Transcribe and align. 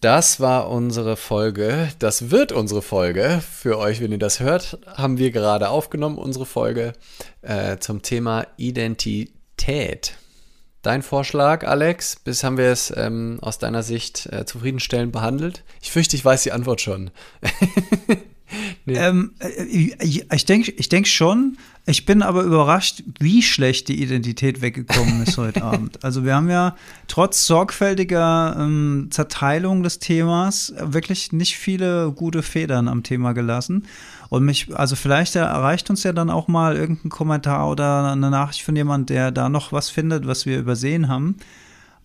Das 0.00 0.38
war 0.38 0.70
unsere 0.70 1.16
Folge. 1.16 1.88
Das 1.98 2.30
wird 2.30 2.52
unsere 2.52 2.82
Folge. 2.82 3.42
Für 3.42 3.78
euch, 3.78 4.00
wenn 4.00 4.12
ihr 4.12 4.18
das 4.18 4.38
hört, 4.38 4.78
haben 4.86 5.18
wir 5.18 5.32
gerade 5.32 5.70
aufgenommen, 5.70 6.18
unsere 6.18 6.46
Folge 6.46 6.92
äh, 7.42 7.78
zum 7.78 8.02
Thema 8.02 8.46
Identität. 8.56 10.14
Dein 10.82 11.02
Vorschlag, 11.02 11.66
Alex, 11.66 12.14
bis 12.14 12.44
haben 12.44 12.58
wir 12.58 12.66
es 12.66 12.94
ähm, 12.96 13.38
aus 13.42 13.58
deiner 13.58 13.82
Sicht 13.82 14.26
äh, 14.26 14.44
zufriedenstellend 14.44 15.10
behandelt? 15.10 15.64
Ich 15.82 15.90
fürchte, 15.90 16.14
ich 16.14 16.24
weiß 16.24 16.44
die 16.44 16.52
Antwort 16.52 16.80
schon. 16.80 17.10
nee. 18.86 18.94
ähm, 18.94 19.32
äh, 19.38 19.64
ich 19.64 20.44
denke 20.46 20.72
ich 20.72 20.88
denk 20.88 21.06
schon. 21.06 21.58
Ich 21.86 22.04
bin 22.04 22.20
aber 22.20 22.42
überrascht, 22.42 23.02
wie 23.18 23.42
schlecht 23.42 23.88
die 23.88 24.02
Identität 24.02 24.60
weggekommen 24.60 25.22
ist 25.22 25.38
heute 25.38 25.62
Abend. 25.64 26.04
Also 26.04 26.22
wir 26.22 26.34
haben 26.34 26.50
ja 26.50 26.76
trotz 27.06 27.46
sorgfältiger 27.46 28.56
ähm, 28.58 29.08
Zerteilung 29.10 29.82
des 29.82 29.98
Themas 29.98 30.74
wirklich 30.78 31.32
nicht 31.32 31.56
viele 31.56 32.12
gute 32.12 32.42
Federn 32.42 32.88
am 32.88 33.04
Thema 33.04 33.32
gelassen. 33.32 33.86
Und 34.28 34.44
mich, 34.44 34.76
also 34.76 34.96
vielleicht 34.96 35.34
erreicht 35.36 35.88
uns 35.88 36.02
ja 36.02 36.12
dann 36.12 36.28
auch 36.28 36.46
mal 36.46 36.76
irgendein 36.76 37.08
Kommentar 37.08 37.70
oder 37.70 38.12
eine 38.12 38.28
Nachricht 38.28 38.62
von 38.62 38.76
jemand, 38.76 39.08
der 39.08 39.30
da 39.30 39.48
noch 39.48 39.72
was 39.72 39.88
findet, 39.88 40.26
was 40.26 40.44
wir 40.44 40.58
übersehen 40.58 41.08
haben. 41.08 41.36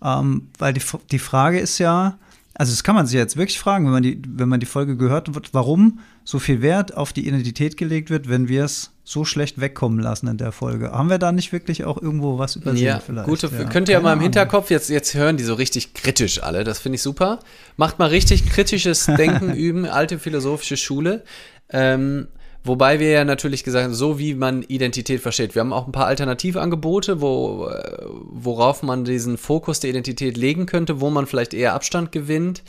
Ähm, 0.01 0.47
weil 0.59 0.71
die, 0.71 0.81
die 1.11 1.19
Frage 1.19 1.59
ist 1.59 1.79
ja, 1.79 2.17
also 2.55 2.71
das 2.71 2.83
kann 2.83 2.95
man 2.95 3.07
sich 3.07 3.17
jetzt 3.17 3.35
wirklich 3.35 3.59
fragen, 3.59 3.85
wenn 3.85 3.93
man 3.93 4.03
die, 4.03 4.21
wenn 4.27 4.47
man 4.47 4.59
die 4.59 4.65
Folge 4.67 4.95
gehört 4.95 5.27
hat, 5.27 5.53
warum 5.53 5.99
so 6.23 6.37
viel 6.37 6.61
Wert 6.61 6.95
auf 6.95 7.11
die 7.11 7.27
Identität 7.27 7.77
gelegt 7.77 8.09
wird, 8.09 8.29
wenn 8.29 8.47
wir 8.47 8.63
es 8.63 8.91
so 9.03 9.25
schlecht 9.25 9.59
wegkommen 9.59 9.99
lassen 9.99 10.27
in 10.27 10.37
der 10.37 10.51
Folge. 10.51 10.91
Haben 10.91 11.09
wir 11.09 11.17
da 11.17 11.31
nicht 11.31 11.51
wirklich 11.51 11.83
auch 11.83 12.01
irgendwo 12.01 12.37
was 12.37 12.55
übersehen 12.55 12.85
ja, 12.85 12.99
vielleicht? 12.99 13.27
Gute, 13.27 13.49
ja, 13.51 13.63
könnt 13.65 13.89
ihr 13.89 13.93
ja 13.93 13.99
mal 13.99 14.13
im 14.13 14.21
Hinterkopf, 14.21 14.69
jetzt, 14.69 14.89
jetzt 14.89 15.15
hören 15.15 15.35
die 15.35 15.43
so 15.43 15.55
richtig 15.55 15.93
kritisch 15.93 16.41
alle, 16.43 16.63
das 16.63 16.79
finde 16.79 16.97
ich 16.97 17.01
super. 17.01 17.39
Macht 17.75 17.97
mal 17.99 18.09
richtig 18.09 18.45
kritisches 18.45 19.05
Denken 19.17 19.53
üben, 19.53 19.85
alte 19.85 20.19
philosophische 20.19 20.77
Schule. 20.77 21.23
Ähm, 21.69 22.27
Wobei 22.65 22.99
wir 22.99 23.09
ja 23.09 23.25
natürlich 23.25 23.63
gesagt 23.63 23.83
haben, 23.83 23.93
so 23.93 24.19
wie 24.19 24.35
man 24.35 24.63
Identität 24.63 25.21
versteht. 25.21 25.53
Wir 25.53 25.59
haben 25.59 25.73
auch 25.73 25.85
ein 25.85 25.91
paar 25.91 26.07
Alternativangebote, 26.07 27.19
wo, 27.19 27.67
äh, 27.67 28.05
worauf 28.07 28.83
man 28.83 29.03
diesen 29.03 29.37
Fokus 29.37 29.81
der 29.81 29.89
Identität 29.89 30.37
legen 30.37 30.65
könnte, 30.65 31.01
wo 31.01 31.09
man 31.09 31.27
vielleicht 31.27 31.53
eher 31.53 31.73
Abstand 31.73 32.13
gewinnt, 32.13 32.63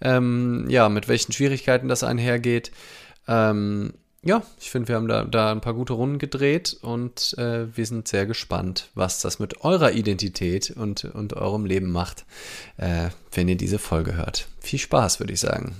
ähm, 0.00 0.66
ja, 0.68 0.88
mit 0.88 1.06
welchen 1.08 1.32
Schwierigkeiten 1.32 1.86
das 1.86 2.02
einhergeht. 2.02 2.72
Ähm, 3.28 3.92
ja, 4.22 4.42
ich 4.58 4.72
finde, 4.72 4.88
wir 4.88 4.96
haben 4.96 5.06
da, 5.06 5.22
da 5.24 5.52
ein 5.52 5.60
paar 5.60 5.74
gute 5.74 5.92
Runden 5.92 6.18
gedreht 6.18 6.76
und 6.82 7.38
äh, 7.38 7.76
wir 7.76 7.86
sind 7.86 8.08
sehr 8.08 8.26
gespannt, 8.26 8.90
was 8.94 9.20
das 9.20 9.38
mit 9.38 9.60
eurer 9.60 9.92
Identität 9.92 10.72
und, 10.72 11.04
und 11.04 11.34
eurem 11.34 11.64
Leben 11.64 11.92
macht, 11.92 12.24
äh, 12.76 13.10
wenn 13.32 13.46
ihr 13.46 13.56
diese 13.56 13.78
Folge 13.78 14.16
hört. 14.16 14.48
Viel 14.58 14.80
Spaß, 14.80 15.20
würde 15.20 15.32
ich 15.32 15.38
sagen. 15.38 15.76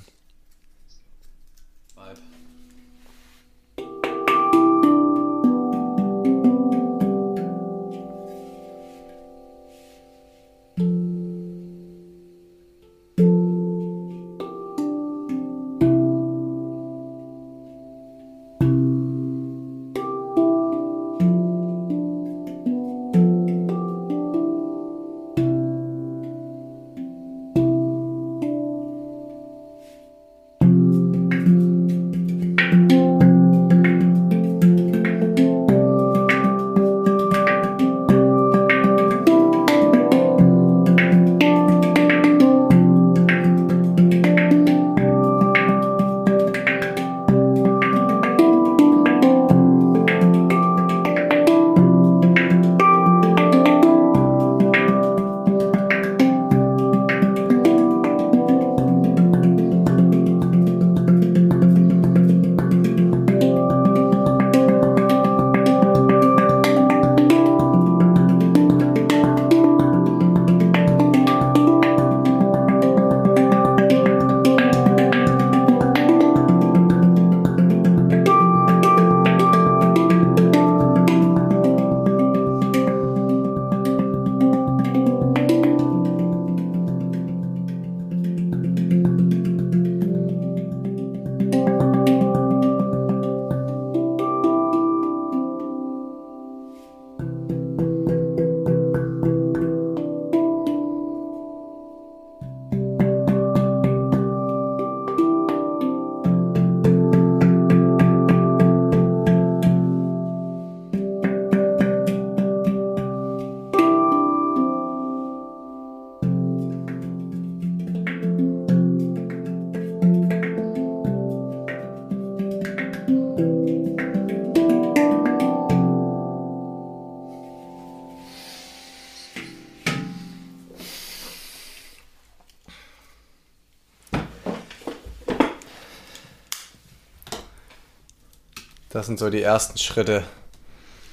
Das 139.06 139.08
sind 139.08 139.20
so 139.20 139.30
die 139.30 139.40
ersten 139.40 139.78
Schritte 139.78 140.24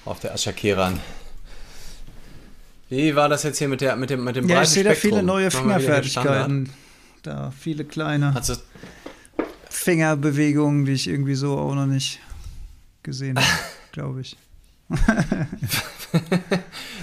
auf 0.04 0.20
der 0.20 0.34
Aschakiran. 0.34 1.00
Wie 2.90 3.16
war 3.16 3.30
das 3.30 3.44
jetzt 3.44 3.60
hier 3.60 3.68
mit, 3.68 3.82
der, 3.82 3.96
mit 3.98 4.10
dem, 4.10 4.24
mit 4.24 4.36
dem 4.36 4.50
ja, 4.50 4.56
breiten 4.56 4.64
ich 4.68 4.74
sehe 4.74 4.84
da 4.84 4.96
viele 4.96 5.22
neue 5.22 5.52
Fingerfertigkeiten. 5.52 6.72
Da 7.22 7.52
viele 7.52 7.86
kleine 7.86 8.36
also, 8.36 8.56
Fingerbewegungen, 9.70 10.86
die 10.86 10.94
ich 10.94 11.08
irgendwie 11.08 11.36
so 11.36 11.56
auch 11.56 11.76
noch 11.76 11.86
nicht 11.86 12.20
gesehen 13.04 13.38
habe, 13.38 13.48
glaube 13.92 14.22
ich. 14.22 14.38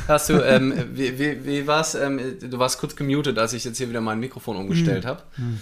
Hast 0.08 0.28
du, 0.28 0.44
ähm, 0.44 0.74
wie, 0.92 1.16
wie, 1.20 1.44
wie 1.44 1.66
war 1.68 1.82
es? 1.82 1.94
Ähm, 1.94 2.36
du 2.40 2.58
warst 2.58 2.80
kurz 2.80 2.96
gemutet, 2.96 3.38
als 3.38 3.52
ich 3.52 3.62
jetzt 3.62 3.78
hier 3.78 3.88
wieder 3.88 4.00
mein 4.00 4.18
Mikrofon 4.18 4.56
umgestellt 4.56 5.04
mhm. 5.04 5.08
habe. 5.08 5.22
Mhm. 5.36 5.60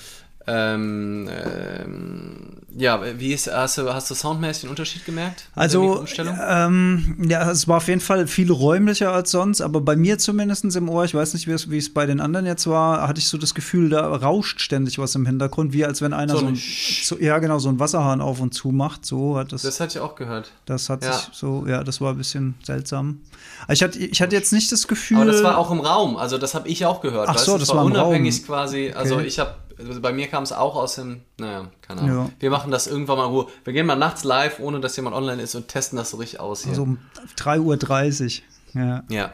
Ähm, 0.49 1.29
ähm, 1.29 2.49
ja, 2.75 3.03
wie 3.19 3.33
ist, 3.33 3.53
hast 3.53 3.79
du, 3.79 3.93
hast 3.93 4.11
du 4.11 4.15
soundmäßig 4.15 4.65
einen 4.65 4.71
Unterschied 4.71 5.05
gemerkt? 5.05 5.45
Also, 5.55 6.05
ähm, 6.49 7.17
ja, 7.29 7.51
es 7.51 7.67
war 7.67 7.79
auf 7.79 7.89
jeden 7.89 8.01
Fall 8.01 8.27
viel 8.27 8.51
räumlicher 8.51 9.13
als 9.13 9.31
sonst, 9.31 9.61
aber 9.61 9.81
bei 9.81 9.97
mir 9.97 10.19
zumindest 10.19 10.65
im 10.77 10.89
Ohr, 10.89 11.05
ich 11.05 11.15
weiß 11.15 11.35
nicht, 11.35 11.47
wie 11.49 11.77
es, 11.77 11.93
bei 11.93 12.07
den 12.07 12.21
anderen 12.21 12.47
jetzt 12.47 12.67
war, 12.67 13.07
hatte 13.07 13.19
ich 13.19 13.29
so 13.29 13.37
das 13.37 13.55
Gefühl, 13.55 13.91
da 13.91 14.07
rauscht 14.07 14.61
ständig 14.61 14.99
was 14.99 15.15
im 15.17 15.27
Hintergrund, 15.27 15.73
wie 15.73 15.85
als 15.85 16.01
wenn 16.01 16.13
einer 16.13 16.33
so, 16.35 16.41
so, 16.41 16.47
ein, 16.47 16.59
so 17.03 17.19
ja, 17.19 17.39
genau, 17.39 17.59
so 17.59 17.69
einen 17.69 17.81
Wasserhahn 17.81 18.21
auf 18.21 18.41
und 18.41 18.55
zu 18.55 18.71
macht. 18.71 19.05
So 19.05 19.37
hat 19.37 19.53
das. 19.53 19.63
Das 19.63 19.81
hatte 19.81 19.99
ich 19.99 20.01
auch 20.01 20.15
gehört. 20.15 20.53
Das 20.65 20.89
hat 20.89 21.05
ja. 21.05 21.13
sich 21.13 21.29
so, 21.33 21.67
ja, 21.67 21.85
das 21.85 22.01
war 22.01 22.13
ein 22.13 22.19
bisschen 22.19 22.55
seltsam. 22.63 23.21
Ich 23.69 23.83
hatte, 23.83 23.99
ich 23.99 24.23
hatte 24.23 24.35
jetzt 24.35 24.53
nicht 24.53 24.71
das 24.73 24.87
Gefühl. 24.87 25.19
Aber 25.19 25.33
das 25.33 25.43
war 25.43 25.59
auch 25.59 25.71
im 25.71 25.81
Raum, 25.81 26.17
also 26.17 26.39
das 26.39 26.55
habe 26.55 26.69
ich 26.69 26.87
auch 26.87 27.01
gehört. 27.01 27.29
Ach 27.29 27.39
so, 27.39 27.53
das, 27.53 27.63
das 27.63 27.69
war, 27.71 27.77
war 27.79 27.85
unabhängig 27.85 28.39
Raum. 28.39 28.47
quasi. 28.47 28.93
Also 28.95 29.17
okay. 29.17 29.27
ich 29.27 29.39
habe 29.39 29.55
also 29.79 30.01
bei 30.01 30.13
mir 30.13 30.27
kam 30.27 30.43
es 30.43 30.53
auch 30.53 30.77
aus 30.77 30.97
dem, 30.97 31.21
naja, 31.39 31.69
keine 31.83 32.03
Ahnung. 32.03 32.27
Ja. 32.27 32.31
Wir 32.41 32.51
machen 32.51 32.71
das 32.71 32.87
irgendwann 32.87 33.19
mal 33.19 33.27
in 33.27 33.31
Ruhe. 33.31 33.47
Wir 33.65 33.73
gehen 33.73 33.87
mal 33.87 33.97
nachts 33.97 34.25
live, 34.25 34.59
ohne 34.61 34.81
dass 34.81 34.97
jemand 34.97 35.15
online 35.15 35.41
ist 35.41 35.55
und 35.55 35.69
testen 35.69 35.97
das 35.97 36.11
so 36.11 36.17
richtig 36.17 36.41
aus 36.41 36.63
hier. 36.63 36.71
Also 36.71 36.83
um 36.83 36.99
3.30 37.37 38.43
Uhr, 38.75 38.83
ja. 38.83 39.05
Ja. 39.09 39.33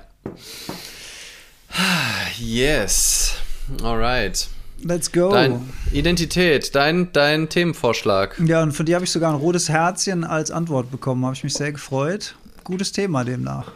Yes. 2.39 3.37
Alright. 3.83 4.49
Let's 4.83 5.11
go. 5.11 5.31
Dein 5.31 5.73
Identität, 5.93 6.75
dein, 6.75 7.11
dein 7.13 7.49
Themenvorschlag. 7.49 8.39
Ja, 8.45 8.63
und 8.63 8.73
von 8.73 8.85
dir 8.85 8.97
habe 8.97 9.05
ich 9.05 9.11
sogar 9.11 9.33
ein 9.33 9.39
rotes 9.39 9.69
Herzchen 9.71 10.25
als 10.25 10.51
Antwort 10.51 10.91
bekommen. 10.91 11.25
Habe 11.25 11.35
ich 11.35 11.43
mich 11.43 11.55
sehr 11.55 11.73
gefreut. 11.73 12.35
Gutes 12.65 12.93
Thema 12.93 13.25
demnach. 13.25 13.73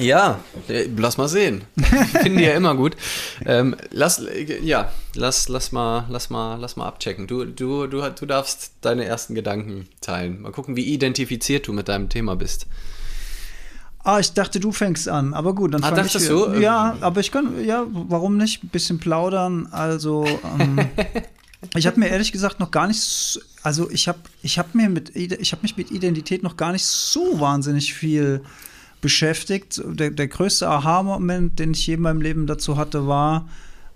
Ja, 0.00 0.40
äh, 0.68 0.88
lass 0.96 1.18
mal 1.18 1.28
sehen. 1.28 1.62
Finde 2.22 2.42
ja 2.42 2.54
immer 2.54 2.74
gut. 2.74 2.96
Ähm, 3.44 3.76
lass, 3.90 4.22
ja, 4.62 4.90
lass, 5.14 5.48
lass 5.48 5.72
mal, 5.72 6.06
lass 6.08 6.30
mal, 6.30 6.56
lass 6.56 6.76
mal 6.76 6.86
abchecken. 6.86 7.26
Du, 7.26 7.44
du, 7.44 7.86
du, 7.86 8.08
du 8.10 8.26
darfst 8.26 8.72
deine 8.80 9.04
ersten 9.04 9.34
Gedanken 9.34 9.88
teilen. 10.00 10.42
Mal 10.42 10.52
gucken, 10.52 10.76
wie 10.76 10.84
identifiziert 10.84 11.66
du 11.66 11.72
mit 11.72 11.88
deinem 11.88 12.08
Thema 12.08 12.36
bist. 12.36 12.66
Ah, 14.04 14.20
ich 14.20 14.32
dachte, 14.32 14.60
du 14.60 14.72
fängst 14.72 15.08
an. 15.08 15.34
Aber 15.34 15.54
gut, 15.54 15.74
dann 15.74 15.84
ah, 15.84 15.88
fange 15.94 16.06
ich. 16.06 16.26
du? 16.26 16.54
Ja, 16.60 16.96
aber 17.00 17.20
ich 17.20 17.30
kann, 17.30 17.64
ja, 17.64 17.84
warum 17.90 18.36
nicht? 18.36 18.64
Ein 18.64 18.68
bisschen 18.68 18.98
plaudern. 18.98 19.68
Also, 19.70 20.24
ähm, 20.58 20.78
ich 21.76 21.86
habe 21.86 22.00
mir 22.00 22.08
ehrlich 22.08 22.32
gesagt 22.32 22.60
noch 22.60 22.70
gar 22.70 22.86
nicht, 22.86 23.40
also 23.62 23.90
ich 23.90 24.08
habe 24.08 24.20
ich 24.42 24.58
hab 24.58 24.74
mir 24.74 24.88
mit, 24.88 25.14
ich 25.14 25.52
habe 25.52 25.62
mich 25.62 25.76
mit 25.76 25.90
Identität 25.90 26.42
noch 26.42 26.56
gar 26.56 26.72
nicht 26.72 26.86
so 26.86 27.40
wahnsinnig 27.40 27.92
viel 27.92 28.42
beschäftigt. 29.00 29.82
Der, 29.84 30.10
der 30.10 30.28
größte 30.28 30.68
Aha-Moment, 30.68 31.58
den 31.58 31.72
ich 31.72 31.86
je 31.86 31.94
in 31.94 32.00
meinem 32.00 32.20
Leben 32.20 32.46
dazu 32.46 32.76
hatte, 32.76 33.06
war, 33.06 33.48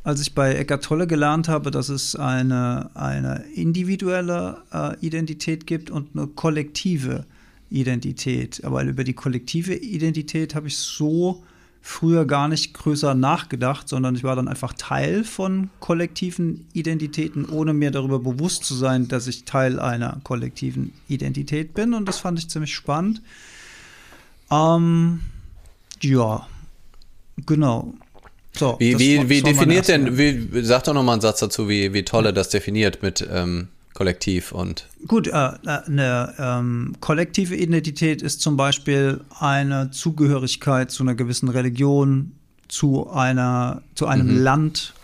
als 0.05 0.21
ich 0.21 0.35
bei 0.35 0.55
Eckart 0.55 0.85
Tolle 0.85 1.07
gelernt 1.07 1.49
habe, 1.49 1.71
dass 1.71 1.89
es 1.89 2.17
eine, 2.17 2.91
eine 2.95 3.45
individuelle 3.55 4.59
äh, 4.73 4.97
Identität 5.01 5.67
gibt 5.67 5.91
und 5.91 6.09
eine 6.15 6.27
kollektive 6.27 7.25
Identität. 7.71 8.65
Aber 8.65 8.83
über 8.83 9.05
die 9.05 9.15
kollektive 9.15 9.75
Identität 9.75 10.55
habe 10.55 10.69
ich 10.69 10.77
so 10.77 11.43
früher 11.81 12.25
gar 12.27 12.47
nicht 12.47 12.75
größer 12.75 13.15
nachgedacht, 13.15 13.89
sondern 13.89 14.15
ich 14.15 14.23
war 14.23 14.37
dann 14.37 14.47
einfach 14.47 14.73
Teil 14.73 15.25
von 15.25 15.69
kollektiven 15.81 16.67
Identitäten, 16.73 17.45
ohne 17.45 17.73
mir 17.73 17.91
darüber 17.91 18.21
bewusst 18.21 18.65
zu 18.65 18.75
sein, 18.75 19.09
dass 19.09 19.27
ich 19.27 19.45
Teil 19.45 19.81
einer 19.81 20.21
kollektiven 20.23 20.93
Identität 21.09 21.75
bin. 21.75 21.93
Und 21.93 22.09
das 22.09 22.19
fand 22.19 22.39
ich 22.39 22.49
ziemlich 22.49 22.75
spannend. 22.75 23.21
Ähm, 24.53 25.21
ja, 26.01 26.47
genau. 27.47 27.95
So, 28.55 28.77
wie 28.79 28.99
wie, 28.99 29.29
wie 29.31 29.43
definiert 29.43 29.89
denn, 29.89 30.19
wie, 30.19 30.63
sag 30.63 30.85
doch 30.85 30.93
nochmal 30.93 31.15
einen 31.15 31.23
Satz 31.23 31.41
dazu, 31.41 31.69
wie, 31.69 31.95
wie 31.95 32.05
Tolle 32.05 32.35
das 32.35 32.51
definiert 32.51 33.03
mit 33.03 33.27
ähm, 33.31 33.69
Kollektiv 33.95 34.53
und. 34.53 34.89
Gut, 35.07 35.29
äh, 35.29 35.33
eine 35.33 36.35
ähm, 36.39 36.95
kollektive 37.01 37.57
Identität 37.57 38.21
ist 38.21 38.43
zum 38.43 38.57
Beispiel 38.57 39.23
eine 39.39 39.91
Zugehörigkeit 39.91 40.91
zu 40.91 41.03
einer 41.03 41.15
gewissen 41.15 41.49
Religion, 41.49 42.33
zu 42.69 43.11
einer, 43.11 43.83
zu 43.95 44.07
einem 44.07 44.29
mhm. 44.29 44.43
Land, 44.43 44.95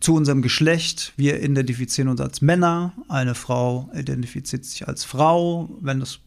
zu 0.00 0.14
unserem 0.14 0.42
Geschlecht. 0.42 1.12
Wir 1.16 1.40
identifizieren 1.40 2.08
uns 2.08 2.20
als 2.20 2.40
Männer, 2.40 2.92
eine 3.08 3.36
Frau 3.36 3.90
identifiziert 3.94 4.64
sich 4.64 4.88
als 4.88 5.04
Frau, 5.04 5.70
wenn 5.80 6.00
das 6.00 6.18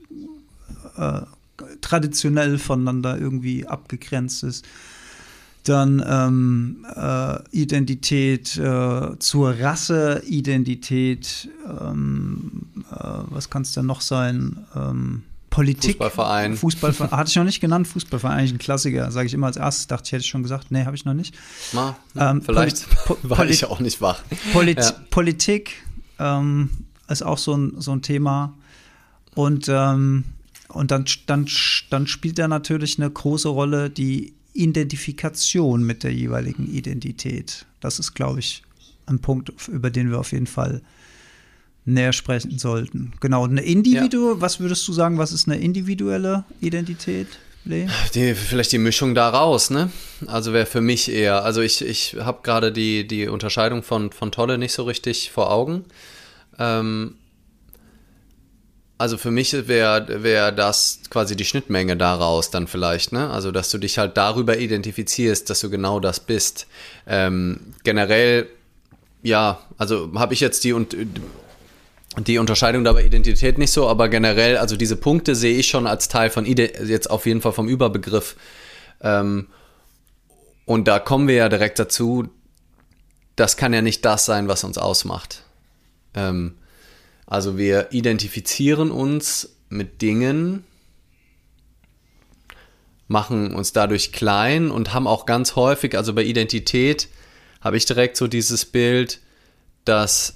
äh, 0.98 1.22
traditionell 1.82 2.58
voneinander 2.58 3.18
irgendwie 3.18 3.68
abgegrenzt 3.68 4.44
ist. 4.44 4.66
Dann 5.64 6.04
ähm, 6.08 6.86
äh, 6.96 7.40
Identität 7.50 8.56
äh, 8.58 9.18
zur 9.18 9.60
Rasse, 9.60 10.22
Identität, 10.28 11.50
ähm, 11.66 12.68
äh, 12.92 12.96
was 13.30 13.50
kann 13.50 13.64
es 13.64 13.72
denn 13.74 13.88
noch 13.88 14.02
sein? 14.02 14.58
Ähm, 14.76 15.24
Politik. 15.50 15.94
Fußballverein. 15.94 16.58
Fußballverein. 16.58 17.12
Hatte 17.18 17.30
ich 17.30 17.36
noch 17.38 17.46
nicht 17.46 17.62
genannt, 17.62 17.88
Fußballverein, 17.88 18.40
eigentlich 18.40 18.54
ein 18.54 18.58
Klassiker, 18.60 19.10
sage 19.10 19.28
ich 19.28 19.34
immer 19.34 19.48
als 19.48 19.58
erstes. 19.58 19.88
Dachte 19.88 20.04
ich, 20.06 20.12
hätte 20.12 20.22
ich 20.22 20.30
schon 20.30 20.44
gesagt. 20.44 20.70
Nee, 20.70 20.84
habe 20.86 20.98
ich 20.98 21.06
noch 21.06 21.14
nicht. 21.14 21.34
Na, 21.72 21.96
ähm, 22.16 22.42
vielleicht 22.42 22.88
Poli 23.06 23.20
war 23.24 23.38
Poli 23.38 23.52
ich 23.52 23.66
auch 23.66 23.80
nicht 23.80 24.02
wach. 24.02 24.22
Polit 24.52 24.80
ja. 24.80 24.92
Politik 25.10 25.72
ähm, 26.20 26.70
ist 27.08 27.24
auch 27.24 27.38
so 27.38 27.56
ein, 27.56 27.74
so 27.80 27.94
ein 27.94 28.02
Thema. 28.02 28.54
Und 29.34 29.68
ähm, 29.70 30.26
und 30.70 30.92
dann, 30.92 31.06
dann, 31.28 31.48
dann 31.90 32.08
spielt 32.08 32.40
da 32.40 32.48
natürlich 32.48 32.98
eine 32.98 33.10
große 33.10 33.48
Rolle 33.48 33.90
die 33.90 34.34
Identifikation 34.54 35.84
mit 35.84 36.04
der 36.04 36.14
jeweiligen 36.14 36.68
Identität. 36.68 37.66
Das 37.82 38.00
ist, 38.00 38.14
glaube 38.14 38.40
ich, 38.40 38.64
ein 39.06 39.20
Punkt, 39.20 39.52
über 39.68 39.90
den 39.90 40.10
wir 40.10 40.20
auf 40.20 40.32
jeden 40.32 40.48
Fall 40.48 40.82
näher 41.86 42.14
sprechen 42.14 42.58
sollten. 42.58 43.14
Genau, 43.20 43.46
eine 43.46 43.62
Individu, 43.62 44.34
ja. 44.34 44.42
was 44.42 44.60
würdest 44.60 44.88
du 44.88 44.94
sagen, 44.94 45.18
was 45.18 45.32
ist 45.32 45.48
eine 45.48 45.58
individuelle 45.60 46.46
Identität? 46.62 47.28
Die, 47.66 48.36
vielleicht 48.36 48.72
die 48.72 48.78
Mischung 48.78 49.16
daraus, 49.16 49.72
ne? 49.72 49.90
Also 50.28 50.54
wäre 50.54 50.68
für 50.68 50.82
mich 50.82 51.12
eher, 51.12 51.44
also 51.44 51.62
ich, 51.62 51.82
ich 51.84 52.16
habe 52.20 52.40
gerade 52.44 52.72
die, 52.72 53.08
die 53.08 53.28
Unterscheidung 53.28 53.82
von, 53.82 54.12
von 54.12 54.32
Tolle 54.32 54.60
nicht 54.60 54.74
so 54.74 54.84
richtig 54.84 55.32
vor 55.32 55.52
Augen. 55.52 55.84
Ähm, 56.60 57.16
also 58.98 59.18
für 59.18 59.32
mich 59.32 59.68
wäre 59.68 60.24
wär 60.24 60.52
das 60.52 61.00
quasi 61.10 61.36
die 61.36 61.46
Schnittmenge 61.46 61.98
daraus 61.98 62.50
dann 62.50 62.68
vielleicht, 62.68 63.12
ne? 63.12 63.30
Also 63.30 63.52
dass 63.52 63.70
du 63.70 63.78
dich 63.78 63.98
halt 63.98 64.16
darüber 64.16 64.58
identifizierst, 64.58 65.50
dass 65.50 65.60
du 65.60 65.70
genau 65.70 66.00
das 66.00 66.20
bist. 66.22 66.68
Ähm, 67.06 67.60
generell, 67.84 68.48
ja, 69.22 69.60
also 69.78 70.12
habe 70.16 70.34
ich 70.34 70.40
jetzt 70.40 70.64
die 70.64 70.74
und 70.74 70.96
die 72.18 72.38
Unterscheidung 72.38 72.86
dabei 72.86 73.04
Identität 73.04 73.58
nicht 73.58 73.72
so, 73.72 73.90
aber 73.90 74.08
generell, 74.08 74.58
also 74.58 74.78
diese 74.78 74.96
Punkte 74.96 75.36
sehe 75.36 75.58
ich 75.58 75.68
schon 75.68 75.86
als 75.86 76.08
Teil 76.08 76.30
von 76.30 76.46
Ide 76.46 76.86
jetzt 76.86 77.10
auf 77.10 77.26
jeden 77.26 77.42
Fall 77.42 77.52
vom 77.52 77.68
Überbegriff. 77.68 78.38
Ähm, 79.02 79.48
und 80.66 80.88
da 80.88 81.00
kommen 81.00 81.28
wir 81.28 81.36
ja 81.36 81.50
direkt 81.50 81.78
dazu, 81.78 82.30
das 83.36 83.58
kann 83.58 83.74
ja 83.74 83.82
nicht 83.82 84.06
das 84.06 84.26
sein, 84.26 84.48
was 84.48 84.64
uns 84.64 84.78
ausmacht. 84.78 85.44
Ähm, 86.14 86.56
also 87.28 87.58
wir 87.58 87.92
identifizieren 87.92 88.92
uns 88.92 89.56
mit 89.70 90.02
Dingen, 90.02 90.64
machen 93.08 93.54
uns 93.54 93.74
dadurch 93.74 94.12
klein 94.12 94.72
und 94.72 94.94
haben 94.94 95.08
auch 95.08 95.26
ganz 95.26 95.56
häufig, 95.56 95.98
also 95.98 96.14
bei 96.14 96.24
Identität 96.24 97.10
habe 97.62 97.78
ich 97.78 97.86
direkt 97.86 98.18
so 98.18 98.28
dieses 98.28 98.66
Bild, 98.66 99.20
dass 99.86 100.36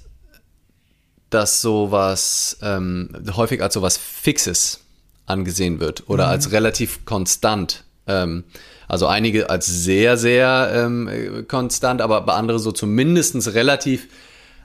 das 1.30 1.60
sowas 1.60 2.58
ähm, 2.62 3.10
häufig 3.36 3.62
als 3.62 3.74
sowas 3.74 3.96
Fixes 3.96 4.80
angesehen 5.26 5.78
wird 5.78 6.08
oder 6.08 6.24
mhm. 6.24 6.30
als 6.30 6.52
relativ 6.52 7.04
konstant. 7.04 7.84
Ähm, 8.06 8.44
also 8.88 9.06
einige 9.06 9.48
als 9.48 9.66
sehr, 9.66 10.16
sehr 10.16 10.72
ähm, 10.74 11.44
konstant, 11.46 12.00
aber 12.00 12.22
bei 12.22 12.34
anderen 12.34 12.60
so 12.60 12.72
zumindest 12.72 13.54
relativ, 13.54 14.08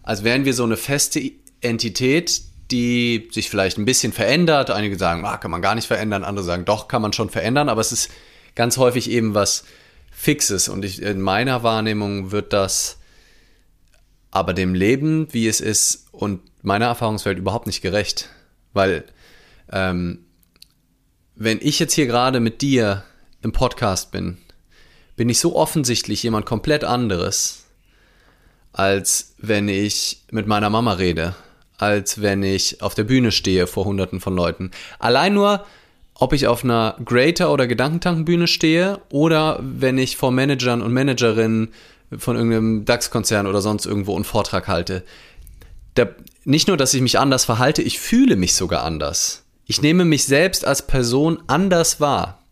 als 0.02 0.24
wären 0.24 0.46
wir 0.46 0.56
so 0.56 0.64
eine 0.64 0.78
feste 0.78 1.20
Entität, 1.62 2.42
die 2.72 3.30
sich 3.32 3.50
vielleicht 3.50 3.78
ein 3.78 3.86
bisschen 3.86 4.12
verändert. 4.12 4.72
Einige 4.72 4.98
sagen, 4.98 5.26
ah, 5.26 5.38
kann 5.38 5.52
man 5.52 5.62
gar 5.62 5.76
nicht 5.76 5.88
verändern, 5.88 6.24
andere 6.24 6.46
sagen, 6.46 6.66
doch, 6.66 6.88
kann 6.88 7.02
man 7.02 7.14
schon 7.14 7.30
verändern, 7.30 7.70
aber 7.70 7.82
es 7.82 7.92
ist 7.92 8.10
ganz 8.56 8.78
häufig 8.78 9.10
eben 9.10 9.34
was 9.34 9.66
Fixes. 10.12 10.70
Und 10.70 10.86
ich, 10.86 11.02
in 11.02 11.22
meiner 11.22 11.64
Wahrnehmung 11.64 12.32
wird 12.32 12.54
das 12.54 12.98
aber 14.32 14.54
dem 14.54 14.74
Leben, 14.74 15.28
wie 15.32 15.48
es 15.48 15.62
ist, 15.62 16.08
und 16.12 16.42
meiner 16.62 16.86
Erfahrungswelt 16.86 17.38
überhaupt 17.38 17.68
nicht 17.68 17.82
gerecht. 17.82 18.30
Weil, 18.74 19.06
ähm, 19.72 20.26
wenn 21.36 21.60
ich 21.62 21.80
jetzt 21.80 21.94
hier 21.94 22.08
gerade 22.08 22.40
mit 22.40 22.62
dir 22.62 23.04
im 23.42 23.52
Podcast 23.52 24.12
bin, 24.12 24.38
bin 25.16 25.30
ich 25.30 25.40
so 25.40 25.56
offensichtlich 25.56 26.24
jemand 26.24 26.46
komplett 26.46 26.84
anderes, 26.84 27.66
als 28.74 29.36
wenn 29.38 29.70
ich 29.70 30.24
mit 30.32 30.48
meiner 30.48 30.70
Mama 30.70 30.94
rede 30.94 31.36
als 31.78 32.22
wenn 32.22 32.44
ich 32.44 32.82
auf 32.82 32.96
der 32.96 33.04
Bühne 33.04 33.32
stehe 33.32 33.68
vor 33.68 33.86
hunderten 33.86 34.20
von 34.20 34.36
Leuten. 34.36 34.72
Allein 35.00 35.34
nur, 35.34 35.66
ob 36.14 36.34
ich 36.34 36.48
auf 36.48 36.64
einer 36.64 36.96
Greater- 37.04 37.52
oder 37.52 37.68
Gedankentankenbühne 37.68 38.48
stehe 38.48 39.02
oder 39.10 39.60
wenn 39.62 39.98
ich 39.98 40.16
vor 40.18 40.32
Managern 40.32 40.82
und 40.82 40.94
Managerinnen 40.94 41.74
von 42.18 42.38
irgendeinem 42.38 42.86
DAX-Konzern 42.86 43.48
oder 43.48 43.62
sonst 43.62 43.86
irgendwo 43.86 44.16
einen 44.16 44.24
Vortrag 44.24 44.68
halte. 44.68 45.04
Der, 45.98 46.16
nicht 46.46 46.68
nur, 46.68 46.78
dass 46.78 46.94
ich 46.94 47.02
mich 47.02 47.20
anders 47.20 47.44
verhalte, 47.46 47.82
ich 47.82 48.00
fühle 48.00 48.38
mich 48.38 48.54
sogar 48.54 48.84
anders. 48.84 49.44
Ich 49.66 49.82
nehme 49.82 50.06
mich 50.06 50.26
selbst 50.26 50.66
als 50.66 50.86
Person 50.86 51.42
anders 51.48 52.00
wahr. 52.00 52.44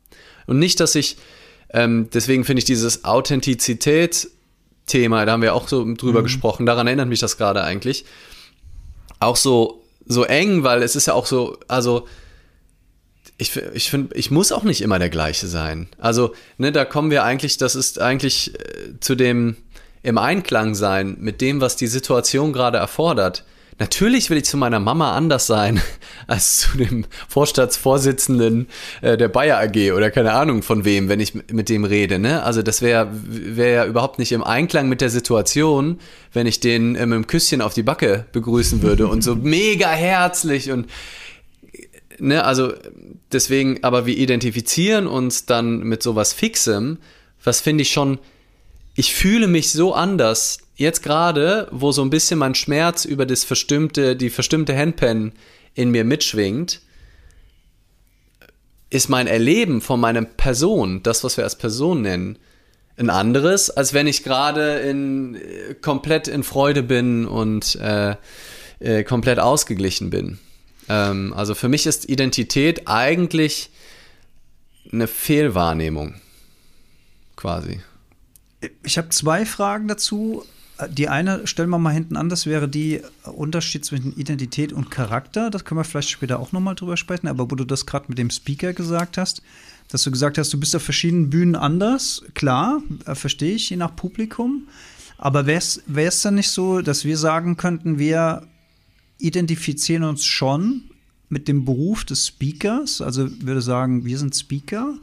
Und 0.48 0.58
nicht, 0.60 0.80
dass 0.80 0.96
ich, 0.96 1.18
ähm, 1.70 2.10
deswegen 2.14 2.44
finde 2.44 2.60
ich 2.60 2.66
dieses 2.66 3.06
Authentizität-Thema, 3.06 5.26
da 5.26 5.32
haben 5.34 5.44
wir 5.44 5.54
auch 5.54 5.70
so 5.70 5.86
drüber 5.94 6.22
mhm. 6.22 6.26
gesprochen, 6.26 6.66
daran 6.66 6.88
erinnert 6.88 7.08
mich 7.08 7.20
das 7.20 7.38
gerade 7.38 7.64
eigentlich 7.64 8.06
auch 9.26 9.36
so, 9.36 9.84
so 10.06 10.24
eng, 10.24 10.64
weil 10.64 10.84
es 10.84 10.96
ist 10.96 11.08
ja 11.08 11.14
auch 11.14 11.26
so, 11.26 11.58
also 11.68 12.08
ich, 13.38 13.56
ich 13.74 13.90
finde, 13.90 14.16
ich 14.16 14.32
muss 14.32 14.52
auch 14.52 14.64
nicht 14.64 14.82
immer 14.82 15.00
der 15.00 15.10
gleiche 15.10 15.48
sein. 15.48 15.88
Also, 15.98 16.34
ne, 16.58 16.72
da 16.72 16.86
kommen 16.86 17.12
wir 17.12 17.24
eigentlich, 17.24 17.58
das 17.58 17.76
ist 17.76 18.00
eigentlich 18.00 18.54
äh, 18.60 19.00
zu 19.00 19.16
dem 19.16 19.58
im 20.02 20.18
Einklang 20.18 20.76
sein 20.76 21.18
mit 21.20 21.42
dem, 21.42 21.62
was 21.62 21.76
die 21.76 21.88
Situation 21.88 22.54
gerade 22.54 22.78
erfordert. 22.78 23.46
Natürlich 23.80 24.30
will 24.30 24.38
ich 24.38 24.46
zu 24.46 24.58
meiner 24.58 24.80
Mama 24.80 25.16
anders 25.16 25.48
sein 25.48 25.82
als 26.28 26.58
zu 26.58 26.78
dem 26.78 27.06
Vorstandsvorsitzenden 27.28 28.68
äh, 29.02 29.18
der 29.18 29.30
Bayer 29.30 29.60
AG 29.60 29.94
oder 29.94 30.12
keine 30.12 30.34
Ahnung 30.34 30.64
von 30.64 30.86
wem, 30.86 31.10
wenn 31.10 31.20
ich 31.20 31.34
mit 31.52 31.70
dem 31.70 31.84
rede. 31.84 32.20
Ne? 32.20 32.44
Also 32.44 32.62
das 32.62 32.82
wäre 32.82 33.10
wär 33.12 33.70
ja 33.70 33.86
überhaupt 33.86 34.20
nicht 34.20 34.32
im 34.32 34.44
Einklang 34.44 34.90
mit 34.90 35.02
der 35.02 35.10
Situation, 35.10 36.00
wenn 36.32 36.48
ich 36.48 36.60
den 36.60 36.96
äh, 36.96 37.06
mit 37.06 37.16
einem 37.16 37.28
Küsschen 37.28 37.62
auf 37.62 37.74
die 37.74 37.84
Backe 37.84 38.26
begrüßen 38.32 38.82
würde 38.82 39.08
und 39.08 39.24
so 39.24 39.36
mega 39.42 39.90
herzlich 39.90 40.72
und 40.72 40.88
ne, 42.20 42.44
also 42.44 42.74
deswegen, 43.32 43.84
aber 43.84 44.06
wir 44.06 44.18
identifizieren 44.18 45.08
uns 45.08 45.46
dann 45.46 45.80
mit 45.80 46.04
sowas 46.04 46.34
Fixem, 46.34 46.98
was 47.44 47.62
finde 47.62 47.82
ich 47.82 47.92
schon, 47.92 48.20
ich 48.96 49.14
fühle 49.14 49.48
mich 49.48 49.72
so 49.72 49.94
anders 49.94 50.60
jetzt 50.76 51.04
gerade, 51.04 51.68
wo 51.72 51.92
so 51.92 52.02
ein 52.02 52.10
bisschen 52.10 52.40
mein 52.40 52.56
Schmerz 52.56 53.06
über 53.06 53.26
das 53.26 53.44
verstimmte, 53.44 54.16
die 54.16 54.30
verstimmte 54.30 54.76
Handpen 54.78 55.34
in 55.76 55.92
mir 55.92 56.04
mitschwingt, 56.04 56.82
ist 58.90 59.10
mein 59.10 59.28
Erleben 59.28 59.82
von 59.82 60.00
meiner 60.00 60.22
Person, 60.24 61.02
das, 61.04 61.24
was 61.24 61.38
wir 61.38 61.44
als 61.44 61.58
Person 61.58 62.02
nennen, 62.02 62.38
ein 62.96 63.10
anderes, 63.10 63.72
als 63.72 63.94
wenn 63.94 64.06
ich 64.06 64.24
gerade 64.24 64.80
in 64.80 65.40
komplett 65.82 66.28
in 66.28 66.44
Freude 66.44 66.84
bin 66.84 67.26
und 67.26 67.76
äh, 67.76 68.16
äh, 68.80 69.04
komplett 69.04 69.40
ausgeglichen 69.40 70.12
bin. 70.12 70.38
Ähm, 70.90 71.34
also 71.36 71.56
für 71.56 71.70
mich 71.70 71.88
ist 71.88 72.08
Identität 72.08 72.88
eigentlich 72.88 73.72
eine 74.92 75.08
Fehlwahrnehmung, 75.08 76.16
quasi. 77.36 77.82
Ich 78.84 78.98
habe 78.98 79.10
zwei 79.10 79.46
Fragen 79.46 79.88
dazu. 79.88 80.46
Die 80.88 81.10
eine 81.10 81.48
stellen 81.48 81.70
wir 81.70 81.78
mal 81.78 81.94
hinten 81.94 82.16
an, 82.16 82.30
das 82.30 82.46
wäre 82.46 82.68
die 82.68 83.02
Unterschied 83.24 83.86
zwischen 83.86 84.16
Identität 84.16 84.74
und 84.74 84.90
Charakter. 84.92 85.50
Das 85.50 85.66
können 85.66 85.80
wir 85.80 85.84
vielleicht 85.84 86.10
später 86.10 86.40
auch 86.40 86.52
nochmal 86.52 86.76
drüber 86.76 86.98
sprechen. 86.98 87.28
Aber 87.28 87.50
wo 87.50 87.56
du 87.56 87.66
das 87.66 87.86
gerade 87.86 88.06
mit 88.08 88.18
dem 88.18 88.30
Speaker 88.30 88.74
gesagt 88.74 89.18
hast, 89.18 89.42
dass 89.90 90.04
du 90.04 90.12
gesagt 90.12 90.38
hast, 90.38 90.52
du 90.54 90.60
bist 90.60 90.76
auf 90.76 90.82
verschiedenen 90.82 91.30
Bühnen 91.30 91.56
anders, 91.56 92.24
klar, 92.34 92.82
äh, 93.06 93.16
verstehe 93.16 93.56
ich, 93.56 93.70
je 93.70 93.78
nach 93.78 93.96
Publikum. 93.96 94.68
Aber 95.18 95.46
wäre 95.46 95.60
es 95.60 96.22
dann 96.22 96.36
nicht 96.36 96.50
so, 96.50 96.82
dass 96.82 97.06
wir 97.06 97.18
sagen 97.18 97.56
könnten, 97.58 98.00
wir 98.00 98.48
identifizieren 99.20 100.04
uns 100.04 100.26
schon 100.26 100.84
mit 101.30 101.48
dem 101.48 101.64
Beruf 101.64 102.04
des 102.06 102.28
Speakers? 102.28 103.02
Also 103.02 103.30
würde 103.42 103.62
sagen, 103.62 104.06
wir 104.06 104.18
sind 104.18 104.36
Speaker. 104.36 104.96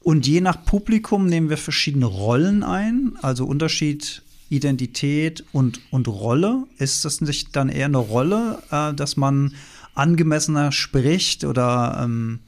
Und 0.00 0.26
je 0.26 0.40
nach 0.40 0.64
Publikum 0.64 1.26
nehmen 1.26 1.48
wir 1.48 1.56
verschiedene 1.56 2.06
Rollen 2.06 2.62
ein, 2.64 3.12
also 3.22 3.44
Unterschied 3.46 4.22
Identität 4.52 5.44
und, 5.52 5.80
und 5.90 6.08
Rolle? 6.08 6.64
Ist 6.78 7.04
das 7.04 7.20
nicht 7.20 7.56
dann 7.56 7.68
eher 7.68 7.86
eine 7.86 7.98
Rolle, 7.98 8.62
äh, 8.70 8.92
dass 8.94 9.16
man 9.16 9.54
angemessener 9.94 10.72
spricht 10.72 11.44
oder 11.44 12.00
ähm, 12.02 12.40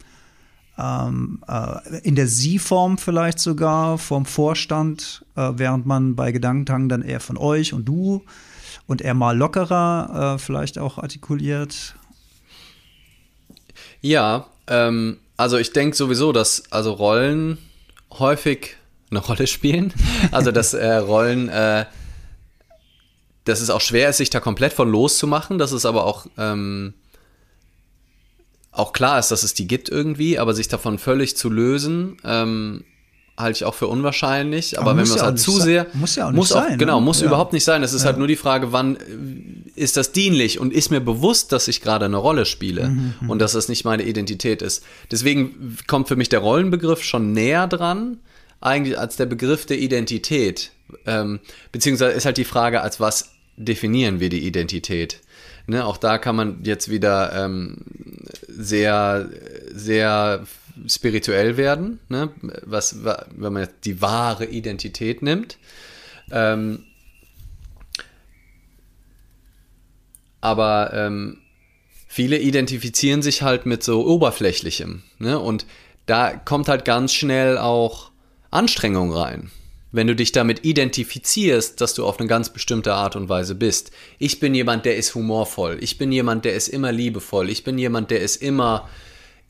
ähm, 0.78 1.42
äh, 1.46 1.98
in 2.02 2.14
der 2.14 2.26
Sie-Form 2.26 2.98
vielleicht 2.98 3.38
sogar 3.38 3.98
vom 3.98 4.26
Vorstand, 4.26 5.24
äh, 5.36 5.52
während 5.54 5.86
man 5.86 6.16
bei 6.16 6.32
Gedankentagen 6.32 6.88
dann 6.88 7.02
eher 7.02 7.20
von 7.20 7.36
euch 7.36 7.72
und 7.72 7.84
du 7.84 8.24
und 8.86 9.02
eher 9.02 9.14
mal 9.14 9.36
lockerer 9.36 10.34
äh, 10.34 10.38
vielleicht 10.38 10.78
auch 10.78 10.98
artikuliert? 10.98 11.94
Ja, 14.00 14.46
ähm, 14.66 15.18
also 15.36 15.58
ich 15.58 15.72
denke 15.72 15.96
sowieso, 15.96 16.32
dass 16.32 16.70
also 16.70 16.92
Rollen 16.92 17.58
häufig 18.10 18.76
eine 19.16 19.24
Rolle 19.24 19.46
spielen. 19.46 19.92
Also 20.32 20.50
dass 20.50 20.74
äh, 20.74 20.94
Rollen, 20.94 21.48
äh, 21.48 21.84
dass 23.44 23.60
es 23.60 23.70
auch 23.70 23.80
schwer 23.80 24.08
ist, 24.10 24.18
sich 24.18 24.30
da 24.30 24.40
komplett 24.40 24.72
von 24.72 24.90
loszumachen, 24.90 25.58
dass 25.58 25.72
es 25.72 25.86
aber 25.86 26.04
auch, 26.04 26.26
ähm, 26.38 26.94
auch 28.72 28.92
klar 28.92 29.18
ist, 29.18 29.30
dass 29.30 29.42
es 29.42 29.54
die 29.54 29.66
gibt 29.66 29.88
irgendwie, 29.88 30.38
aber 30.38 30.54
sich 30.54 30.68
davon 30.68 30.98
völlig 30.98 31.36
zu 31.36 31.50
lösen, 31.50 32.16
ähm, 32.24 32.84
halte 33.36 33.56
ich 33.56 33.64
auch 33.64 33.74
für 33.74 33.88
unwahrscheinlich. 33.88 34.78
Aber, 34.78 34.90
aber 34.90 35.00
wenn 35.00 35.08
man 35.08 35.16
es 35.16 35.22
halt 35.22 35.38
zu 35.38 35.60
sehr. 35.60 35.86
Muss 35.94 36.16
ja 36.16 36.26
auch 36.26 36.30
nicht 36.30 36.36
muss 36.36 36.52
auch, 36.52 36.62
sein. 36.64 36.78
Genau, 36.78 37.00
ne? 37.00 37.04
muss 37.04 37.20
ja. 37.20 37.26
überhaupt 37.26 37.52
nicht 37.52 37.64
sein. 37.64 37.82
Es 37.82 37.92
ist 37.92 38.02
ja. 38.02 38.06
halt 38.06 38.18
nur 38.18 38.28
die 38.28 38.36
Frage, 38.36 38.72
wann 38.72 38.96
ist 39.74 39.96
das 39.96 40.12
dienlich 40.12 40.60
und 40.60 40.72
ist 40.72 40.90
mir 40.90 41.00
bewusst, 41.00 41.52
dass 41.52 41.68
ich 41.68 41.80
gerade 41.80 42.04
eine 42.04 42.16
Rolle 42.16 42.46
spiele 42.46 42.88
mhm, 42.88 43.14
mhm. 43.20 43.30
und 43.30 43.40
dass 43.40 43.52
das 43.52 43.68
nicht 43.68 43.84
meine 43.84 44.04
Identität 44.04 44.62
ist. 44.62 44.84
Deswegen 45.10 45.76
kommt 45.86 46.08
für 46.08 46.16
mich 46.16 46.28
der 46.28 46.40
Rollenbegriff 46.40 47.02
schon 47.02 47.32
näher 47.32 47.66
dran 47.66 48.18
eigentlich 48.64 48.98
als 48.98 49.16
der 49.16 49.26
Begriff 49.26 49.66
der 49.66 49.78
Identität. 49.78 50.72
Ähm, 51.06 51.40
beziehungsweise 51.72 52.12
ist 52.12 52.26
halt 52.26 52.36
die 52.36 52.44
Frage, 52.44 52.80
als 52.80 53.00
was 53.00 53.32
definieren 53.56 54.20
wir 54.20 54.28
die 54.28 54.46
Identität? 54.46 55.20
Ne, 55.66 55.84
auch 55.84 55.96
da 55.96 56.18
kann 56.18 56.36
man 56.36 56.62
jetzt 56.64 56.90
wieder 56.90 57.32
ähm, 57.32 57.78
sehr, 58.46 59.30
sehr 59.72 60.46
spirituell 60.86 61.56
werden, 61.56 62.00
ne? 62.08 62.30
was, 62.62 63.02
wenn 63.04 63.52
man 63.52 63.62
jetzt 63.62 63.84
die 63.84 64.02
wahre 64.02 64.44
Identität 64.44 65.22
nimmt. 65.22 65.56
Ähm, 66.30 66.84
aber 70.40 70.92
ähm, 70.92 71.38
viele 72.06 72.38
identifizieren 72.38 73.22
sich 73.22 73.40
halt 73.40 73.64
mit 73.64 73.82
so 73.82 74.06
Oberflächlichem. 74.06 75.02
Ne? 75.18 75.38
Und 75.38 75.64
da 76.04 76.36
kommt 76.36 76.68
halt 76.68 76.84
ganz 76.84 77.14
schnell 77.14 77.56
auch 77.56 78.10
Anstrengung 78.54 79.12
rein. 79.12 79.50
Wenn 79.92 80.06
du 80.06 80.16
dich 80.16 80.32
damit 80.32 80.64
identifizierst, 80.64 81.80
dass 81.80 81.94
du 81.94 82.04
auf 82.04 82.18
eine 82.18 82.28
ganz 82.28 82.50
bestimmte 82.50 82.94
Art 82.94 83.14
und 83.14 83.28
Weise 83.28 83.54
bist. 83.54 83.92
Ich 84.18 84.40
bin 84.40 84.54
jemand, 84.54 84.84
der 84.86 84.96
ist 84.96 85.14
humorvoll. 85.14 85.78
Ich 85.80 85.98
bin 85.98 86.10
jemand, 86.10 86.44
der 86.44 86.54
ist 86.54 86.68
immer 86.68 86.90
liebevoll. 86.90 87.48
Ich 87.48 87.62
bin 87.62 87.78
jemand, 87.78 88.10
der 88.10 88.20
ist 88.20 88.42
immer 88.42 88.88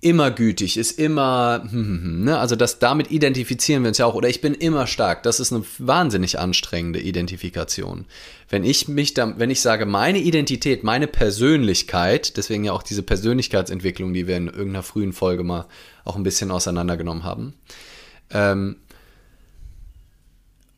immer 0.04 0.30
gütig, 0.30 0.76
ist 0.76 0.98
immer, 0.98 1.62
hm, 1.62 1.70
hm, 1.70 2.02
hm, 2.02 2.24
ne? 2.24 2.38
also 2.38 2.56
das 2.56 2.78
damit 2.78 3.10
identifizieren 3.10 3.82
wir 3.82 3.88
uns 3.88 3.96
ja 3.96 4.04
auch. 4.04 4.14
Oder 4.14 4.28
ich 4.28 4.42
bin 4.42 4.52
immer 4.52 4.86
stark. 4.86 5.22
Das 5.22 5.40
ist 5.40 5.50
eine 5.50 5.64
wahnsinnig 5.78 6.38
anstrengende 6.38 7.00
Identifikation. 7.00 8.04
Wenn 8.50 8.64
ich 8.64 8.86
mich 8.86 9.14
da, 9.14 9.38
wenn 9.38 9.48
ich 9.48 9.62
sage, 9.62 9.86
meine 9.86 10.18
Identität, 10.18 10.84
meine 10.84 11.06
Persönlichkeit, 11.06 12.36
deswegen 12.36 12.64
ja 12.64 12.72
auch 12.72 12.82
diese 12.82 13.02
Persönlichkeitsentwicklung, 13.02 14.12
die 14.12 14.26
wir 14.26 14.36
in 14.36 14.48
irgendeiner 14.48 14.82
frühen 14.82 15.14
Folge 15.14 15.42
mal 15.42 15.66
auch 16.04 16.16
ein 16.16 16.22
bisschen 16.22 16.50
auseinandergenommen 16.50 17.24
haben. 17.24 17.54
Ähm, 18.30 18.76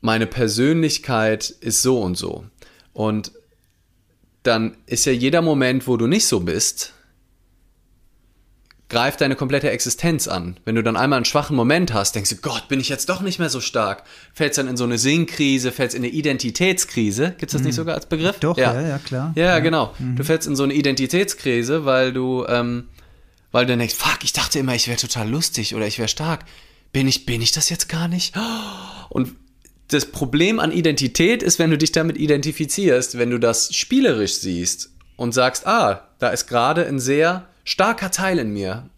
meine 0.06 0.26
Persönlichkeit 0.26 1.50
ist 1.50 1.82
so 1.82 2.00
und 2.00 2.16
so. 2.16 2.46
Und 2.94 3.32
dann 4.44 4.76
ist 4.86 5.04
ja 5.04 5.12
jeder 5.12 5.42
Moment, 5.42 5.86
wo 5.88 5.96
du 5.96 6.06
nicht 6.06 6.26
so 6.26 6.40
bist, 6.40 6.92
greift 8.88 9.20
deine 9.20 9.34
komplette 9.34 9.68
Existenz 9.68 10.28
an. 10.28 10.60
Wenn 10.64 10.76
du 10.76 10.84
dann 10.84 10.96
einmal 10.96 11.16
einen 11.16 11.24
schwachen 11.24 11.56
Moment 11.56 11.92
hast, 11.92 12.14
denkst 12.14 12.30
du, 12.30 12.36
Gott, 12.36 12.68
bin 12.68 12.78
ich 12.78 12.88
jetzt 12.88 13.08
doch 13.08 13.20
nicht 13.20 13.40
mehr 13.40 13.50
so 13.50 13.60
stark. 13.60 14.04
Fällst 14.32 14.58
dann 14.58 14.68
in 14.68 14.76
so 14.76 14.84
eine 14.84 14.96
Sinnkrise, 14.96 15.72
fällst 15.72 15.96
in 15.96 16.04
eine 16.04 16.12
Identitätskrise. 16.12 17.30
Gibt 17.30 17.50
es 17.50 17.52
das 17.54 17.62
mhm. 17.62 17.66
nicht 17.66 17.74
sogar 17.74 17.96
als 17.96 18.06
Begriff? 18.06 18.38
Doch, 18.38 18.56
ja, 18.56 18.80
ja, 18.80 18.88
ja 18.88 18.98
klar. 18.98 19.32
Ja, 19.34 19.44
ja. 19.46 19.58
genau. 19.58 19.92
Mhm. 19.98 20.14
Du 20.14 20.22
fällst 20.22 20.46
in 20.46 20.54
so 20.54 20.62
eine 20.62 20.74
Identitätskrise, 20.74 21.84
weil 21.84 22.12
du, 22.12 22.46
ähm, 22.48 22.88
weil 23.50 23.66
du 23.66 23.76
denkst, 23.76 23.96
fuck, 23.96 24.22
ich 24.22 24.32
dachte 24.32 24.60
immer, 24.60 24.76
ich 24.76 24.86
wäre 24.86 24.98
total 24.98 25.28
lustig 25.28 25.74
oder 25.74 25.88
ich 25.88 25.98
wäre 25.98 26.08
stark. 26.08 26.44
Bin 26.92 27.08
ich, 27.08 27.26
bin 27.26 27.42
ich 27.42 27.50
das 27.50 27.70
jetzt 27.70 27.88
gar 27.88 28.06
nicht? 28.06 28.34
Und 29.08 29.34
das 29.88 30.06
Problem 30.06 30.58
an 30.58 30.72
Identität 30.72 31.42
ist, 31.42 31.58
wenn 31.58 31.70
du 31.70 31.78
dich 31.78 31.92
damit 31.92 32.16
identifizierst, 32.16 33.18
wenn 33.18 33.30
du 33.30 33.38
das 33.38 33.74
spielerisch 33.74 34.34
siehst 34.34 34.90
und 35.16 35.32
sagst, 35.32 35.66
ah, 35.66 36.08
da 36.18 36.28
ist 36.28 36.46
gerade 36.46 36.86
ein 36.86 36.98
sehr 36.98 37.46
starker 37.64 38.10
Teil 38.10 38.38
in 38.38 38.52
mir. 38.52 38.88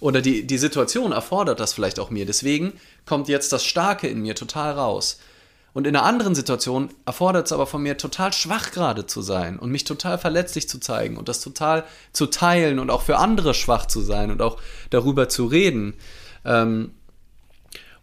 Oder 0.00 0.20
die, 0.20 0.46
die 0.46 0.58
Situation 0.58 1.10
erfordert 1.10 1.58
das 1.58 1.72
vielleicht 1.72 1.98
auch 1.98 2.10
mir. 2.10 2.24
Deswegen 2.24 2.72
kommt 3.04 3.28
jetzt 3.28 3.52
das 3.52 3.64
Starke 3.64 4.06
in 4.06 4.20
mir 4.20 4.36
total 4.36 4.72
raus. 4.72 5.18
Und 5.72 5.86
in 5.86 5.94
einer 5.94 6.04
anderen 6.04 6.34
Situation 6.34 6.90
erfordert 7.04 7.46
es 7.46 7.52
aber 7.52 7.66
von 7.66 7.82
mir, 7.82 7.96
total 7.96 8.32
schwach 8.32 8.70
gerade 8.70 9.06
zu 9.06 9.22
sein 9.22 9.58
und 9.58 9.70
mich 9.70 9.84
total 9.84 10.18
verletzlich 10.18 10.68
zu 10.68 10.78
zeigen 10.78 11.16
und 11.16 11.28
das 11.28 11.40
total 11.40 11.84
zu 12.12 12.26
teilen 12.26 12.78
und 12.78 12.90
auch 12.90 13.02
für 13.02 13.18
andere 13.18 13.54
schwach 13.54 13.86
zu 13.86 14.00
sein 14.00 14.30
und 14.30 14.40
auch 14.40 14.58
darüber 14.90 15.28
zu 15.28 15.46
reden. 15.46 15.94
Ähm, 16.44 16.92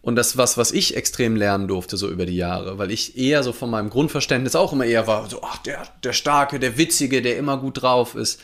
und 0.06 0.14
das 0.14 0.36
was, 0.36 0.56
was 0.56 0.70
ich 0.70 0.96
extrem 0.96 1.34
lernen 1.34 1.66
durfte, 1.66 1.96
so 1.96 2.08
über 2.08 2.26
die 2.26 2.36
Jahre, 2.36 2.78
weil 2.78 2.92
ich 2.92 3.18
eher 3.18 3.42
so 3.42 3.52
von 3.52 3.68
meinem 3.68 3.90
Grundverständnis 3.90 4.54
auch 4.54 4.72
immer 4.72 4.84
eher 4.84 5.08
war, 5.08 5.28
so, 5.28 5.42
ach, 5.42 5.56
der, 5.58 5.82
der 6.04 6.12
Starke, 6.12 6.60
der 6.60 6.78
Witzige, 6.78 7.22
der 7.22 7.36
immer 7.36 7.56
gut 7.56 7.82
drauf 7.82 8.14
ist. 8.14 8.40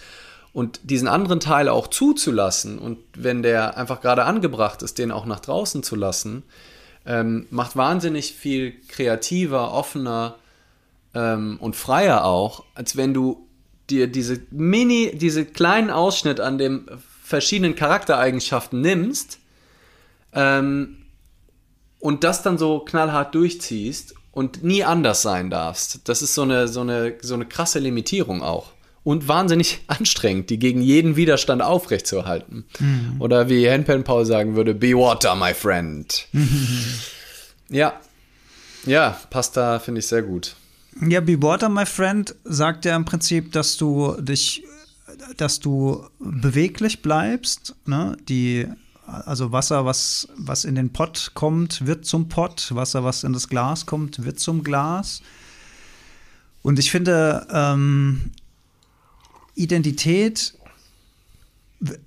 Und 0.53 0.81
diesen 0.83 1.07
anderen 1.07 1.39
Teil 1.39 1.69
auch 1.69 1.87
zuzulassen 1.87 2.81
und 2.81 2.99
wenn 3.17 3.45
der 3.45 3.77
einfach 3.77 4.01
gerade 4.01 4.25
angebracht 4.25 4.83
ist, 4.83 4.99
den 4.99 5.13
auch 5.13 5.25
nach 5.25 5.39
draußen 5.39 5.85
zu 5.85 5.95
lassen, 5.95 6.43
ähm, 7.07 7.47
macht 7.51 7.77
wahnsinnig 7.77 8.33
viel 8.33 8.75
kreativer, 8.89 9.73
offener 9.73 10.35
ähm, 11.15 11.59
und 11.61 11.77
freier 11.77 12.25
auch, 12.25 12.65
als 12.75 12.97
wenn 12.97 13.15
du 13.15 13.47
dir 13.89 14.09
diese 14.09 14.41
Mini, 14.51 15.13
diese 15.15 15.45
kleinen 15.45 15.91
Ausschnitt 15.91 16.41
an 16.41 16.59
den 16.59 16.89
verschiedenen 17.23 17.77
Charaktereigenschaften 17.77 18.81
nimmst 18.81 19.39
ähm, 20.33 20.97
und 22.03 22.25
das 22.25 22.43
dann 22.43 22.59
so 22.59 22.81
knallhart 22.81 23.35
durchziehst 23.35 24.15
und 24.33 24.65
nie 24.65 24.83
anders 24.83 25.23
sein 25.23 25.51
darfst. 25.51 26.01
Das 26.09 26.21
ist 26.21 26.35
so 26.35 26.43
eine, 26.43 26.67
so 26.67 26.81
eine, 26.81 27.15
so 27.23 27.35
eine 27.35 27.47
krasse 27.47 27.79
Limitierung 27.79 28.43
auch. 28.43 28.73
und 29.05 29.29
wahnsinnig 29.29 29.81
anstrengend, 29.87 30.51
die 30.51 30.59
gegen 30.59 30.83
jeden 30.83 31.17
Widerstand 31.17 31.63
aufrechtzuerhalten. 31.63 32.65
Mhm. 32.79 33.21
Oder 33.21 33.49
wie 33.49 33.69
Henpen 33.69 34.05
Paul 34.05 34.27
sagen 34.27 34.57
würde, 34.57 34.75
be 34.75 34.95
water, 34.95 35.35
my 35.37 35.55
friend. 35.55 36.27
ja. 37.69 37.95
Ja, 38.85 39.17
passt 39.31 39.57
da, 39.57 39.79
finde 39.79 40.01
ich 40.01 40.09
sehr 40.09 40.23
gut. 40.23 40.57
Ja, 41.01 41.21
Be 41.21 41.41
Water, 41.41 41.69
my 41.69 41.87
friend, 41.87 42.35
sagt 42.45 42.85
ja 42.85 42.97
im 42.97 43.05
Prinzip, 43.05 43.53
dass 43.53 43.77
du 43.77 44.17
dich, 44.21 44.65
dass 45.37 45.61
du 45.61 46.05
beweglich 46.19 47.01
bleibst. 47.01 47.75
Ne? 47.87 48.17
Die, 48.29 48.67
also 49.07 49.53
Wasser, 49.53 49.85
was, 49.85 50.29
was 50.37 50.65
in 50.65 50.75
den 50.75 50.93
Pott 50.93 51.33
kommt, 51.35 51.87
wird 51.87 52.05
zum 52.05 52.29
Pott. 52.29 52.75
Wasser, 52.75 53.05
was 53.05 53.25
in 53.25 53.33
das 53.33 53.49
Glas 53.49 53.87
kommt, 53.87 54.25
wird 54.25 54.39
zum 54.39 54.63
Glas. 54.63 55.23
Und 56.63 56.79
ich 56.79 56.91
finde, 56.91 57.47
ähm, 57.51 58.31
Identität 59.55 60.55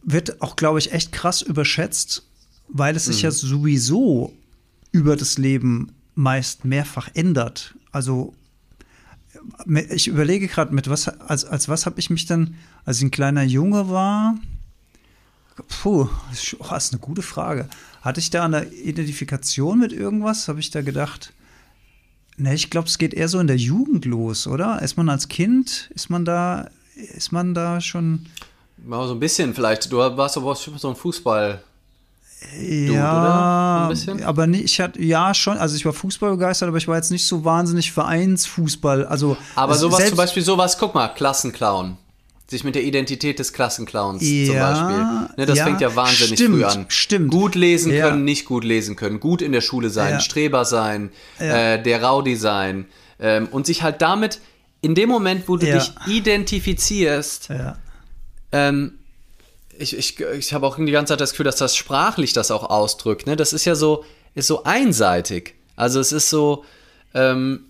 wird 0.03 0.41
auch, 0.41 0.55
glaube 0.55 0.79
ich, 0.79 0.93
echt 0.93 1.11
krass 1.11 1.41
überschätzt, 1.41 2.23
weil 2.69 2.95
es 2.95 3.05
sich 3.05 3.17
mhm. 3.17 3.23
ja 3.23 3.31
sowieso 3.31 4.33
über 4.91 5.17
das 5.17 5.37
Leben 5.37 5.91
meist 6.15 6.63
mehrfach 6.63 7.09
ändert. 7.13 7.75
Also 7.91 8.33
ich 9.89 10.07
überlege 10.07 10.47
gerade, 10.47 10.73
mit 10.73 10.89
was, 10.89 11.07
als, 11.07 11.43
als 11.43 11.67
was 11.67 11.85
habe 11.85 11.99
ich 11.99 12.09
mich 12.09 12.25
dann, 12.25 12.55
als 12.85 12.97
ich 12.97 13.03
ein 13.03 13.11
kleiner 13.11 13.43
Junge 13.43 13.89
war, 13.89 14.37
puh, 15.63 16.09
das 16.31 16.83
ist 16.83 16.93
eine 16.93 16.99
gute 16.99 17.21
Frage. 17.21 17.67
Hatte 18.01 18.19
ich 18.19 18.29
da 18.29 18.45
eine 18.45 18.65
Identifikation 18.65 19.79
mit 19.79 19.93
irgendwas? 19.93 20.47
Habe 20.47 20.59
ich 20.59 20.69
da 20.69 20.81
gedacht, 20.81 21.33
ne, 22.37 22.53
ich 22.53 22.69
glaube, 22.69 22.87
es 22.87 22.97
geht 22.97 23.13
eher 23.13 23.27
so 23.27 23.39
in 23.39 23.47
der 23.47 23.57
Jugend 23.57 24.05
los, 24.05 24.47
oder? 24.47 24.81
Ist 24.81 24.97
man 24.97 25.09
als 25.09 25.27
Kind, 25.27 25.89
ist 25.95 26.09
man 26.09 26.25
da, 26.25 26.69
ist 26.95 27.31
man 27.31 27.53
da 27.53 27.81
schon. 27.81 28.25
Mal 28.77 29.07
so 29.07 29.13
ein 29.13 29.19
bisschen 29.19 29.53
vielleicht. 29.53 29.91
Du 29.91 29.97
warst 29.97 30.37
aber 30.37 30.55
so 30.55 30.89
ein 30.89 30.95
Fußball. 30.95 31.63
Ja, 32.61 33.89
aber 34.23 34.45
nicht, 34.45 34.65
ich 34.65 34.79
hatte, 34.79 35.01
ja 35.01 35.33
schon, 35.33 35.57
also 35.57 35.75
ich 35.75 35.85
war 35.85 35.93
Fußball 35.93 36.31
begeistert, 36.31 36.67
aber 36.67 36.77
ich 36.77 36.87
war 36.87 36.95
jetzt 36.95 37.09
nicht 37.09 37.25
so 37.27 37.43
wahnsinnig 37.43 37.91
Vereinsfußball. 37.91 39.05
Also, 39.05 39.35
aber 39.55 39.73
sowas 39.75 40.07
zum 40.07 40.17
Beispiel, 40.17 40.43
sowas, 40.43 40.77
guck 40.77 40.93
mal, 40.93 41.07
Klassenclown. 41.07 41.97
Sich 42.47 42.63
mit 42.63 42.75
der 42.75 42.83
Identität 42.83 43.39
des 43.39 43.53
Klassenclowns 43.53 44.21
ja, 44.21 44.45
zum 44.45 44.59
Beispiel. 44.59 45.35
Ne, 45.37 45.45
das 45.47 45.57
ja, 45.57 45.63
fängt 45.65 45.81
ja 45.81 45.95
wahnsinnig 45.95 46.37
stimmt, 46.37 46.55
früh 46.55 46.63
an. 46.63 46.85
Stimmt. 46.89 47.31
Gut 47.31 47.55
lesen 47.55 47.91
ja. 47.91 48.07
können, 48.07 48.23
nicht 48.23 48.45
gut 48.45 48.63
lesen 48.63 48.95
können, 48.95 49.19
gut 49.19 49.41
in 49.41 49.51
der 49.51 49.61
Schule 49.61 49.89
sein, 49.89 50.21
Streber 50.21 50.63
sein, 50.63 51.11
äh, 51.39 51.81
der 51.81 52.03
Rowdy 52.03 52.35
sein. 52.35 52.85
Ähm, 53.19 53.47
und 53.49 53.65
sich 53.65 53.81
halt 53.81 54.01
damit, 54.03 54.41
in 54.81 54.93
dem 54.93 55.09
Moment, 55.09 55.47
wo 55.47 55.57
du 55.57 55.65
dich 55.65 55.91
identifizierst, 56.05 57.49
ähm, 58.51 58.99
ich, 59.77 59.97
ich, 59.97 60.19
ich 60.19 60.53
habe 60.53 60.67
auch 60.67 60.77
die 60.77 60.91
ganze 60.91 61.13
Zeit 61.13 61.21
das 61.21 61.31
Gefühl, 61.31 61.45
dass 61.45 61.57
das 61.57 61.75
sprachlich 61.75 62.33
das 62.33 62.51
auch 62.51 62.69
ausdrückt. 62.69 63.27
Ne? 63.27 63.35
Das 63.35 63.53
ist 63.53 63.65
ja 63.65 63.75
so, 63.75 64.05
ist 64.35 64.47
so 64.47 64.63
einseitig. 64.63 65.55
Also 65.75 65.99
es 65.99 66.11
ist 66.11 66.29
so, 66.29 66.63
ähm, 67.13 67.65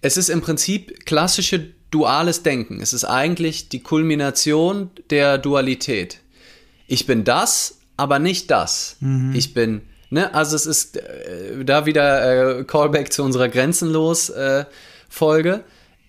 es 0.00 0.16
ist 0.16 0.28
im 0.28 0.40
Prinzip 0.40 1.04
klassische 1.06 1.74
duales 1.90 2.42
Denken. 2.42 2.80
Es 2.80 2.92
ist 2.92 3.04
eigentlich 3.04 3.68
die 3.68 3.80
Kulmination 3.80 4.90
der 5.10 5.38
Dualität. 5.38 6.20
Ich 6.86 7.06
bin 7.06 7.24
das, 7.24 7.78
aber 7.96 8.18
nicht 8.18 8.50
das. 8.50 8.96
Mhm. 9.00 9.34
Ich 9.34 9.54
bin, 9.54 9.82
ne, 10.10 10.34
also 10.34 10.56
es 10.56 10.66
ist 10.66 10.96
äh, 10.96 11.64
da 11.64 11.86
wieder 11.86 12.60
äh, 12.60 12.64
Callback 12.64 13.12
zu 13.12 13.22
unserer 13.22 13.48
Grenzenlos 13.48 14.30
äh, 14.30 14.64
Folge 15.08 15.64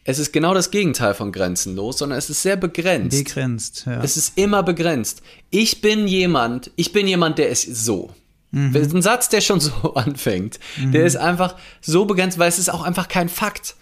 es 0.10 0.18
ist 0.18 0.34
genau 0.34 0.56
das 0.56 0.72
Gegenteil 0.72 1.14
von 1.14 1.32
grenzenlos, 1.32 2.00
sondern 2.00 2.18
es 2.18 2.32
ist 2.32 2.42
sehr 2.42 2.56
begrenzt. 2.56 3.26
Begrenzt, 3.26 3.84
ja. 3.86 4.02
Es 4.04 4.18
ist 4.18 4.40
immer 4.40 4.64
begrenzt. 4.64 5.22
Ich 5.52 5.82
bin 5.82 6.08
jemand, 6.08 6.72
ich 6.76 6.94
bin 6.94 7.08
jemand, 7.08 7.38
der 7.38 7.50
ist 7.50 7.64
so. 7.86 8.10
Mhm. 8.50 8.76
Ein 8.76 9.02
Satz, 9.04 9.30
der 9.30 9.42
schon 9.42 9.60
so 9.60 9.94
anfängt, 9.94 10.60
mhm. 10.78 10.94
der 10.94 11.06
ist 11.06 11.16
einfach 11.16 11.56
so 11.82 12.06
begrenzt, 12.06 12.40
weil 12.40 12.50
es 12.50 12.58
ist 12.58 12.70
auch 12.70 12.82
einfach 12.82 13.08
kein 13.08 13.30
Fakt. 13.30 13.76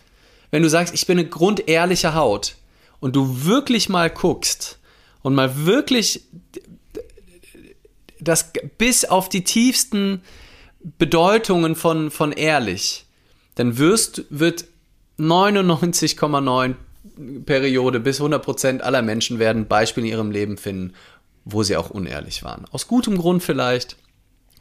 Wenn 0.52 0.64
du 0.64 0.70
sagst, 0.70 0.94
ich 0.94 1.06
bin 1.06 1.20
eine 1.20 1.28
grundehrliche 1.28 2.14
Haut 2.14 2.56
und 3.00 3.16
du 3.16 3.46
wirklich 3.46 3.90
mal 3.90 4.10
guckst 4.10 4.80
und 5.22 5.36
mal 5.36 5.66
wirklich 5.66 6.24
das 8.20 8.52
bis 8.78 9.06
auf 9.06 9.30
die 9.30 9.44
tiefsten 9.44 10.22
Bedeutungen 10.98 11.76
von, 11.76 12.12
von 12.12 12.32
ehrlich, 12.32 13.06
dann 13.56 13.78
wirst, 13.78 14.26
wird 14.30 14.66
99,9 15.20 16.76
Periode 17.46 18.00
bis 18.00 18.22
100% 18.22 18.82
aller 18.82 19.02
Menschen 19.02 19.40
werden 19.40 19.68
Beispiele 19.68 20.08
in 20.08 20.14
ihrem 20.14 20.32
Leben 20.32 20.58
finden, 20.58 20.94
wo 21.46 21.64
sie 21.64 21.78
auch 21.78 21.90
unehrlich 21.90 22.44
waren. 22.44 22.66
Aus 22.72 22.88
gutem 22.88 23.18
Grund 23.18 23.42
vielleicht, 23.42 23.98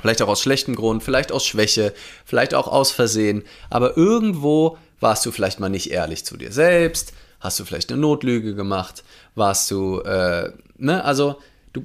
vielleicht 0.01 0.23
auch 0.23 0.29
aus 0.29 0.41
schlechtem 0.41 0.75
Grund, 0.75 1.03
vielleicht 1.03 1.33
aus 1.33 1.45
Schwäche, 1.45 1.93
vielleicht 2.25 2.55
auch 2.55 2.69
aus 2.69 2.91
Versehen, 2.91 3.43
aber 3.69 3.97
irgendwo 3.97 4.79
warst 5.01 5.27
du 5.27 5.33
vielleicht 5.33 5.61
mal 5.61 5.69
nicht 5.69 5.91
ehrlich 5.91 6.25
zu 6.25 6.37
dir 6.37 6.53
selbst, 6.53 7.13
hast 7.41 7.61
du 7.61 7.65
vielleicht 7.65 7.91
eine 7.91 8.01
Notlüge 8.01 8.55
gemacht, 8.55 9.05
warst 9.35 9.71
du, 9.71 10.01
äh, 10.01 10.53
ne, 10.79 11.05
also 11.05 11.41
du, 11.73 11.85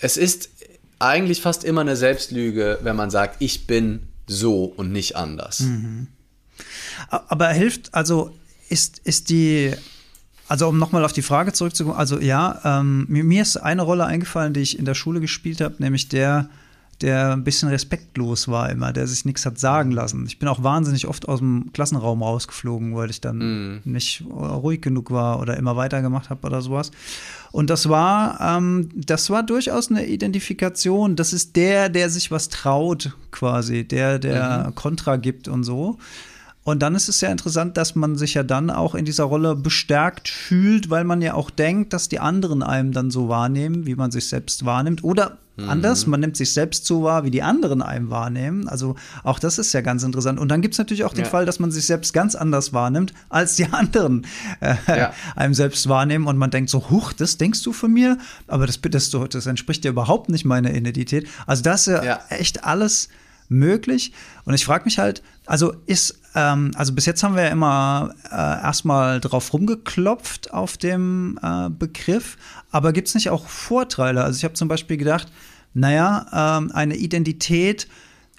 es 0.00 0.16
ist 0.16 0.50
eigentlich 0.98 1.40
fast 1.40 1.64
immer 1.64 1.82
eine 1.82 1.96
Selbstlüge, 1.96 2.78
wenn 2.82 2.96
man 2.96 3.10
sagt, 3.10 3.36
ich 3.40 3.66
bin 3.66 4.08
so 4.26 4.64
und 4.64 4.92
nicht 4.92 5.16
anders. 5.16 5.60
Mhm. 5.60 6.08
Aber 7.08 7.48
hilft, 7.48 7.94
also 7.94 8.34
ist, 8.68 8.98
ist 9.04 9.30
die, 9.30 9.72
also 10.48 10.68
um 10.68 10.78
nochmal 10.78 11.04
auf 11.04 11.12
die 11.12 11.22
Frage 11.22 11.52
zurückzukommen, 11.52 11.96
also 11.96 12.18
ja, 12.18 12.60
ähm, 12.64 13.06
mir, 13.08 13.24
mir, 13.24 13.42
ist 13.42 13.56
eine 13.56 13.82
Rolle 13.82 14.04
eingefallen, 14.04 14.52
die 14.52 14.60
ich 14.60 14.78
in 14.78 14.84
der 14.84 14.94
Schule 14.94 15.20
gespielt 15.20 15.60
habe, 15.60 15.76
nämlich 15.78 16.08
der, 16.08 16.50
der 17.00 17.32
ein 17.32 17.44
bisschen 17.44 17.68
respektlos 17.68 18.48
war 18.48 18.70
immer, 18.70 18.92
der 18.92 19.06
sich 19.06 19.24
nichts 19.24 19.46
hat 19.46 19.58
sagen 19.58 19.92
lassen. 19.92 20.26
Ich 20.26 20.38
bin 20.38 20.48
auch 20.48 20.62
wahnsinnig 20.62 21.06
oft 21.06 21.28
aus 21.28 21.38
dem 21.38 21.72
Klassenraum 21.72 22.22
rausgeflogen, 22.22 22.96
weil 22.96 23.10
ich 23.10 23.20
dann 23.20 23.38
mm. 23.76 23.80
nicht 23.84 24.24
ruhig 24.30 24.80
genug 24.80 25.10
war 25.10 25.40
oder 25.40 25.56
immer 25.56 25.76
weitergemacht 25.76 26.28
habe 26.28 26.46
oder 26.46 26.60
sowas. 26.60 26.90
Und 27.52 27.70
das 27.70 27.88
war, 27.88 28.40
ähm, 28.40 28.90
das 28.94 29.30
war 29.30 29.42
durchaus 29.42 29.90
eine 29.90 30.06
Identifikation. 30.06 31.16
Das 31.16 31.32
ist 31.32 31.56
der, 31.56 31.88
der 31.88 32.10
sich 32.10 32.30
was 32.30 32.48
traut, 32.48 33.16
quasi, 33.30 33.84
der, 33.84 34.18
der 34.18 34.66
mhm. 34.68 34.74
Kontra 34.74 35.16
gibt 35.16 35.48
und 35.48 35.64
so. 35.64 35.98
Und 36.64 36.80
dann 36.80 36.94
ist 36.94 37.08
es 37.08 37.18
sehr 37.18 37.30
interessant, 37.32 37.78
dass 37.78 37.94
man 37.94 38.16
sich 38.16 38.34
ja 38.34 38.42
dann 38.42 38.68
auch 38.68 38.94
in 38.94 39.06
dieser 39.06 39.24
Rolle 39.24 39.56
bestärkt 39.56 40.28
fühlt, 40.28 40.90
weil 40.90 41.04
man 41.04 41.22
ja 41.22 41.32
auch 41.32 41.48
denkt, 41.48 41.94
dass 41.94 42.10
die 42.10 42.20
anderen 42.20 42.62
einem 42.62 42.92
dann 42.92 43.10
so 43.10 43.30
wahrnehmen, 43.30 43.86
wie 43.86 43.94
man 43.94 44.10
sich 44.10 44.28
selbst 44.28 44.66
wahrnimmt. 44.66 45.02
Oder 45.02 45.38
mhm. 45.58 45.68
anders, 45.68 46.06
man 46.06 46.20
nimmt 46.20 46.36
sich 46.36 46.52
selbst 46.52 46.86
so 46.86 47.02
wahr, 47.02 47.24
wie 47.24 47.30
die 47.30 47.42
anderen 47.42 47.82
einem 47.82 48.10
wahrnehmen. 48.10 48.68
Also 48.68 48.94
auch 49.24 49.38
das 49.38 49.58
ist 49.58 49.72
ja 49.72 49.80
ganz 49.80 50.02
interessant. 50.02 50.38
Und 50.38 50.48
dann 50.48 50.62
gibt 50.62 50.74
es 50.74 50.78
natürlich 50.78 51.04
auch 51.04 51.12
den 51.12 51.24
ja. 51.24 51.30
Fall, 51.30 51.46
dass 51.46 51.58
man 51.58 51.70
sich 51.70 51.86
selbst 51.86 52.12
ganz 52.12 52.34
anders 52.34 52.72
wahrnimmt, 52.72 53.12
als 53.28 53.56
die 53.56 53.66
anderen 53.70 54.26
äh, 54.60 54.76
ja. 54.86 55.12
einem 55.36 55.54
selbst 55.54 55.88
wahrnehmen. 55.88 56.26
Und 56.26 56.36
man 56.36 56.50
denkt 56.50 56.70
so, 56.70 56.90
huch, 56.90 57.12
das 57.12 57.36
denkst 57.36 57.62
du 57.62 57.72
von 57.72 57.92
mir? 57.92 58.18
Aber 58.46 58.66
das, 58.66 58.80
das, 58.80 59.10
das 59.10 59.46
entspricht 59.46 59.84
ja 59.84 59.90
überhaupt 59.90 60.28
nicht 60.28 60.44
meiner 60.44 60.72
Identität. 60.72 61.28
Also 61.46 61.62
das 61.62 61.86
ist 61.86 61.94
ja, 61.94 62.04
ja. 62.04 62.20
echt 62.30 62.64
alles 62.64 63.08
möglich. 63.48 64.12
Und 64.44 64.54
ich 64.54 64.64
frage 64.64 64.84
mich 64.84 64.98
halt, 64.98 65.22
also 65.46 65.74
ist, 65.86 66.18
ähm, 66.38 66.70
also 66.76 66.92
bis 66.92 67.06
jetzt 67.06 67.22
haben 67.22 67.34
wir 67.34 67.44
ja 67.44 67.48
immer 67.48 68.14
äh, 68.30 68.34
erstmal 68.36 69.20
drauf 69.20 69.52
rumgeklopft 69.52 70.52
auf 70.52 70.76
dem 70.76 71.38
äh, 71.42 71.68
Begriff, 71.68 72.36
aber 72.70 72.92
gibt 72.92 73.08
es 73.08 73.14
nicht 73.14 73.30
auch 73.30 73.48
Vorteile? 73.48 74.22
Also 74.22 74.36
ich 74.38 74.44
habe 74.44 74.54
zum 74.54 74.68
Beispiel 74.68 74.96
gedacht, 74.96 75.28
naja, 75.74 76.58
ähm, 76.58 76.70
eine 76.72 76.96
Identität 76.96 77.88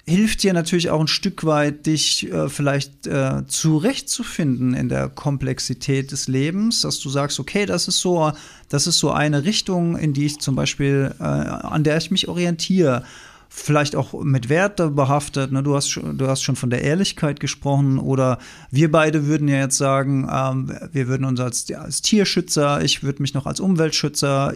hilft 0.06 0.42
dir 0.42 0.54
natürlich 0.54 0.90
auch 0.90 1.00
ein 1.00 1.08
Stück 1.08 1.44
weit, 1.44 1.86
dich 1.86 2.32
äh, 2.32 2.48
vielleicht 2.48 3.06
äh, 3.06 3.46
zurechtzufinden 3.46 4.74
in 4.74 4.88
der 4.88 5.08
Komplexität 5.08 6.10
des 6.10 6.26
Lebens, 6.26 6.80
dass 6.80 7.00
du 7.00 7.10
sagst, 7.10 7.38
okay, 7.38 7.66
das 7.66 7.86
ist 7.86 8.00
so, 8.00 8.32
das 8.70 8.86
ist 8.86 8.98
so 8.98 9.10
eine 9.10 9.44
Richtung, 9.44 9.96
in 9.96 10.14
die 10.14 10.26
ich 10.26 10.40
zum 10.40 10.56
Beispiel, 10.56 11.14
äh, 11.20 11.22
an 11.22 11.84
der 11.84 11.98
ich 11.98 12.10
mich 12.10 12.28
orientiere 12.28 13.04
vielleicht 13.52 13.96
auch 13.96 14.22
mit 14.22 14.48
Werte 14.48 14.90
behaftet. 14.90 15.50
Ne? 15.50 15.62
Du, 15.62 15.74
hast, 15.74 15.94
du 15.96 16.26
hast 16.28 16.42
schon 16.42 16.54
von 16.54 16.70
der 16.70 16.82
Ehrlichkeit 16.82 17.40
gesprochen 17.40 17.98
oder 17.98 18.38
wir 18.70 18.90
beide 18.90 19.26
würden 19.26 19.48
ja 19.48 19.56
jetzt 19.56 19.76
sagen, 19.76 20.28
ähm, 20.32 20.72
wir 20.92 21.08
würden 21.08 21.24
uns 21.24 21.40
als, 21.40 21.66
ja, 21.68 21.80
als 21.80 22.00
Tierschützer, 22.00 22.82
ich 22.82 23.02
würde 23.02 23.20
mich 23.20 23.34
noch 23.34 23.46
als 23.46 23.58
Umweltschützer, 23.58 24.54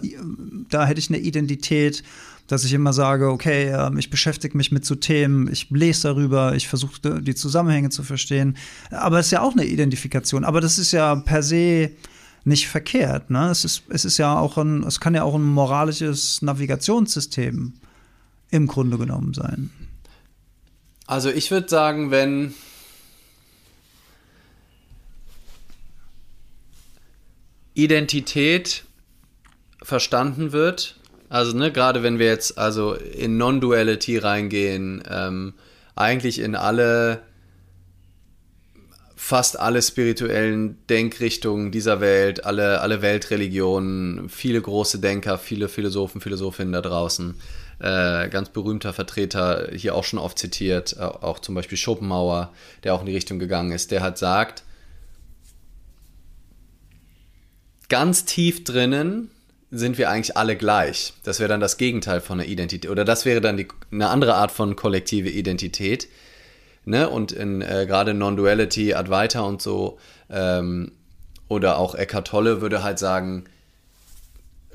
da 0.69 0.85
hätte 0.85 0.99
ich 0.99 1.09
eine 1.09 1.19
Identität 1.19 2.03
dass 2.47 2.63
ich 2.63 2.73
immer 2.73 2.93
sage, 2.93 3.31
okay, 3.31 3.69
ähm, 3.69 3.97
ich 3.97 4.11
beschäftige 4.11 4.55
mich 4.55 4.71
mit 4.71 4.85
so 4.85 4.93
Themen, 4.93 5.51
ich 5.51 5.71
lese 5.71 6.09
darüber, 6.09 6.55
ich 6.55 6.67
versuche 6.67 7.19
die 7.19 7.33
Zusammenhänge 7.33 7.89
zu 7.89 8.03
verstehen. 8.03 8.55
Aber 8.91 9.17
es 9.17 9.27
ist 9.27 9.31
ja 9.31 9.41
auch 9.41 9.53
eine 9.53 9.65
Identifikation. 9.65 10.43
Aber 10.43 10.61
das 10.61 10.77
ist 10.77 10.91
ja 10.91 11.15
per 11.15 11.41
se 11.41 11.89
nicht 12.43 12.67
verkehrt. 12.67 13.31
Ne? 13.31 13.49
Es, 13.49 13.65
ist, 13.65 13.83
es 13.89 14.05
ist 14.05 14.19
ja 14.19 14.37
auch 14.37 14.59
ein, 14.59 14.83
es 14.83 14.99
kann 14.99 15.15
ja 15.15 15.23
auch 15.23 15.33
ein 15.33 15.43
moralisches 15.43 16.43
Navigationssystem 16.43 17.73
im 18.55 18.67
Grunde 18.67 18.97
genommen 18.97 19.33
sein? 19.33 19.69
Also 21.07 21.29
ich 21.29 21.51
würde 21.51 21.69
sagen, 21.69 22.09
wenn 22.09 22.53
Identität 27.75 28.85
verstanden 29.83 30.51
wird, 30.51 30.95
also 31.29 31.55
ne, 31.55 31.71
gerade 31.71 32.01
wenn 32.01 32.17
wir 32.17 32.27
jetzt 32.27 32.57
also 32.57 32.93
in 32.93 33.37
Non-Duality 33.37 34.17
reingehen, 34.17 35.03
ähm, 35.09 35.53
eigentlich 35.95 36.39
in 36.39 36.55
alle, 36.55 37.21
fast 39.15 39.59
alle 39.59 39.81
spirituellen 39.81 40.77
Denkrichtungen 40.87 41.71
dieser 41.71 42.01
Welt, 42.01 42.45
alle, 42.45 42.81
alle 42.81 43.01
Weltreligionen, 43.01 44.29
viele 44.29 44.61
große 44.61 44.99
Denker, 44.99 45.37
viele 45.37 45.67
Philosophen, 45.67 46.21
Philosophinnen 46.21 46.73
da 46.73 46.81
draußen, 46.81 47.35
äh, 47.79 48.29
ganz 48.29 48.49
berühmter 48.49 48.93
Vertreter, 48.93 49.69
hier 49.73 49.95
auch 49.95 50.03
schon 50.03 50.19
oft 50.19 50.39
zitiert, 50.39 50.99
auch 50.99 51.39
zum 51.39 51.55
Beispiel 51.55 51.77
Schopenhauer, 51.77 52.53
der 52.83 52.93
auch 52.93 53.01
in 53.01 53.07
die 53.07 53.15
Richtung 53.15 53.39
gegangen 53.39 53.71
ist, 53.71 53.91
der 53.91 54.01
hat 54.01 54.17
sagt, 54.17 54.63
ganz 57.89 58.25
tief 58.25 58.63
drinnen 58.63 59.31
sind 59.71 59.97
wir 59.97 60.09
eigentlich 60.09 60.37
alle 60.37 60.55
gleich. 60.55 61.13
Das 61.23 61.39
wäre 61.39 61.49
dann 61.49 61.59
das 61.59 61.77
Gegenteil 61.77 62.21
von 62.21 62.39
einer 62.39 62.49
Identität. 62.49 62.89
Oder 62.89 63.03
das 63.03 63.25
wäre 63.25 63.41
dann 63.41 63.57
die, 63.57 63.67
eine 63.91 64.09
andere 64.09 64.35
Art 64.35 64.51
von 64.51 64.75
kollektive 64.75 65.29
Identität. 65.29 66.07
Ne? 66.85 67.09
Und 67.09 67.31
in, 67.31 67.61
äh, 67.61 67.85
gerade 67.87 68.13
Non-Duality, 68.13 68.93
Advaita 68.93 69.41
und 69.41 69.61
so, 69.61 69.99
ähm, 70.29 70.91
oder 71.47 71.77
auch 71.77 71.95
Eckhart 71.95 72.27
Tolle 72.27 72.61
würde 72.61 72.83
halt 72.83 72.99
sagen, 72.99 73.45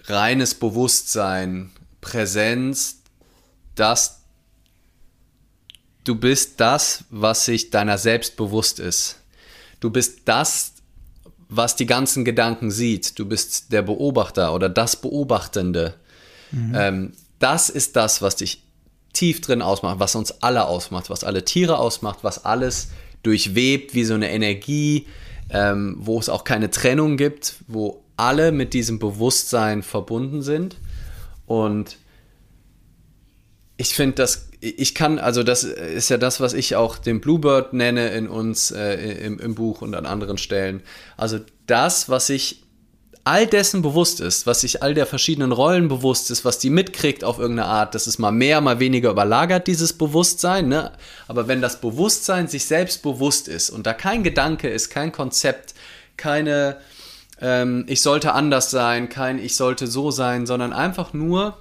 reines 0.04 0.54
Bewusstsein, 0.54 1.70
Präsenz, 2.00 3.02
dass 3.74 4.20
du 6.04 6.14
bist 6.14 6.60
das, 6.60 7.04
was 7.10 7.44
sich 7.44 7.70
deiner 7.70 7.98
selbst 7.98 8.36
bewusst 8.36 8.80
ist. 8.80 9.20
Du 9.80 9.90
bist 9.90 10.22
das, 10.26 10.74
was 11.48 11.76
die 11.76 11.86
ganzen 11.86 12.24
Gedanken 12.24 12.70
sieht. 12.70 13.18
Du 13.18 13.26
bist 13.26 13.72
der 13.72 13.82
Beobachter 13.82 14.54
oder 14.54 14.68
das 14.68 14.96
Beobachtende. 14.96 15.94
Mhm. 16.52 16.72
Ähm, 16.74 17.12
das 17.38 17.68
ist 17.68 17.96
das, 17.96 18.22
was 18.22 18.36
dich 18.36 18.62
tief 19.12 19.40
drin 19.40 19.62
ausmacht, 19.62 19.98
was 19.98 20.14
uns 20.14 20.30
alle 20.42 20.66
ausmacht, 20.66 21.10
was 21.10 21.24
alle 21.24 21.44
Tiere 21.44 21.78
ausmacht, 21.78 22.20
was 22.22 22.44
alles 22.44 22.88
durchwebt 23.22 23.94
wie 23.94 24.04
so 24.04 24.14
eine 24.14 24.30
Energie, 24.30 25.06
ähm, 25.50 25.96
wo 25.98 26.18
es 26.18 26.28
auch 26.28 26.44
keine 26.44 26.70
Trennung 26.70 27.16
gibt, 27.16 27.56
wo 27.66 28.04
alle 28.16 28.52
mit 28.52 28.72
diesem 28.72 28.98
Bewusstsein 28.98 29.82
verbunden 29.82 30.42
sind. 30.42 30.76
Und 31.50 31.96
ich 33.76 33.94
finde 33.94 34.14
das 34.14 34.50
ich 34.60 34.94
kann, 34.94 35.18
also 35.18 35.42
das 35.42 35.64
ist 35.64 36.10
ja 36.10 36.18
das, 36.18 36.38
was 36.40 36.52
ich 36.52 36.76
auch 36.76 36.98
den 36.98 37.20
Bluebird 37.20 37.72
nenne 37.72 38.10
in 38.10 38.28
uns 38.28 38.70
äh, 38.70 38.94
im, 39.24 39.38
im 39.40 39.54
Buch 39.54 39.80
und 39.80 39.94
an 39.94 40.04
anderen 40.04 40.36
Stellen. 40.36 40.82
Also 41.16 41.40
das, 41.66 42.10
was 42.10 42.26
sich 42.26 42.62
all 43.24 43.46
dessen 43.46 43.80
bewusst 43.80 44.20
ist, 44.20 44.46
was 44.46 44.60
sich 44.60 44.82
all 44.82 44.92
der 44.92 45.06
verschiedenen 45.06 45.52
Rollen 45.52 45.88
bewusst 45.88 46.30
ist, 46.30 46.44
was 46.44 46.58
die 46.58 46.68
mitkriegt 46.68 47.24
auf 47.24 47.38
irgendeine 47.38 47.68
Art, 47.68 47.94
das 47.94 48.06
ist 48.06 48.18
mal 48.18 48.32
mehr, 48.32 48.60
mal 48.60 48.80
weniger 48.80 49.10
überlagert, 49.10 49.66
dieses 49.66 49.94
Bewusstsein, 49.94 50.68
ne? 50.68 50.92
Aber 51.26 51.48
wenn 51.48 51.62
das 51.62 51.80
Bewusstsein 51.80 52.48
sich 52.48 52.66
selbst 52.66 53.02
bewusst 53.02 53.48
ist 53.48 53.70
und 53.70 53.86
da 53.86 53.94
kein 53.94 54.22
Gedanke 54.22 54.68
ist, 54.68 54.90
kein 54.90 55.10
Konzept, 55.10 55.74
keine 56.18 56.76
ähm, 57.40 57.84
ich 57.88 58.02
sollte 58.02 58.32
anders 58.32 58.70
sein, 58.70 59.08
kein 59.08 59.38
ich 59.38 59.56
sollte 59.56 59.86
so 59.86 60.10
sein, 60.10 60.46
sondern 60.46 60.72
einfach 60.72 61.12
nur 61.12 61.56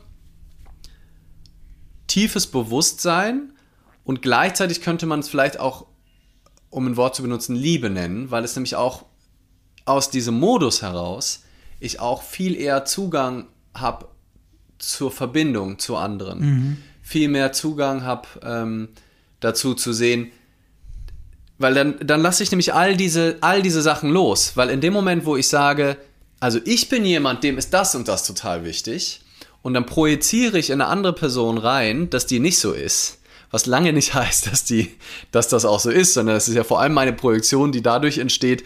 tiefes 2.08 2.48
Bewusstsein 2.48 3.54
und 4.04 4.22
gleichzeitig 4.22 4.82
könnte 4.82 5.06
man 5.06 5.20
es 5.20 5.30
vielleicht 5.30 5.60
auch, 5.60 5.86
um 6.70 6.88
ein 6.88 6.98
Wort 6.98 7.15
zu 7.15 7.22
benutzen, 7.22 7.56
Liebe 7.56 7.89
nennen, 7.89 8.32
weil 8.32 8.44
es 8.44 8.56
nämlich 8.56 8.76
auch 8.76 9.06
aus 9.86 10.10
diesem 10.10 10.39
Modus 10.39 10.82
heraus 10.82 11.44
ich 11.80 12.00
auch 12.00 12.22
viel 12.24 12.56
eher 12.56 12.86
Zugang 12.86 13.48
habe 13.74 14.10
zur 14.78 15.12
Verbindung 15.12 15.80
zu 15.80 15.96
anderen. 15.96 16.39
Mhm. 16.39 16.78
Viel 17.02 17.30
mehr 17.30 17.54
Zugang 17.54 18.04
habe 18.04 18.28
ähm, 18.44 18.89
dazu 19.39 19.74
zu 19.74 19.94
sehen, 19.94 20.32
weil 21.60 21.74
dann, 21.74 21.95
dann 22.02 22.22
lasse 22.22 22.41
ich 22.41 22.52
nämlich 22.52 22.74
all 22.74 22.95
diese, 22.95 23.38
all 23.41 23.62
diese 23.62 23.82
Sachen 23.82 24.10
los. 24.10 24.54
Weil 24.56 24.69
in 24.69 24.82
dem 24.82 24.93
Moment, 24.93 25.26
wo 25.26 25.36
ich 25.36 25.48
sage, 25.48 25.98
also 26.39 26.60
ich 26.65 26.89
bin 26.89 27.06
jemand, 27.06 27.43
dem 27.43 27.58
ist 27.58 27.74
das 27.74 27.93
und 27.93 28.08
das 28.08 28.26
total 28.26 28.63
wichtig, 28.63 29.22
und 29.62 29.74
dann 29.74 29.86
projiziere 29.86 30.58
ich 30.58 30.69
in 30.69 30.82
eine 30.82 30.89
andere 30.89 31.12
Person 31.12 31.58
rein, 31.58 32.10
dass 32.10 32.26
die 32.26 32.39
nicht 32.39 32.60
so 32.60 32.72
ist. 32.72 33.19
Was 33.52 33.65
lange 33.65 33.91
nicht 33.91 34.13
heißt, 34.13 34.48
dass, 34.48 34.63
die, 34.63 34.95
dass 35.32 35.50
das 35.50 35.65
auch 35.65 35.82
so 35.82 35.89
ist, 35.89 36.13
sondern 36.13 36.38
es 36.38 36.48
ist 36.48 36.56
ja 36.56 36.63
vor 36.63 36.80
allem 36.80 36.93
meine 36.93 37.13
Projektion, 37.13 37.74
die 37.74 37.82
dadurch 37.82 38.17
entsteht, 38.19 38.63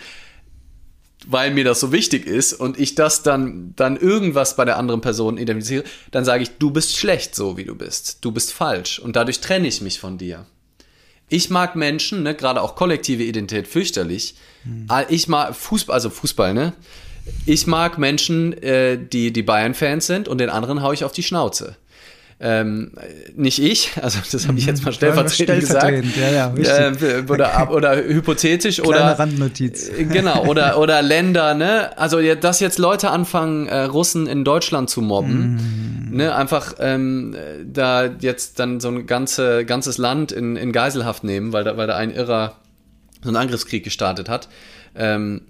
weil 1.25 1.51
mir 1.51 1.63
das 1.63 1.79
so 1.79 1.91
wichtig 1.91 2.27
ist 2.27 2.53
und 2.53 2.77
ich 2.77 2.95
das 2.95 3.23
dann, 3.23 3.73
dann 3.75 3.97
irgendwas 3.97 4.55
bei 4.55 4.65
der 4.65 4.77
anderen 4.77 5.01
Person 5.01 5.37
identifiziere, 5.37 5.85
dann 6.11 6.25
sage 6.25 6.43
ich, 6.43 6.57
du 6.59 6.69
bist 6.69 6.97
schlecht 6.97 7.33
so, 7.33 7.57
wie 7.57 7.63
du 7.63 7.75
bist. 7.75 8.19
Du 8.21 8.31
bist 8.31 8.53
falsch 8.53 8.99
und 8.99 9.15
dadurch 9.15 9.39
trenne 9.39 9.67
ich 9.67 9.81
mich 9.81 9.99
von 9.99 10.17
dir. 10.17 10.45
Ich 11.33 11.49
mag 11.49 11.75
Menschen, 11.75 12.21
ne, 12.21 12.35
gerade 12.35 12.61
auch 12.61 12.75
kollektive 12.75 13.23
Identität 13.23 13.67
fürchterlich. 13.67 14.35
Hm. 14.65 14.87
Ich 15.09 15.27
mag 15.27 15.55
Fußball, 15.55 15.95
also 15.95 16.11
Fußball, 16.11 16.53
ne? 16.53 16.73
ich 17.45 17.65
mag 17.65 17.97
Menschen, 17.97 18.53
äh, 18.61 18.99
die, 19.01 19.33
die 19.33 19.41
Bayern-Fans 19.41 20.05
sind 20.05 20.27
und 20.27 20.37
den 20.39 20.49
anderen 20.49 20.83
haue 20.83 20.93
ich 20.93 21.03
auf 21.03 21.11
die 21.11 21.23
Schnauze. 21.23 21.77
Ähm, 22.39 22.91
nicht 23.35 23.59
ich, 23.59 23.91
also 24.01 24.19
das 24.31 24.47
habe 24.47 24.57
ich 24.57 24.65
jetzt 24.65 24.83
mal 24.83 24.91
mhm. 24.91 24.95
stellvertretend, 24.95 25.63
stellvertretend 25.63 26.13
gesagt. 26.13 26.55
Ja, 26.57 26.61
ja, 26.61 26.89
äh, 26.89 27.23
oder, 27.29 27.71
oder 27.71 27.95
hypothetisch 27.95 28.81
oder 28.81 29.17
Randnotiz. 29.17 29.89
Äh, 29.89 30.05
genau, 30.05 30.45
oder, 30.45 30.77
oder 30.79 31.01
Länder, 31.01 31.53
ne? 31.53 31.97
Also 31.97 32.19
dass 32.35 32.59
jetzt 32.59 32.79
Leute 32.79 33.11
anfangen, 33.11 33.67
äh, 33.67 33.83
Russen 33.83 34.27
in 34.27 34.43
Deutschland 34.43 34.89
zu 34.89 35.01
mobben, 35.01 36.09
mm. 36.11 36.17
ne? 36.17 36.35
Einfach 36.35 36.75
ähm, 36.79 37.35
da 37.65 38.05
jetzt 38.05 38.59
dann 38.59 38.79
so 38.79 38.89
ein 38.89 39.05
ganze, 39.05 39.65
ganzes 39.65 39.97
Land 39.97 40.31
in, 40.31 40.55
in 40.55 40.71
Geiselhaft 40.71 41.23
nehmen, 41.23 41.53
weil 41.53 41.63
da, 41.63 41.77
weil 41.77 41.87
da 41.87 41.95
ein 41.95 42.11
Irrer 42.11 42.55
so 43.21 43.29
einen 43.29 43.37
Angriffskrieg 43.37 43.83
gestartet 43.83 44.29
hat. 44.29 44.49
Ähm, 44.95 45.41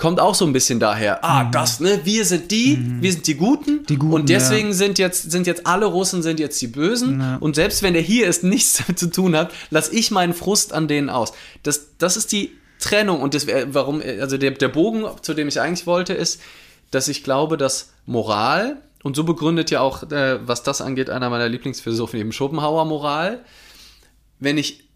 kommt 0.00 0.18
auch 0.18 0.34
so 0.34 0.46
ein 0.46 0.52
bisschen 0.52 0.80
daher. 0.80 1.24
Ah, 1.24 1.44
mhm. 1.44 1.52
das, 1.52 1.78
ne? 1.78 2.00
Wir 2.04 2.24
sind 2.24 2.50
die, 2.50 2.78
mhm. 2.78 3.02
wir 3.02 3.12
sind 3.12 3.26
die 3.26 3.34
Guten. 3.34 3.86
Die 3.86 3.96
Guten 3.96 4.14
und 4.14 4.28
deswegen 4.28 4.68
ja. 4.68 4.74
sind, 4.74 4.98
jetzt, 4.98 5.30
sind 5.30 5.46
jetzt 5.46 5.66
alle 5.66 5.86
Russen 5.86 6.22
sind 6.22 6.40
jetzt 6.40 6.60
die 6.60 6.66
Bösen. 6.66 7.20
Ja. 7.20 7.36
Und 7.36 7.54
selbst 7.54 7.82
wenn 7.82 7.92
der 7.92 8.02
hier 8.02 8.26
ist, 8.26 8.42
nichts 8.44 8.78
damit 8.78 8.98
zu 8.98 9.10
tun 9.10 9.36
hat, 9.36 9.52
lasse 9.70 9.94
ich 9.94 10.10
meinen 10.10 10.34
Frust 10.34 10.72
an 10.72 10.88
denen 10.88 11.10
aus. 11.10 11.32
Das, 11.62 11.96
das 11.98 12.16
ist 12.16 12.32
die 12.32 12.52
Trennung. 12.80 13.20
Und 13.20 13.34
das, 13.34 13.46
warum, 13.46 14.02
also 14.20 14.38
der, 14.38 14.52
der 14.52 14.68
Bogen, 14.68 15.04
zu 15.22 15.34
dem 15.34 15.46
ich 15.46 15.60
eigentlich 15.60 15.86
wollte, 15.86 16.14
ist, 16.14 16.40
dass 16.90 17.06
ich 17.06 17.22
glaube, 17.22 17.56
dass 17.56 17.92
Moral, 18.06 18.78
und 19.02 19.16
so 19.16 19.24
begründet 19.24 19.70
ja 19.70 19.80
auch, 19.80 20.10
äh, 20.10 20.46
was 20.46 20.62
das 20.62 20.80
angeht, 20.80 21.10
einer 21.10 21.30
meiner 21.30 21.48
Lieblingsphilosophen, 21.48 22.18
eben 22.18 22.32
Schopenhauer 22.32 22.84
Moral, 22.86 23.44
wenn 24.38 24.58
ich 24.58 24.89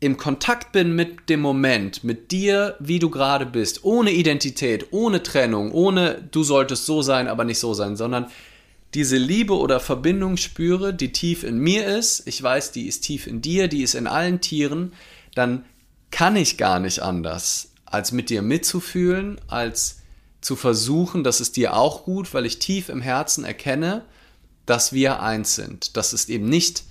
im 0.00 0.16
Kontakt 0.16 0.72
bin 0.72 0.94
mit 0.94 1.28
dem 1.28 1.40
Moment, 1.40 2.04
mit 2.04 2.30
dir, 2.30 2.76
wie 2.78 3.00
du 3.00 3.10
gerade 3.10 3.46
bist, 3.46 3.84
ohne 3.84 4.12
Identität, 4.12 4.86
ohne 4.92 5.22
Trennung, 5.22 5.72
ohne 5.72 6.28
du 6.30 6.44
solltest 6.44 6.86
so 6.86 7.02
sein, 7.02 7.26
aber 7.26 7.44
nicht 7.44 7.58
so 7.58 7.74
sein, 7.74 7.96
sondern 7.96 8.26
diese 8.94 9.16
Liebe 9.16 9.54
oder 9.54 9.80
Verbindung 9.80 10.36
spüre, 10.36 10.94
die 10.94 11.12
tief 11.12 11.42
in 11.42 11.58
mir 11.58 11.86
ist, 11.86 12.26
ich 12.26 12.42
weiß, 12.42 12.72
die 12.72 12.86
ist 12.86 13.00
tief 13.00 13.26
in 13.26 13.42
dir, 13.42 13.68
die 13.68 13.82
ist 13.82 13.94
in 13.94 14.06
allen 14.06 14.40
Tieren, 14.40 14.92
dann 15.34 15.64
kann 16.10 16.36
ich 16.36 16.56
gar 16.56 16.78
nicht 16.78 17.00
anders, 17.00 17.72
als 17.84 18.12
mit 18.12 18.30
dir 18.30 18.40
mitzufühlen, 18.40 19.40
als 19.48 19.98
zu 20.40 20.54
versuchen, 20.54 21.24
dass 21.24 21.40
es 21.40 21.52
dir 21.52 21.76
auch 21.76 22.04
gut, 22.04 22.32
weil 22.32 22.46
ich 22.46 22.60
tief 22.60 22.88
im 22.88 23.02
Herzen 23.02 23.44
erkenne, 23.44 24.04
dass 24.64 24.92
wir 24.92 25.20
eins 25.20 25.56
sind. 25.56 25.96
Das 25.96 26.12
ist 26.12 26.30
eben 26.30 26.48
nicht 26.48 26.84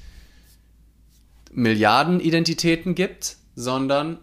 Milliarden 1.57 2.19
Identitäten 2.19 2.93
gibt, 2.93 3.37
sondern 3.55 4.19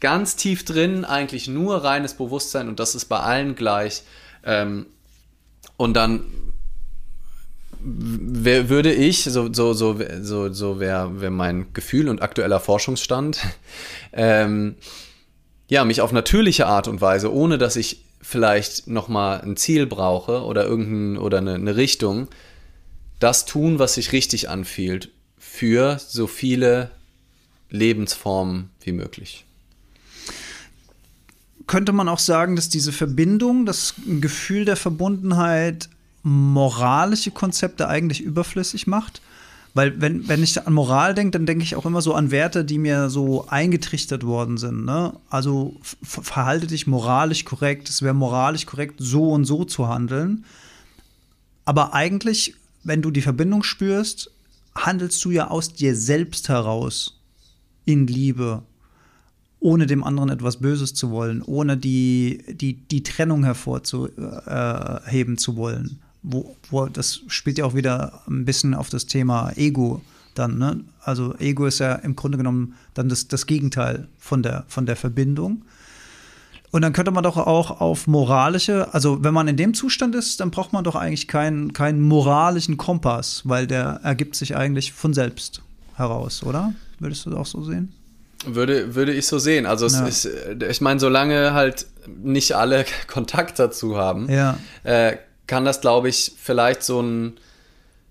ganz 0.00 0.36
tief 0.36 0.64
drin 0.64 1.04
eigentlich 1.04 1.46
nur 1.46 1.84
reines 1.84 2.14
Bewusstsein 2.14 2.66
und 2.66 2.80
das 2.80 2.94
ist 2.94 3.04
bei 3.04 3.20
allen 3.20 3.54
gleich. 3.54 4.04
Ähm, 4.42 4.86
und 5.76 5.94
dann 5.94 6.24
würde 7.80 8.92
ich, 8.92 9.24
so, 9.24 9.52
so, 9.52 9.74
so, 9.74 10.00
so, 10.22 10.50
so 10.50 10.80
wäre 10.80 11.20
wär 11.20 11.30
mein 11.30 11.74
Gefühl 11.74 12.08
und 12.08 12.22
aktueller 12.22 12.58
Forschungsstand, 12.58 13.38
ähm, 14.14 14.76
ja, 15.68 15.84
mich 15.84 16.00
auf 16.00 16.12
natürliche 16.12 16.66
Art 16.66 16.88
und 16.88 17.02
Weise, 17.02 17.30
ohne 17.30 17.58
dass 17.58 17.76
ich 17.76 18.02
vielleicht 18.22 18.86
nochmal 18.86 19.42
ein 19.42 19.58
Ziel 19.58 19.86
brauche 19.86 20.42
oder 20.42 20.64
irgendein 20.64 21.22
oder 21.22 21.36
eine, 21.38 21.54
eine 21.54 21.76
Richtung, 21.76 22.28
das 23.20 23.44
tun, 23.44 23.78
was 23.78 23.94
sich 23.94 24.12
richtig 24.12 24.48
anfühlt 24.48 25.10
für 25.50 25.98
so 25.98 26.26
viele 26.26 26.90
Lebensformen 27.70 28.70
wie 28.82 28.92
möglich. 28.92 29.44
Könnte 31.66 31.92
man 31.92 32.08
auch 32.08 32.18
sagen, 32.18 32.56
dass 32.56 32.68
diese 32.68 32.92
Verbindung, 32.92 33.66
das 33.66 33.94
Gefühl 34.20 34.64
der 34.64 34.76
Verbundenheit 34.76 35.88
moralische 36.22 37.30
Konzepte 37.30 37.88
eigentlich 37.88 38.22
überflüssig 38.22 38.86
macht? 38.86 39.20
Weil 39.74 40.00
wenn, 40.00 40.28
wenn 40.28 40.42
ich 40.42 40.66
an 40.66 40.72
Moral 40.72 41.14
denke, 41.14 41.32
dann 41.32 41.46
denke 41.46 41.64
ich 41.64 41.76
auch 41.76 41.84
immer 41.84 42.00
so 42.00 42.14
an 42.14 42.30
Werte, 42.30 42.64
die 42.64 42.78
mir 42.78 43.10
so 43.10 43.46
eingetrichtert 43.48 44.24
worden 44.24 44.56
sind. 44.56 44.84
Ne? 44.84 45.12
Also 45.28 45.76
verhalte 46.02 46.66
dich 46.66 46.86
moralisch 46.86 47.44
korrekt, 47.44 47.88
es 47.88 48.00
wäre 48.00 48.14
moralisch 48.14 48.64
korrekt, 48.64 48.96
so 48.98 49.30
und 49.30 49.44
so 49.44 49.64
zu 49.64 49.88
handeln. 49.88 50.44
Aber 51.64 51.92
eigentlich, 51.92 52.54
wenn 52.82 53.02
du 53.02 53.10
die 53.10 53.20
Verbindung 53.20 53.62
spürst, 53.62 54.30
handelst 54.86 55.24
du 55.24 55.30
ja 55.30 55.48
aus 55.48 55.72
dir 55.72 55.94
selbst 55.94 56.48
heraus 56.48 57.20
in 57.84 58.06
Liebe, 58.06 58.62
ohne 59.60 59.86
dem 59.86 60.04
anderen 60.04 60.30
etwas 60.30 60.58
Böses 60.58 60.94
zu 60.94 61.10
wollen, 61.10 61.42
ohne 61.42 61.76
die, 61.76 62.44
die, 62.48 62.74
die 62.74 63.02
Trennung 63.02 63.44
hervorzuheben 63.44 65.38
zu 65.38 65.56
wollen. 65.56 65.98
Wo, 66.22 66.56
wo, 66.70 66.86
das 66.86 67.20
spielt 67.28 67.58
ja 67.58 67.64
auch 67.64 67.74
wieder 67.74 68.22
ein 68.28 68.44
bisschen 68.44 68.74
auf 68.74 68.88
das 68.90 69.06
Thema 69.06 69.50
Ego 69.56 70.02
dann. 70.34 70.58
Ne? 70.58 70.84
Also 71.00 71.34
Ego 71.38 71.66
ist 71.66 71.80
ja 71.80 71.94
im 71.94 72.16
Grunde 72.16 72.38
genommen 72.38 72.74
dann 72.94 73.08
das, 73.08 73.28
das 73.28 73.46
Gegenteil 73.46 74.08
von 74.18 74.42
der, 74.42 74.64
von 74.68 74.86
der 74.86 74.96
Verbindung. 74.96 75.62
Und 76.70 76.82
dann 76.82 76.92
könnte 76.92 77.10
man 77.10 77.24
doch 77.24 77.36
auch 77.36 77.80
auf 77.80 78.06
moralische, 78.06 78.92
also 78.92 79.24
wenn 79.24 79.32
man 79.32 79.48
in 79.48 79.56
dem 79.56 79.72
Zustand 79.72 80.14
ist, 80.14 80.40
dann 80.40 80.50
braucht 80.50 80.72
man 80.72 80.84
doch 80.84 80.96
eigentlich 80.96 81.26
keinen, 81.26 81.72
keinen 81.72 82.02
moralischen 82.02 82.76
Kompass, 82.76 83.42
weil 83.44 83.66
der 83.66 84.00
ergibt 84.02 84.36
sich 84.36 84.54
eigentlich 84.54 84.92
von 84.92 85.14
selbst 85.14 85.62
heraus, 85.94 86.42
oder? 86.42 86.74
Würdest 86.98 87.24
du 87.24 87.30
das 87.30 87.38
auch 87.38 87.46
so 87.46 87.62
sehen? 87.62 87.92
Würde, 88.46 88.94
würde 88.94 89.12
ich 89.12 89.26
so 89.26 89.38
sehen. 89.38 89.66
Also 89.66 89.86
ja. 89.86 90.06
ist, 90.06 90.28
ich 90.68 90.80
meine, 90.80 91.00
solange 91.00 91.54
halt 91.54 91.86
nicht 92.06 92.52
alle 92.52 92.84
Kontakt 93.06 93.58
dazu 93.58 93.96
haben, 93.96 94.30
ja. 94.30 94.58
äh, 94.84 95.16
kann 95.46 95.64
das, 95.64 95.80
glaube 95.80 96.08
ich, 96.10 96.32
vielleicht 96.38 96.82
so 96.82 97.00
ein, 97.00 97.38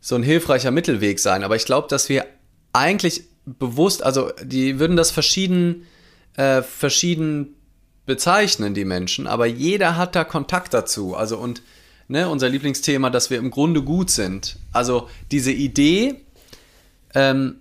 so 0.01 0.15
ein 0.15 0.23
hilfreicher 0.23 0.71
Mittelweg 0.71 1.19
sein. 1.19 1.43
Aber 1.43 1.55
ich 1.55 1.65
glaube, 1.65 1.87
dass 1.89 2.09
wir 2.09 2.25
eigentlich 2.73 3.23
bewusst, 3.45 4.03
also 4.03 4.31
die 4.43 4.79
würden 4.79 4.97
das 4.97 5.11
verschieden, 5.11 5.85
äh, 6.35 6.61
verschieden 6.61 7.55
bezeichnen, 8.07 8.73
die 8.73 8.85
Menschen, 8.85 9.27
aber 9.27 9.45
jeder 9.45 9.97
hat 9.97 10.15
da 10.15 10.23
Kontakt 10.23 10.73
dazu. 10.73 11.15
Also 11.15 11.37
und 11.37 11.61
ne, 12.07 12.27
unser 12.27 12.49
Lieblingsthema, 12.49 13.11
dass 13.11 13.29
wir 13.29 13.37
im 13.37 13.51
Grunde 13.51 13.83
gut 13.83 14.09
sind. 14.09 14.57
Also 14.71 15.09
diese 15.29 15.51
Idee, 15.51 16.15
ähm, 17.13 17.57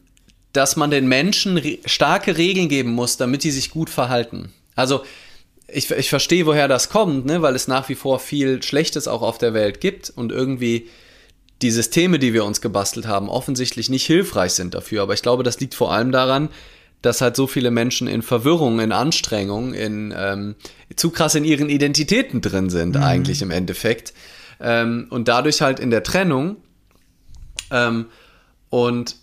dass 0.53 0.77
man 0.77 0.91
den 0.91 1.07
Menschen 1.07 1.59
re 1.59 1.79
starke 1.85 2.39
Regeln 2.39 2.71
geben 2.71 2.93
muss, 2.93 3.19
damit 3.19 3.45
die 3.45 3.51
sich 3.51 3.71
gut 3.71 3.91
verhalten. 3.91 4.53
Also 4.75 5.05
ich, 5.69 5.91
ich 5.91 6.09
verstehe, 6.09 6.47
woher 6.47 6.69
das 6.69 6.89
kommt, 6.89 7.27
ne, 7.27 7.43
weil 7.43 7.55
es 7.55 7.69
nach 7.69 7.89
wie 7.89 7.95
vor 7.95 8.21
viel 8.21 8.63
Schlechtes 8.63 9.09
auch 9.09 9.23
auf 9.23 9.39
der 9.39 9.53
Welt 9.53 9.81
gibt 9.81 10.11
und 10.11 10.33
irgendwie 10.33 10.89
die 11.61 11.71
Systeme, 11.71 12.19
die 12.19 12.33
wir 12.33 12.45
uns 12.45 12.61
gebastelt 12.61 13.07
haben, 13.07 13.29
offensichtlich 13.29 13.89
nicht 13.89 14.07
hilfreich 14.07 14.53
sind 14.53 14.75
dafür. 14.75 15.03
Aber 15.03 15.15
ich 15.15 15.23
glaube, 15.23 15.43
das 15.43 15.59
liegt 15.59 15.75
vor 15.75 15.93
allem 15.93 16.13
daran, 16.13 16.51
dass 17.03 17.21
halt 17.21 17.37
so 17.37 17.47
viele 17.47 17.71
Menschen 17.71 18.09
in 18.09 18.23
Verwirrung, 18.23 18.81
in 18.81 18.93
Anstrengung, 18.93 19.75
in 19.75 20.15
ähm, 20.17 20.57
zu 20.97 21.11
krass 21.11 21.35
in 21.35 21.45
ihren 21.45 21.69
Identitäten 21.69 22.41
drin 22.41 22.71
sind, 22.71 22.97
mhm. 22.97 23.03
eigentlich 23.03 23.43
im 23.43 23.51
Endeffekt. 23.51 24.13
Ähm, 24.61 25.07
und 25.11 25.29
dadurch 25.29 25.61
halt 25.61 25.81
in 25.81 25.91
der 25.91 26.03
Trennung. 26.03 26.57
Ähm, 27.71 28.07
und 28.71 29.17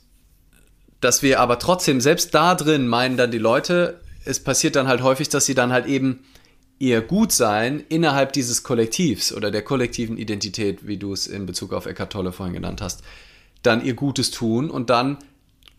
dass 1.01 1.21
wir 1.21 1.39
aber 1.39 1.59
trotzdem, 1.59 1.99
selbst 1.99 2.33
da 2.33 2.55
drin 2.55 2.87
meinen 2.87 3.17
dann 3.17 3.31
die 3.31 3.37
Leute, 3.37 3.99
es 4.25 4.39
passiert 4.39 4.75
dann 4.75 4.87
halt 4.87 5.01
häufig, 5.01 5.29
dass 5.29 5.45
sie 5.45 5.55
dann 5.55 5.73
halt 5.73 5.85
eben 5.85 6.23
ihr 6.79 7.01
Gutsein 7.01 7.83
innerhalb 7.89 8.33
dieses 8.33 8.63
Kollektivs 8.63 9.33
oder 9.33 9.51
der 9.51 9.61
kollektiven 9.61 10.17
Identität, 10.17 10.87
wie 10.87 10.97
du 10.97 11.13
es 11.13 11.27
in 11.27 11.45
Bezug 11.45 11.73
auf 11.73 11.85
Eckart 11.85 12.11
Tolle 12.11 12.31
vorhin 12.31 12.53
genannt 12.53 12.81
hast, 12.81 13.03
dann 13.61 13.83
ihr 13.83 13.93
Gutes 13.93 14.31
tun 14.31 14.69
und 14.69 14.89
dann, 14.89 15.17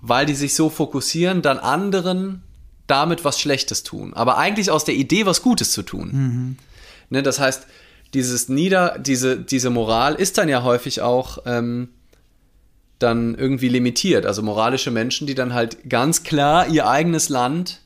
weil 0.07 0.27
die 0.27 0.35
sich 0.35 0.55
so 0.55 0.69
fokussieren, 0.69 1.40
dann 1.40 1.59
anderen 1.59 2.43
damit 2.87 3.25
was 3.25 3.40
Schlechtes 3.40 3.83
tun. 3.83 4.12
Aber 4.12 4.37
eigentlich 4.37 4.71
aus 4.71 4.85
der 4.85 4.95
Idee, 4.95 5.25
was 5.25 5.40
Gutes 5.40 5.73
zu 5.73 5.83
tun. 5.83 6.11
Mhm. 6.12 6.57
Ne, 7.09 7.23
das 7.23 7.40
heißt, 7.40 7.67
dieses 8.12 8.49
Nieder, 8.51 8.99
diese, 8.99 9.38
diese 9.38 9.71
Moral 9.71 10.14
ist 10.14 10.37
dann 10.37 10.49
ja 10.51 10.62
häufig 10.62 11.01
auch 11.01 11.38
ähm, 11.47 11.88
dann 12.99 13.35
irgendwie 13.35 13.69
limitiert. 13.69 14.27
Also 14.27 14.43
moralische 14.43 14.90
Menschen, 14.90 15.27
die 15.27 15.35
dann 15.35 15.55
halt 15.55 15.88
ganz 15.88 16.23
klar 16.23 16.69
ihr 16.69 16.87
eigenes 16.87 17.31
Land 17.31 17.81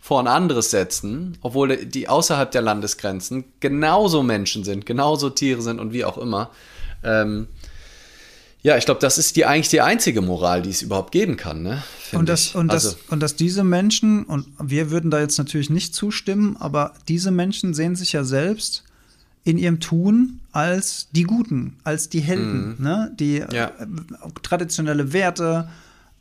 vor 0.00 0.20
ein 0.20 0.26
anderes 0.26 0.70
setzen, 0.70 1.36
obwohl 1.42 1.84
die 1.84 2.08
außerhalb 2.08 2.50
der 2.50 2.62
Landesgrenzen 2.62 3.44
genauso 3.60 4.22
Menschen 4.22 4.64
sind, 4.64 4.86
genauso 4.86 5.28
Tiere 5.28 5.60
sind 5.60 5.78
und 5.80 5.92
wie 5.92 6.06
auch 6.06 6.16
immer. 6.16 6.50
Ähm, 7.04 7.48
ja, 8.68 8.76
ich 8.76 8.84
glaube, 8.84 9.00
das 9.00 9.16
ist 9.16 9.36
die 9.36 9.46
eigentlich 9.46 9.70
die 9.70 9.80
einzige 9.80 10.20
Moral, 10.20 10.60
die 10.60 10.68
es 10.68 10.82
überhaupt 10.82 11.10
geben 11.10 11.38
kann. 11.38 11.62
Ne? 11.62 11.82
Und, 12.12 12.28
das, 12.28 12.54
und, 12.54 12.70
also. 12.70 12.90
das, 12.90 12.98
und 13.08 13.20
dass 13.20 13.34
diese 13.34 13.64
Menschen, 13.64 14.24
und 14.24 14.46
wir 14.62 14.90
würden 14.90 15.10
da 15.10 15.20
jetzt 15.20 15.38
natürlich 15.38 15.70
nicht 15.70 15.94
zustimmen, 15.94 16.54
aber 16.60 16.92
diese 17.08 17.30
Menschen 17.30 17.72
sehen 17.72 17.96
sich 17.96 18.12
ja 18.12 18.24
selbst 18.24 18.84
in 19.44 19.56
ihrem 19.56 19.80
Tun 19.80 20.40
als 20.52 21.08
die 21.12 21.22
Guten, 21.22 21.76
als 21.82 22.10
die 22.10 22.20
Helden, 22.20 22.76
mhm. 22.76 22.84
ne? 22.84 23.10
die 23.18 23.38
ja. 23.38 23.68
äh, 23.68 23.86
traditionelle 24.42 25.14
Werte, 25.14 25.70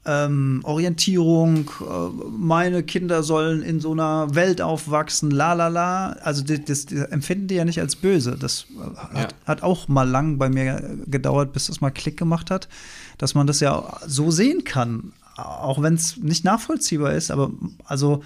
ähm, 0.07 0.61
Orientierung, 0.63 1.69
äh, 1.81 2.23
meine 2.37 2.81
Kinder 2.81 3.23
sollen 3.23 3.61
in 3.61 3.81
so 3.81 3.91
einer 3.91 4.33
Welt 4.33 4.61
aufwachsen, 4.61 5.29
la 5.29 5.53
la 5.53 5.67
la. 5.67 6.13
Also 6.23 6.43
das, 6.43 6.61
das, 6.65 6.85
das 6.85 7.03
empfinden 7.09 7.47
die 7.47 7.55
ja 7.55 7.65
nicht 7.65 7.81
als 7.81 7.97
böse. 7.97 8.37
Das 8.39 8.67
äh, 8.71 8.97
hat, 8.97 9.31
ja. 9.33 9.37
hat, 9.45 9.63
auch 9.63 9.89
mal 9.89 10.07
lang 10.07 10.37
bei 10.37 10.49
mir 10.49 10.97
gedauert, 11.05 11.51
bis 11.51 11.67
das 11.67 11.81
mal 11.81 11.91
Klick 11.91 12.15
gemacht 12.15 12.49
hat, 12.49 12.69
dass 13.17 13.35
man 13.35 13.47
das 13.47 13.59
ja 13.59 13.99
so 14.07 14.31
sehen 14.31 14.63
kann. 14.63 15.11
Auch 15.35 15.81
wenn 15.81 15.93
es 15.95 16.17
nicht 16.17 16.45
nachvollziehbar 16.45 17.13
ist, 17.13 17.29
aber 17.29 17.51
also 17.85 18.23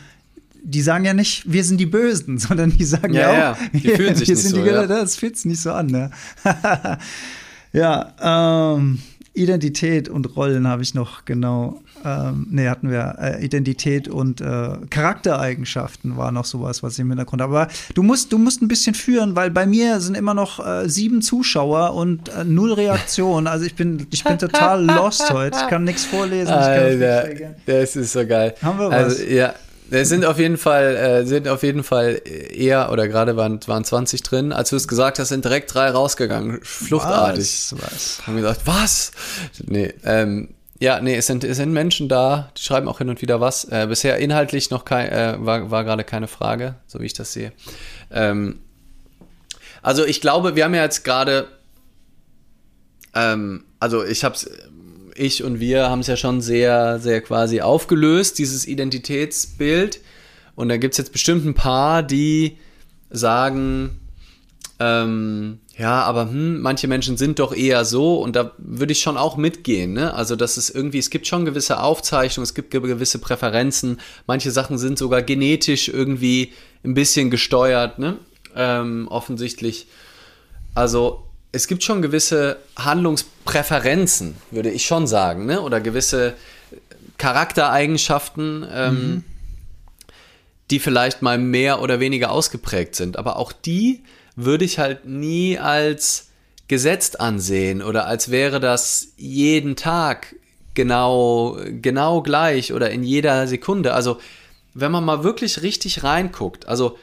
die 0.63 0.82
sagen 0.82 1.06
ja 1.06 1.15
nicht, 1.15 1.52
wir 1.52 1.63
sind 1.63 1.80
die 1.80 1.88
Bösen, 1.88 2.38
sondern 2.38 2.70
die 2.78 2.86
sagen 2.86 3.13
ja, 3.13 3.22
ja, 3.34 3.52
auch, 3.54 3.58
ja. 3.58 3.70
die 3.74 3.89
fühlen 3.96 4.15
sich 4.15 4.30
nicht 4.30 4.44
so, 4.44 4.62
die, 4.62 4.70
ja. 4.70 4.86
das 4.86 5.15
fühlt 5.15 5.36
sich 5.36 5.46
nicht 5.46 5.62
so 5.62 5.72
an. 5.72 5.88
Ne? 5.88 6.12
ja, 7.74 8.76
ähm, 8.76 9.00
Identität 9.34 10.10
und 10.10 10.36
Rollen 10.36 10.67
habe 10.67 10.82
ich 10.82 10.94
noch 10.94 11.24
genau. 11.24 11.82
Ähm, 12.04 12.48
ne, 12.50 12.70
hatten 12.70 12.89
wir 12.89 13.15
äh, 13.20 13.46
Identität 13.46 14.08
und 14.08 14.41
äh, 14.41 14.78
Charaktereigenschaften 14.89 16.17
war 16.17 16.32
noch 16.32 16.46
sowas, 16.46 16.84
was 16.84 16.94
ich 16.94 17.00
im 17.00 17.10
Hintergrund 17.10 17.41
habe. 17.41 17.60
Aber 17.60 17.72
du 17.94 18.04
musst, 18.04 18.34
du 18.34 18.38
musst 18.38 18.62
ein 18.62 18.67
bisschen 18.67 18.96
führen, 18.96 19.36
weil 19.36 19.52
bei 19.52 19.65
mir 19.65 20.02
sind 20.02 20.17
immer 20.17 20.34
noch 20.34 20.65
äh, 20.65 20.89
sieben 20.89 21.22
Zuschauer 21.22 21.94
und 21.94 22.30
äh, 22.30 22.44
null 22.44 22.74
Reaktion. 22.74 23.48
Also 23.48 23.65
ich 23.65 23.76
bin, 23.76 24.08
ich 24.12 24.24
bin 24.24 24.38
total 24.38 24.84
lost 24.84 25.32
heute. 25.32 25.58
Ich 25.62 25.67
kann 25.67 25.84
nichts 25.84 26.06
vorlesen. 26.06 26.52
Alter, 26.52 27.56
das 27.65 27.96
ist 27.96 28.13
so 28.13 28.26
geil. 28.26 28.56
Haben 28.62 28.80
wir 28.80 28.89
was? 28.89 29.04
Also, 29.04 29.24
ja. 29.24 29.54
Es 29.92 30.08
sind 30.08 30.26
auf 30.26 30.40
jeden 30.40 30.58
Fall, 30.58 30.96
äh, 30.96 31.26
sind 31.26 31.48
auf 31.50 31.64
jeden 31.64 31.84
Fall 31.84 32.22
eher, 32.26 32.92
oder 32.92 33.10
gerade 33.10 33.36
waren, 33.36 33.60
waren 33.68 33.84
20 33.84 34.24
drin. 34.24 34.54
Als 34.54 34.70
du 34.70 34.78
es 34.78 34.88
gesagt 34.88 35.20
hast, 35.20 35.30
sind 35.30 35.44
direkt 35.44 35.74
drei 35.74 35.90
rausgegangen. 35.90 36.62
Fluchtartig. 36.64 37.42
Was? 37.72 37.76
was? 37.82 38.22
Haben 38.26 38.38
gesagt, 38.38 38.62
was? 38.66 39.12
Nee, 39.66 39.94
ähm, 40.06 40.54
ja, 40.80 41.02
nee, 41.02 41.16
es 41.16 41.28
sind, 41.28 41.44
es 41.44 41.58
sind 41.58 41.74
Menschen 41.74 42.08
da, 42.08 42.52
die 42.58 42.64
schreiben 42.64 42.88
auch 42.88 43.00
hin 43.00 43.10
und 43.10 43.22
wieder 43.22 43.42
was. 43.42 43.66
Äh, 43.66 43.86
bisher 43.88 44.18
inhaltlich 44.18 44.72
noch 44.72 44.86
kein, 44.86 45.10
äh, 45.10 45.36
war, 45.38 45.70
war 45.70 45.84
gerade 45.84 46.04
keine 46.04 46.28
Frage, 46.28 46.76
so 46.88 47.02
wie 47.02 47.06
ich 47.06 47.14
das 47.14 47.34
sehe. 47.34 47.52
Ähm, 48.10 48.60
also 49.82 50.06
ich 50.06 50.22
glaube, 50.22 50.56
wir 50.56 50.64
haben 50.64 50.74
ja 50.74 50.84
jetzt 50.84 51.04
gerade, 51.04 51.50
ähm, 53.14 53.66
also 53.80 54.04
ich 54.04 54.24
habe 54.24 54.36
es 54.36 54.50
ich 55.22 55.44
und 55.44 55.60
wir 55.60 55.90
haben 55.90 56.02
es 56.02 56.08
ja 56.08 56.18
schon 56.18 56.42
sehr, 56.42 57.00
sehr 57.00 57.22
quasi 57.22 57.62
aufgelöst, 57.62 58.40
dieses 58.40 58.68
Identitätsbild. 58.68 60.02
Und 60.56 60.70
da 60.70 60.78
gibt 60.78 60.94
es 60.94 60.98
jetzt 60.98 61.12
bestimmt 61.12 61.46
ein 61.46 61.54
paar, 61.54 62.04
die 62.04 62.58
sagen, 63.10 64.00
ähm, 64.80 65.60
ja, 65.78 66.04
aber 66.04 66.24
hm, 66.30 66.62
manche 66.62 66.88
Menschen 66.88 67.18
sind 67.18 67.40
doch 67.40 67.56
eher 67.56 67.86
so 67.86 68.22
und 68.22 68.36
da 68.36 68.52
würde 68.58 68.92
ich 68.92 69.02
schon 69.02 69.18
auch 69.18 69.38
mitgehen. 69.38 69.94
Ne? 69.94 70.14
Also, 70.14 70.36
dass 70.36 70.58
es 70.58 70.70
irgendwie, 70.70 70.98
es 70.98 71.10
gibt 71.10 71.28
schon 71.28 71.46
gewisse 71.46 71.82
Aufzeichnungen, 71.82 72.44
es 72.44 72.54
gibt 72.54 72.72
gewisse 72.72 73.20
Präferenzen, 73.20 74.00
manche 74.28 74.52
Sachen 74.52 74.78
sind 74.78 74.98
sogar 74.98 75.22
genetisch 75.22 75.88
irgendwie 75.88 76.52
ein 76.84 76.94
bisschen 76.94 77.30
gesteuert, 77.30 78.00
ne? 78.00 78.18
Ähm, 78.56 79.08
offensichtlich. 79.08 79.88
Also, 80.74 81.24
es 81.52 81.68
gibt 81.68 81.84
schon 81.84 82.02
gewisse 82.02 82.58
Handlungspräferenzen, 82.78 84.36
würde 84.52 84.72
ich 84.72 84.86
schon 84.86 85.08
sagen, 85.08 85.46
ne? 85.46 85.62
oder 85.62 85.82
gewisse 85.82 86.34
Charaktereigenschaften, 87.18 88.66
ähm, 88.72 88.94
mhm. 88.94 89.24
die 90.70 90.80
vielleicht 90.80 91.22
mal 91.22 91.38
mehr 91.38 91.82
oder 91.82 92.00
weniger 92.00 92.32
ausgeprägt 92.32 92.96
sind. 92.96 93.18
Aber 93.18 93.36
auch 93.36 93.52
die 93.52 94.04
würde 94.36 94.66
ich 94.66 94.80
halt 94.80 95.06
nie 95.06 95.60
als 95.60 96.30
gesetzt 96.68 97.20
ansehen 97.20 97.82
oder 97.82 98.08
als 98.08 98.32
wäre 98.32 98.62
das 98.62 99.10
jeden 99.18 99.76
Tag 99.76 100.36
genau, 100.74 101.58
genau 101.82 102.22
gleich 102.22 102.72
oder 102.72 102.92
in 102.92 103.04
jeder 103.04 103.46
Sekunde. 103.48 103.94
Also, 103.94 104.20
wenn 104.74 104.92
man 104.92 105.04
mal 105.04 105.26
wirklich 105.26 105.64
richtig 105.64 106.04
reinguckt, 106.04 106.70
also, 106.70 106.98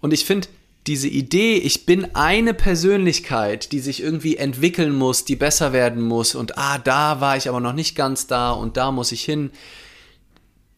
und 0.00 0.12
ich 0.12 0.24
finde, 0.24 0.46
diese 0.86 1.08
Idee, 1.08 1.56
ich 1.56 1.86
bin 1.86 2.14
eine 2.14 2.54
Persönlichkeit, 2.54 3.70
die 3.72 3.78
sich 3.78 4.02
irgendwie 4.02 4.36
entwickeln 4.36 4.94
muss, 4.94 5.24
die 5.24 5.36
besser 5.36 5.72
werden 5.72 6.02
muss 6.02 6.34
und 6.34 6.58
ah, 6.58 6.78
da 6.78 7.20
war 7.20 7.36
ich 7.36 7.48
aber 7.48 7.60
noch 7.60 7.72
nicht 7.72 7.94
ganz 7.94 8.26
da 8.26 8.50
und 8.50 8.76
da 8.76 8.90
muss 8.90 9.12
ich 9.12 9.22
hin, 9.24 9.50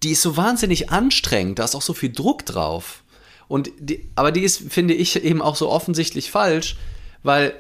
die 0.03 0.11
ist 0.11 0.23
so 0.23 0.37
wahnsinnig 0.37 0.91
anstrengend, 0.91 1.59
da 1.59 1.65
ist 1.65 1.75
auch 1.75 1.83
so 1.83 1.95
viel 1.95 2.13
Druck 2.13 2.45
drauf. 2.45 3.03
Und 3.49 3.71
die, 3.79 4.11
aber 4.15 4.33
die 4.33 4.43
ist, 4.43 4.71
finde 4.71 4.95
ich, 4.95 5.23
eben 5.23 5.41
auch 5.41 5.57
so 5.57 5.71
offensichtlich 5.71 6.31
falsch, 6.31 6.77
weil 7.23 7.55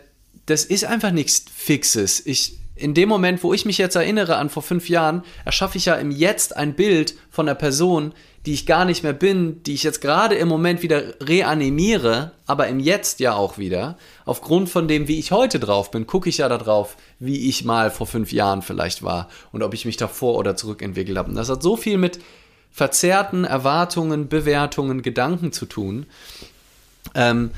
das 0.46 0.64
ist 0.64 0.84
einfach 0.84 1.10
nichts 1.10 1.44
Fixes. 1.54 2.24
Ich, 2.24 2.58
in 2.74 2.92
dem 2.92 3.08
Moment, 3.08 3.42
wo 3.42 3.54
ich 3.54 3.64
mich 3.64 3.78
jetzt 3.78 3.94
erinnere 3.94 4.36
an 4.36 4.50
vor 4.50 4.62
fünf 4.62 4.88
Jahren, 4.88 5.22
erschaffe 5.44 5.78
ich 5.78 5.86
ja 5.86 5.94
im 5.94 6.10
Jetzt 6.10 6.56
ein 6.56 6.74
Bild 6.74 7.14
von 7.30 7.48
einer 7.48 7.54
Person, 7.54 8.12
die 8.46 8.52
ich 8.52 8.66
gar 8.66 8.84
nicht 8.84 9.02
mehr 9.02 9.14
bin, 9.14 9.62
die 9.62 9.72
ich 9.72 9.84
jetzt 9.84 10.02
gerade 10.02 10.34
im 10.34 10.48
Moment 10.48 10.82
wieder 10.82 11.14
reanimiere, 11.20 12.32
aber 12.46 12.68
im 12.68 12.78
Jetzt 12.78 13.20
ja 13.20 13.34
auch 13.34 13.56
wieder. 13.56 13.96
Aufgrund 14.26 14.68
von 14.68 14.86
dem, 14.86 15.08
wie 15.08 15.18
ich 15.18 15.32
heute 15.32 15.58
drauf 15.58 15.90
bin, 15.90 16.06
gucke 16.06 16.28
ich 16.28 16.38
ja 16.38 16.48
darauf, 16.48 16.96
wie 17.18 17.48
ich 17.48 17.64
mal 17.64 17.90
vor 17.90 18.06
fünf 18.06 18.32
Jahren 18.32 18.60
vielleicht 18.60 19.02
war 19.02 19.28
und 19.52 19.62
ob 19.62 19.72
ich 19.72 19.86
mich 19.86 19.96
davor 19.96 20.36
oder 20.36 20.56
zurückentwickelt 20.56 21.16
habe. 21.16 21.30
Und 21.30 21.36
das 21.36 21.48
hat 21.48 21.62
so 21.62 21.76
viel 21.76 21.96
mit 21.96 22.18
verzerrten 22.70 23.44
Erwartungen, 23.44 24.28
Bewertungen, 24.28 25.00
Gedanken 25.00 25.52
zu 25.52 25.64
tun. 25.64 26.04
Ähm, 27.14 27.50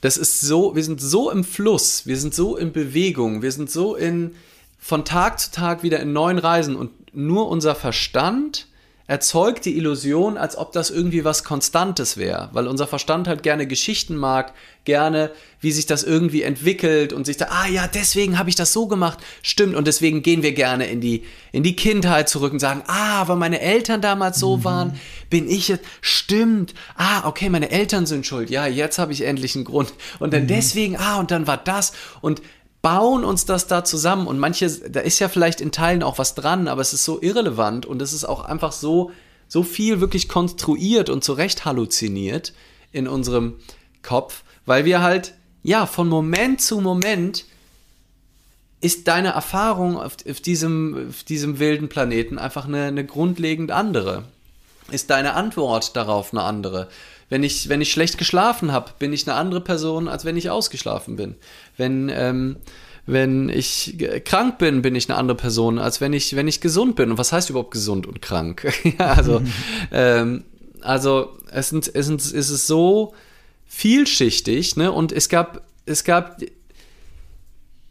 das 0.00 0.16
ist 0.16 0.40
so, 0.40 0.74
wir 0.74 0.84
sind 0.84 1.02
so 1.02 1.30
im 1.30 1.44
Fluss, 1.44 2.06
wir 2.06 2.16
sind 2.16 2.34
so 2.34 2.56
in 2.56 2.72
Bewegung, 2.72 3.42
wir 3.42 3.52
sind 3.52 3.70
so 3.70 3.94
in 3.94 4.34
von 4.78 5.04
Tag 5.04 5.40
zu 5.40 5.50
Tag 5.50 5.82
wieder 5.82 5.98
in 6.00 6.12
neuen 6.12 6.38
Reisen 6.38 6.76
und 6.76 7.14
nur 7.14 7.48
unser 7.48 7.74
Verstand 7.74 8.68
erzeugt 9.06 9.66
die 9.66 9.76
Illusion, 9.76 10.38
als 10.38 10.56
ob 10.56 10.72
das 10.72 10.88
irgendwie 10.88 11.24
was 11.24 11.44
Konstantes 11.44 12.16
wäre, 12.16 12.48
weil 12.52 12.66
unser 12.66 12.86
Verstand 12.86 13.28
halt 13.28 13.42
gerne 13.42 13.66
Geschichten 13.66 14.16
mag, 14.16 14.54
gerne, 14.84 15.30
wie 15.60 15.72
sich 15.72 15.84
das 15.84 16.04
irgendwie 16.04 16.42
entwickelt 16.42 17.12
und 17.12 17.26
sich 17.26 17.36
da, 17.36 17.48
ah 17.50 17.66
ja, 17.68 17.86
deswegen 17.86 18.38
habe 18.38 18.48
ich 18.48 18.56
das 18.56 18.72
so 18.72 18.86
gemacht, 18.86 19.18
stimmt, 19.42 19.74
und 19.74 19.86
deswegen 19.86 20.22
gehen 20.22 20.42
wir 20.42 20.52
gerne 20.52 20.86
in 20.86 21.02
die, 21.02 21.24
in 21.52 21.62
die 21.62 21.76
Kindheit 21.76 22.30
zurück 22.30 22.52
und 22.54 22.60
sagen, 22.60 22.82
ah, 22.86 23.28
weil 23.28 23.36
meine 23.36 23.60
Eltern 23.60 24.00
damals 24.00 24.38
so 24.38 24.56
mhm. 24.56 24.64
waren, 24.64 25.00
bin 25.28 25.50
ich 25.50 25.68
jetzt, 25.68 25.84
stimmt, 26.00 26.72
ah, 26.96 27.28
okay, 27.28 27.50
meine 27.50 27.70
Eltern 27.70 28.06
sind 28.06 28.26
schuld, 28.26 28.48
ja, 28.48 28.66
jetzt 28.66 28.98
habe 28.98 29.12
ich 29.12 29.20
endlich 29.22 29.54
einen 29.54 29.64
Grund, 29.64 29.92
und 30.18 30.32
dann 30.32 30.44
mhm. 30.44 30.48
deswegen, 30.48 30.96
ah, 30.96 31.18
und 31.18 31.30
dann 31.30 31.46
war 31.46 31.58
das, 31.58 31.92
und 32.22 32.40
bauen 32.84 33.24
uns 33.24 33.46
das 33.46 33.66
da 33.66 33.82
zusammen 33.82 34.26
und 34.26 34.38
manche, 34.38 34.68
da 34.68 35.00
ist 35.00 35.18
ja 35.18 35.30
vielleicht 35.30 35.62
in 35.62 35.72
Teilen 35.72 36.02
auch 36.02 36.18
was 36.18 36.34
dran, 36.34 36.68
aber 36.68 36.82
es 36.82 36.92
ist 36.92 37.06
so 37.06 37.18
irrelevant 37.22 37.86
und 37.86 38.02
es 38.02 38.12
ist 38.12 38.26
auch 38.26 38.44
einfach 38.44 38.72
so, 38.72 39.10
so 39.48 39.62
viel 39.62 40.02
wirklich 40.02 40.28
konstruiert 40.28 41.08
und 41.08 41.24
zurecht 41.24 41.64
halluziniert 41.64 42.52
in 42.92 43.08
unserem 43.08 43.54
Kopf, 44.02 44.42
weil 44.66 44.84
wir 44.84 45.00
halt, 45.00 45.32
ja, 45.62 45.86
von 45.86 46.10
Moment 46.10 46.60
zu 46.60 46.82
Moment 46.82 47.46
ist 48.82 49.08
deine 49.08 49.28
Erfahrung 49.28 49.96
auf, 49.96 50.16
auf 50.28 50.40
diesem, 50.42 51.08
auf 51.08 51.22
diesem 51.22 51.58
wilden 51.58 51.88
Planeten 51.88 52.36
einfach 52.36 52.66
eine, 52.66 52.82
eine 52.82 53.06
grundlegend 53.06 53.70
andere. 53.70 54.24
Ist 54.90 55.08
deine 55.08 55.32
Antwort 55.32 55.96
darauf 55.96 56.34
eine 56.34 56.42
andere? 56.42 56.90
Wenn 57.28 57.42
ich, 57.42 57.68
wenn 57.68 57.80
ich 57.80 57.90
schlecht 57.90 58.18
geschlafen 58.18 58.72
habe, 58.72 58.92
bin 58.98 59.12
ich 59.12 59.26
eine 59.26 59.36
andere 59.36 59.60
Person, 59.60 60.08
als 60.08 60.24
wenn 60.24 60.36
ich 60.36 60.50
ausgeschlafen 60.50 61.16
bin. 61.16 61.34
Wenn, 61.76 62.10
ähm, 62.12 62.56
wenn 63.06 63.48
ich 63.48 63.96
krank 64.24 64.58
bin, 64.58 64.82
bin 64.82 64.94
ich 64.94 65.08
eine 65.08 65.18
andere 65.18 65.36
Person, 65.36 65.78
als 65.78 66.00
wenn 66.00 66.12
ich, 66.12 66.36
wenn 66.36 66.48
ich 66.48 66.60
gesund 66.60 66.96
bin. 66.96 67.10
Und 67.10 67.18
was 67.18 67.32
heißt 67.32 67.50
überhaupt 67.50 67.72
gesund 67.72 68.06
und 68.06 68.22
krank? 68.22 68.72
ja, 68.98 69.12
also, 69.12 69.42
ähm, 69.92 70.44
also 70.80 71.36
es, 71.50 71.68
sind, 71.68 71.90
es, 71.94 72.06
sind, 72.06 72.20
es 72.20 72.32
ist 72.32 72.66
so 72.66 73.14
vielschichtig, 73.66 74.76
ne? 74.76 74.92
Und 74.92 75.12
es 75.12 75.28
gab, 75.28 75.62
es 75.86 76.04
gab 76.04 76.38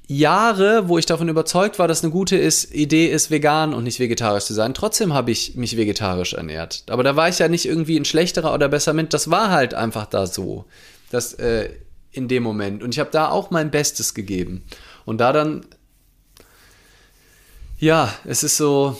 Jahre, 0.07 0.89
wo 0.89 0.97
ich 0.97 1.05
davon 1.05 1.29
überzeugt 1.29 1.79
war, 1.79 1.87
dass 1.87 2.03
eine 2.03 2.11
gute 2.11 2.35
ist, 2.35 2.73
Idee 2.73 3.07
ist, 3.07 3.31
vegan 3.31 3.73
und 3.73 3.85
nicht 3.85 3.99
vegetarisch 3.99 4.45
zu 4.45 4.53
sein. 4.53 4.73
Trotzdem 4.73 5.13
habe 5.13 5.31
ich 5.31 5.55
mich 5.55 5.77
vegetarisch 5.77 6.33
ernährt. 6.33 6.83
Aber 6.87 7.03
da 7.03 7.15
war 7.15 7.29
ich 7.29 7.39
ja 7.39 7.47
nicht 7.47 7.65
irgendwie 7.65 7.97
ein 7.97 8.05
schlechterer 8.05 8.53
oder 8.53 8.67
besser 8.67 8.93
Mensch. 8.93 9.09
Das 9.09 9.29
war 9.31 9.49
halt 9.49 9.73
einfach 9.73 10.05
da 10.05 10.27
so. 10.27 10.65
Das, 11.09 11.33
äh, 11.35 11.69
in 12.13 12.27
dem 12.27 12.43
Moment. 12.43 12.83
Und 12.83 12.93
ich 12.93 12.99
habe 12.99 13.09
da 13.11 13.29
auch 13.29 13.51
mein 13.51 13.71
Bestes 13.71 14.13
gegeben. 14.13 14.63
Und 15.03 15.17
da 15.17 15.33
dann, 15.33 15.65
ja, 17.79 18.13
es 18.23 18.43
ist 18.43 18.55
so 18.55 18.97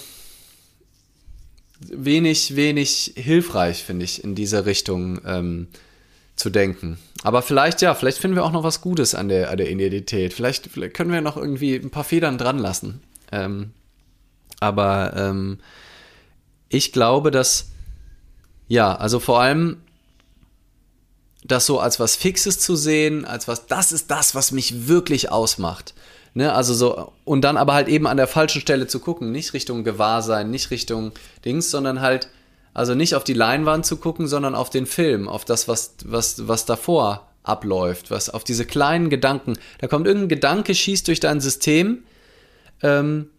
wenig, 1.80 2.56
wenig 2.56 3.13
hilfreich, 3.16 3.84
finde 3.84 4.06
ich, 4.06 4.24
in 4.24 4.36
diese 4.36 4.66
Richtung 4.66 5.22
ähm, 5.26 5.68
zu 6.36 6.50
denken. 6.50 6.98
Aber 7.24 7.42
vielleicht, 7.42 7.82
ja, 7.82 7.96
vielleicht 7.96 8.18
finden 8.18 8.36
wir 8.36 8.44
auch 8.44 8.52
noch 8.52 8.64
was 8.64 8.82
Gutes 8.82 9.16
an 9.16 9.30
der, 9.30 9.50
an 9.50 9.58
der 9.58 9.72
Identität. 9.72 10.34
Vielleicht, 10.34 10.68
vielleicht 10.68 10.94
können 10.94 11.12
wir 11.12 11.22
noch 11.22 11.38
irgendwie 11.38 11.76
ein 11.76 11.90
paar 11.90 12.04
Federn 12.04 12.38
dran 12.38 12.60
lassen. 12.60 13.02
Ähm, 13.32 13.72
aber 14.60 15.14
ähm, 15.16 15.60
ich 16.68 16.92
glaube, 16.92 17.32
dass, 17.32 17.70
ja, 18.68 18.94
also 18.94 19.22
vor 19.22 19.40
allem 19.40 19.78
das 21.46 21.66
so 21.66 21.80
als 21.80 22.00
was 22.00 22.18
Fixes 22.18 22.60
zu 22.60 22.76
sehen, 22.76 23.26
als 23.26 23.48
was, 23.48 23.68
das 23.68 23.94
ist 23.94 24.12
das, 24.12 24.36
was 24.36 24.52
mich 24.52 24.88
wirklich 24.88 25.32
ausmacht. 25.32 25.94
Ne, 26.36 26.52
also 26.52 26.74
so, 26.74 27.14
und 27.26 27.42
dann 27.42 27.58
aber 27.58 27.74
halt 27.74 27.88
eben 27.88 28.08
an 28.08 28.18
der 28.18 28.28
falschen 28.28 28.60
Stelle 28.60 28.88
zu 28.88 29.00
gucken, 29.00 29.32
nicht 29.32 29.54
Richtung 29.54 29.84
Gewahrsein, 29.84 30.50
nicht 30.50 30.72
Richtung 30.72 31.12
Dings, 31.46 31.70
sondern 31.70 32.02
halt 32.02 32.28
also 32.74 32.96
nicht 32.96 33.16
auf 33.16 33.24
die 33.24 33.34
Leinwand 33.34 33.86
zu 33.86 33.98
gucken, 33.98 34.28
sondern 34.28 34.56
auf 34.56 34.70
den 34.70 34.86
Film, 34.86 35.28
auf 35.28 35.46
das, 35.46 35.68
was, 35.68 35.96
was, 36.06 36.48
was 36.48 36.66
davor 36.66 37.28
abläuft, 37.44 38.10
was 38.10 38.30
auf 38.30 38.44
diese 38.44 38.66
kleinen 38.66 39.10
Gedanken. 39.10 39.58
Da 39.80 39.88
kommt 39.88 40.08
irgendein 40.08 40.30
Gedanke, 40.30 40.74
schießt 40.74 41.08
durch 41.08 41.20
dein 41.20 41.42
System 41.42 42.04
ähm, 42.82 43.30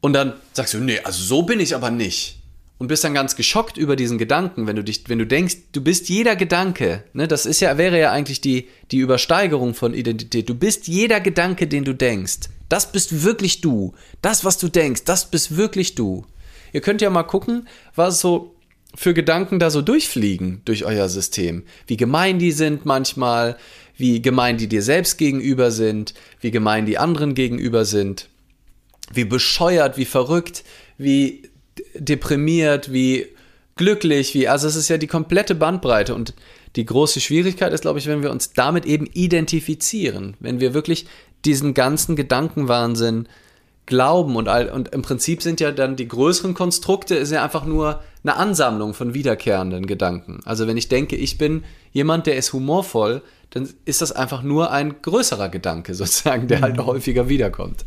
und 0.00 0.12
dann 0.12 0.34
sagst 0.52 0.74
du, 0.74 0.78
nee, 0.78 1.00
also 1.00 1.22
so 1.22 1.42
bin 1.42 1.60
ich 1.60 1.74
aber 1.74 1.90
nicht. 1.90 2.40
Und 2.76 2.88
bist 2.88 3.04
dann 3.04 3.14
ganz 3.14 3.36
geschockt 3.36 3.76
über 3.76 3.94
diesen 3.94 4.18
Gedanken, 4.18 4.66
wenn 4.66 4.74
du 4.74 4.82
dich, 4.82 5.08
wenn 5.08 5.18
du 5.18 5.26
denkst, 5.26 5.56
du 5.72 5.80
bist 5.80 6.08
jeder 6.08 6.34
Gedanke, 6.34 7.04
ne, 7.12 7.28
das 7.28 7.46
ist 7.46 7.60
ja, 7.60 7.78
wäre 7.78 7.98
ja 7.98 8.10
eigentlich 8.10 8.40
die, 8.40 8.68
die 8.90 8.98
Übersteigerung 8.98 9.74
von 9.74 9.94
Identität. 9.94 10.48
Du 10.48 10.54
bist 10.56 10.88
jeder 10.88 11.20
Gedanke, 11.20 11.68
den 11.68 11.84
du 11.84 11.94
denkst. 11.94 12.50
Das 12.68 12.90
bist 12.90 13.22
wirklich 13.22 13.60
du. 13.60 13.94
Das, 14.20 14.44
was 14.44 14.58
du 14.58 14.68
denkst, 14.68 15.04
das 15.04 15.30
bist 15.30 15.56
wirklich 15.56 15.94
du. 15.94 16.26
Ihr 16.74 16.80
könnt 16.80 17.00
ja 17.00 17.08
mal 17.08 17.22
gucken, 17.22 17.68
was 17.94 18.20
so 18.20 18.56
für 18.96 19.14
Gedanken 19.14 19.60
da 19.60 19.70
so 19.70 19.80
durchfliegen 19.80 20.60
durch 20.64 20.84
euer 20.84 21.08
System. 21.08 21.62
Wie 21.86 21.96
gemein 21.96 22.40
die 22.40 22.50
sind 22.50 22.84
manchmal, 22.84 23.56
wie 23.96 24.20
gemein 24.20 24.58
die 24.58 24.68
dir 24.68 24.82
selbst 24.82 25.16
gegenüber 25.16 25.70
sind, 25.70 26.14
wie 26.40 26.50
gemein 26.50 26.84
die 26.84 26.98
anderen 26.98 27.34
gegenüber 27.34 27.84
sind, 27.84 28.28
wie 29.12 29.24
bescheuert, 29.24 29.96
wie 29.96 30.04
verrückt, 30.04 30.64
wie 30.98 31.48
deprimiert, 31.94 32.92
wie 32.92 33.28
glücklich, 33.76 34.34
wie, 34.34 34.48
also 34.48 34.66
es 34.66 34.74
ist 34.74 34.88
ja 34.88 34.98
die 34.98 35.06
komplette 35.06 35.54
Bandbreite 35.54 36.12
und 36.14 36.34
die 36.74 36.86
große 36.86 37.20
Schwierigkeit 37.20 37.72
ist, 37.72 37.82
glaube 37.82 38.00
ich, 38.00 38.06
wenn 38.06 38.22
wir 38.22 38.32
uns 38.32 38.52
damit 38.52 38.84
eben 38.84 39.06
identifizieren, 39.06 40.36
wenn 40.40 40.58
wir 40.58 40.74
wirklich 40.74 41.06
diesen 41.44 41.72
ganzen 41.72 42.16
Gedankenwahnsinn 42.16 43.28
glauben 43.86 44.36
und, 44.36 44.48
all, 44.48 44.70
und 44.70 44.88
im 44.94 45.02
Prinzip 45.02 45.42
sind 45.42 45.60
ja 45.60 45.70
dann 45.70 45.96
die 45.96 46.08
größeren 46.08 46.54
Konstrukte 46.54 47.14
ist 47.14 47.30
ja 47.30 47.44
einfach 47.44 47.66
nur 47.66 48.02
eine 48.22 48.36
Ansammlung 48.36 48.94
von 48.94 49.12
wiederkehrenden 49.12 49.86
Gedanken. 49.86 50.40
Also 50.44 50.66
wenn 50.66 50.76
ich 50.76 50.88
denke, 50.88 51.16
ich 51.16 51.36
bin 51.36 51.64
jemand, 51.92 52.26
der 52.26 52.36
ist 52.36 52.52
humorvoll, 52.52 53.22
dann 53.50 53.68
ist 53.84 54.00
das 54.00 54.12
einfach 54.12 54.42
nur 54.42 54.70
ein 54.70 55.02
größerer 55.02 55.48
Gedanke 55.48 55.94
sozusagen, 55.94 56.48
der 56.48 56.62
halt 56.62 56.76
mhm. 56.76 56.86
häufiger 56.86 57.28
wiederkommt. 57.28 57.84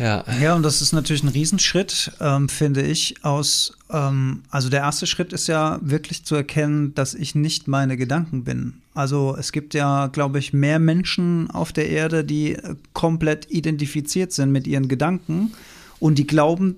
Ja. 0.00 0.24
ja, 0.40 0.54
und 0.54 0.62
das 0.62 0.80
ist 0.80 0.94
natürlich 0.94 1.22
ein 1.22 1.28
Riesenschritt, 1.28 2.12
ähm, 2.20 2.48
finde 2.48 2.80
ich, 2.80 3.22
aus, 3.22 3.76
ähm, 3.90 4.40
also 4.48 4.70
der 4.70 4.80
erste 4.80 5.06
Schritt 5.06 5.34
ist 5.34 5.46
ja 5.46 5.78
wirklich 5.82 6.24
zu 6.24 6.34
erkennen, 6.36 6.94
dass 6.94 7.12
ich 7.12 7.34
nicht 7.34 7.68
meine 7.68 7.98
Gedanken 7.98 8.42
bin. 8.42 8.80
Also 8.94 9.36
es 9.38 9.52
gibt 9.52 9.74
ja, 9.74 10.06
glaube 10.06 10.38
ich, 10.38 10.54
mehr 10.54 10.78
Menschen 10.78 11.50
auf 11.50 11.74
der 11.74 11.90
Erde, 11.90 12.24
die 12.24 12.56
komplett 12.94 13.50
identifiziert 13.50 14.32
sind 14.32 14.50
mit 14.52 14.66
ihren 14.66 14.88
Gedanken 14.88 15.52
und 15.98 16.16
die 16.16 16.26
glauben, 16.26 16.76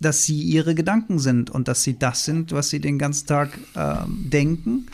dass 0.00 0.24
sie 0.24 0.42
ihre 0.42 0.74
Gedanken 0.74 1.20
sind 1.20 1.50
und 1.50 1.68
dass 1.68 1.84
sie 1.84 1.96
das 1.96 2.24
sind, 2.24 2.50
was 2.50 2.70
sie 2.70 2.80
den 2.80 2.98
ganzen 2.98 3.28
Tag 3.28 3.56
äh, 3.76 3.98
denken, 4.08 4.88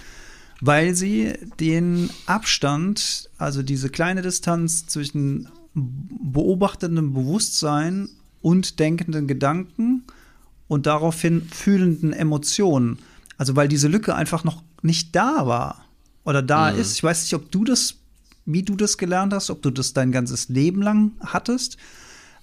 weil 0.60 0.94
sie 0.94 1.32
den 1.58 2.10
Abstand, 2.26 3.30
also 3.38 3.62
diese 3.62 3.88
kleine 3.88 4.20
Distanz 4.20 4.86
zwischen 4.86 5.48
beobachtendem 5.74 7.12
Bewusstsein 7.14 8.08
und 8.42 8.78
denkenden 8.78 9.26
Gedanken 9.26 10.04
und 10.68 10.86
daraufhin 10.86 11.42
fühlenden 11.42 12.12
Emotionen. 12.12 12.98
Also 13.36 13.56
weil 13.56 13.68
diese 13.68 13.88
Lücke 13.88 14.14
einfach 14.14 14.44
noch 14.44 14.62
nicht 14.82 15.14
da 15.14 15.46
war 15.46 15.84
oder 16.24 16.42
da 16.42 16.72
mhm. 16.72 16.78
ist. 16.78 16.94
Ich 16.94 17.02
weiß 17.02 17.22
nicht, 17.22 17.34
ob 17.34 17.50
du 17.50 17.64
das, 17.64 17.96
wie 18.46 18.62
du 18.62 18.76
das 18.76 18.98
gelernt 18.98 19.32
hast, 19.32 19.50
ob 19.50 19.62
du 19.62 19.70
das 19.70 19.92
dein 19.92 20.12
ganzes 20.12 20.48
Leben 20.48 20.82
lang 20.82 21.12
hattest. 21.20 21.76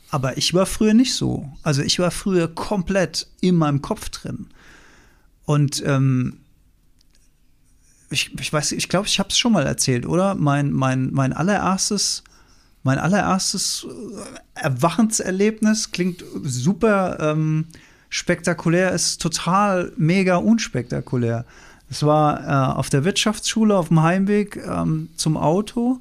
Aber 0.10 0.38
ich 0.38 0.54
war 0.54 0.66
früher 0.66 0.94
nicht 0.94 1.14
so. 1.14 1.52
Also 1.64 1.82
ich 1.82 2.00
war 2.00 2.12
früher 2.12 2.48
komplett 2.48 3.28
in 3.42 3.56
meinem 3.56 3.82
Kopf 3.82 4.10
drin. 4.10 4.48
Und 5.46 5.84
ähm, 5.86 6.40
ich, 8.10 8.38
ich 8.40 8.52
weiß, 8.52 8.72
ich 8.74 8.90
glaube, 8.90 9.08
ich 9.08 9.20
habe 9.20 9.30
es 9.30 9.38
schon 9.38 9.54
mal 9.54 9.66
erzählt, 9.66 10.06
oder? 10.06 10.36
Mein, 10.36 10.72
mein, 10.72 11.12
mein 11.12 11.34
allererstes, 11.34 12.24
mein 12.88 13.00
allererstes 13.00 13.86
äh, 13.86 14.64
Erwachenserlebnis 14.64 15.92
klingt 15.92 16.24
super 16.42 17.18
ähm, 17.20 17.66
spektakulär, 18.08 18.94
ist 18.94 19.22
total 19.22 19.92
mega 19.98 20.38
unspektakulär. 20.38 21.44
Es 21.90 22.04
war 22.04 22.46
äh, 22.46 22.78
auf 22.78 22.90
der 22.90 23.04
Wirtschaftsschule 23.04 23.76
auf 23.76 23.90
dem 23.90 24.04
Heimweg 24.04 24.56
ähm, 24.66 25.10
zum 25.18 25.36
Auto. 25.36 26.00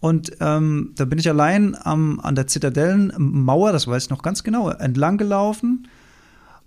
Und 0.00 0.32
ähm, 0.40 0.92
da 0.96 1.04
bin 1.04 1.18
ich 1.18 1.28
allein 1.28 1.76
am, 1.78 2.20
an 2.20 2.36
der 2.36 2.46
Zitadellenmauer, 2.46 3.72
das 3.72 3.86
weiß 3.86 4.04
ich 4.04 4.10
noch 4.10 4.22
ganz 4.22 4.42
genau, 4.42 4.70
entlang 4.70 5.18
gelaufen 5.18 5.88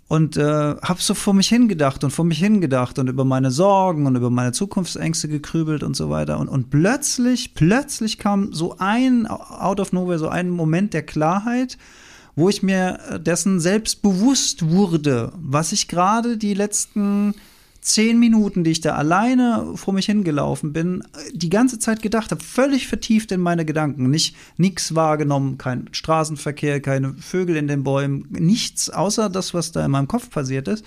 und 0.08 0.38
äh, 0.38 0.44
habe 0.44 1.02
so 1.02 1.14
vor 1.16 1.34
mich 1.34 1.50
hingedacht 1.50 2.04
und 2.04 2.12
vor 2.12 2.26
mich 2.26 2.38
hingedacht 2.38 3.00
und 3.00 3.10
über 3.10 3.26
meine 3.26 3.50
Sorgen 3.50 4.06
und 4.06 4.16
über 4.16 4.30
meine 4.30 4.52
Zukunftsängste 4.52 5.28
gekrübelt 5.28 5.82
und 5.82 5.96
so 5.96 6.10
weiter. 6.10 6.40
Und, 6.40 6.48
und 6.48 6.70
plötzlich, 6.70 7.56
plötzlich 7.56 8.20
kam 8.20 8.54
so 8.54 8.76
ein, 8.78 9.26
out 9.26 9.80
of 9.80 9.94
nowhere, 9.94 10.20
so 10.20 10.28
ein 10.28 10.50
Moment 10.50 10.94
der 10.94 11.04
Klarheit, 11.04 11.78
wo 12.36 12.50
ich 12.50 12.62
mir 12.62 13.00
dessen 13.26 13.60
selbst 13.60 14.02
bewusst 14.02 14.70
wurde, 14.70 15.32
was 15.38 15.72
ich 15.72 15.88
gerade 15.88 16.38
die 16.38 16.54
letzten 16.54 17.34
zehn 17.86 18.18
Minuten, 18.18 18.64
die 18.64 18.72
ich 18.72 18.82
da 18.82 18.96
alleine 18.96 19.74
vor 19.76 19.94
mich 19.94 20.08
hingelaufen 20.08 20.74
bin, 20.74 21.04
die 21.34 21.50
ganze 21.50 21.78
Zeit 21.78 22.02
gedacht 22.02 22.32
habe, 22.32 22.44
völlig 22.44 22.88
vertieft 22.88 23.32
in 23.32 23.40
meine 23.40 23.64
Gedanken. 23.64 24.10
Nicht 24.10 24.36
nichts 24.58 24.96
wahrgenommen, 24.96 25.60
kein 25.60 25.88
Straßenverkehr, 25.92 26.82
keine 26.82 27.14
Vögel 27.14 27.56
in 27.56 27.68
den 27.68 27.84
Bäumen, 27.84 28.26
nichts 28.32 28.90
außer 28.90 29.30
das, 29.30 29.54
was 29.54 29.72
da 29.72 29.86
in 29.86 29.92
meinem 29.92 30.08
Kopf 30.08 30.32
passiert 30.32 30.68
ist. 30.68 30.84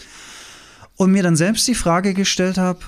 Und 0.97 1.13
mir 1.13 1.23
dann 1.23 1.37
selbst 1.37 1.69
die 1.69 1.77
Frage 1.77 2.15
gestellt 2.15 2.59
habe, 2.59 2.81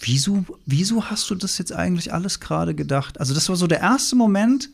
wieso, 0.00 0.44
wieso 0.66 1.04
hast 1.04 1.30
du 1.30 1.36
das 1.36 1.58
jetzt 1.58 1.72
eigentlich 1.72 2.12
alles 2.12 2.40
gerade 2.40 2.74
gedacht? 2.74 3.20
Also 3.20 3.34
das 3.34 3.48
war 3.48 3.54
so 3.54 3.68
der 3.68 3.82
erste 3.82 4.16
Moment, 4.16 4.68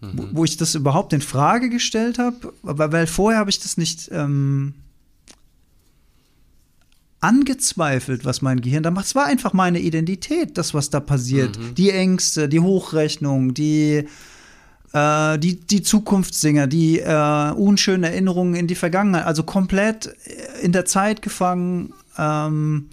mhm. 0.00 0.10
wo, 0.14 0.28
wo, 0.32 0.44
ich 0.44 0.56
das 0.56 0.74
überhaupt 0.74 1.12
in 1.12 1.20
Frage 1.20 1.70
gestellt 1.70 2.18
habe, 2.18 2.52
weil 2.62 3.06
vorher 3.06 3.38
habe 3.38 3.50
ich 3.50 3.60
das 3.60 3.76
nicht 3.76 4.08
ähm, 4.10 4.74
angezweifelt, 7.26 8.24
was 8.24 8.40
mein 8.40 8.60
Gehirn 8.60 8.84
da 8.84 8.90
macht. 8.90 9.06
Es 9.06 9.14
war 9.14 9.26
einfach 9.26 9.52
meine 9.52 9.80
Identität, 9.80 10.56
das, 10.56 10.74
was 10.74 10.90
da 10.90 11.00
passiert. 11.00 11.58
Mhm. 11.58 11.74
Die 11.74 11.90
Ängste, 11.90 12.48
die 12.48 12.60
Hochrechnung, 12.60 13.52
die, 13.52 14.06
äh, 14.92 15.38
die, 15.38 15.56
die 15.56 15.82
Zukunftssinger, 15.82 16.68
die 16.68 17.00
äh, 17.00 17.50
unschönen 17.50 18.04
Erinnerungen 18.04 18.54
in 18.54 18.68
die 18.68 18.76
Vergangenheit. 18.76 19.26
Also 19.26 19.42
komplett 19.42 20.14
in 20.62 20.70
der 20.70 20.84
Zeit 20.84 21.20
gefangen, 21.20 21.92
ähm, 22.16 22.88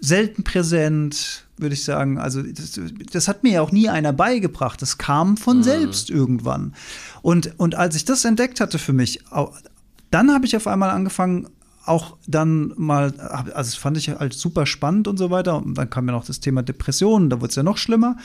selten 0.00 0.42
präsent, 0.42 1.46
würde 1.56 1.74
ich 1.74 1.84
sagen. 1.84 2.18
Also 2.18 2.42
das, 2.42 2.80
das, 3.12 3.28
hat 3.28 3.44
mir 3.44 3.52
ja 3.52 3.60
auch 3.62 3.72
nie 3.72 3.88
einer 3.88 4.12
beigebracht. 4.12 4.82
Das 4.82 4.98
kam 4.98 5.36
von 5.36 5.58
mhm. 5.58 5.62
selbst 5.62 6.10
irgendwann. 6.10 6.74
Und, 7.22 7.54
und 7.58 7.76
als 7.76 7.94
ich 7.94 8.04
das 8.04 8.24
entdeckt 8.24 8.60
hatte 8.60 8.78
für 8.78 8.92
mich, 8.92 9.20
dann 10.10 10.32
habe 10.32 10.46
ich 10.46 10.56
auf 10.56 10.66
einmal 10.66 10.90
angefangen, 10.90 11.48
auch 11.86 12.16
dann 12.26 12.72
mal, 12.76 13.12
also 13.18 13.54
das 13.54 13.74
fand 13.74 13.96
ich 13.96 14.10
halt 14.10 14.34
super 14.34 14.66
spannend 14.66 15.08
und 15.08 15.16
so 15.16 15.30
weiter. 15.30 15.56
Und 15.56 15.78
dann 15.78 15.88
kam 15.88 16.06
ja 16.06 16.12
noch 16.12 16.24
das 16.24 16.40
Thema 16.40 16.62
Depressionen, 16.62 17.30
da 17.30 17.40
wurde 17.40 17.50
es 17.50 17.56
ja 17.56 17.62
noch 17.62 17.78
schlimmer. 17.78 18.16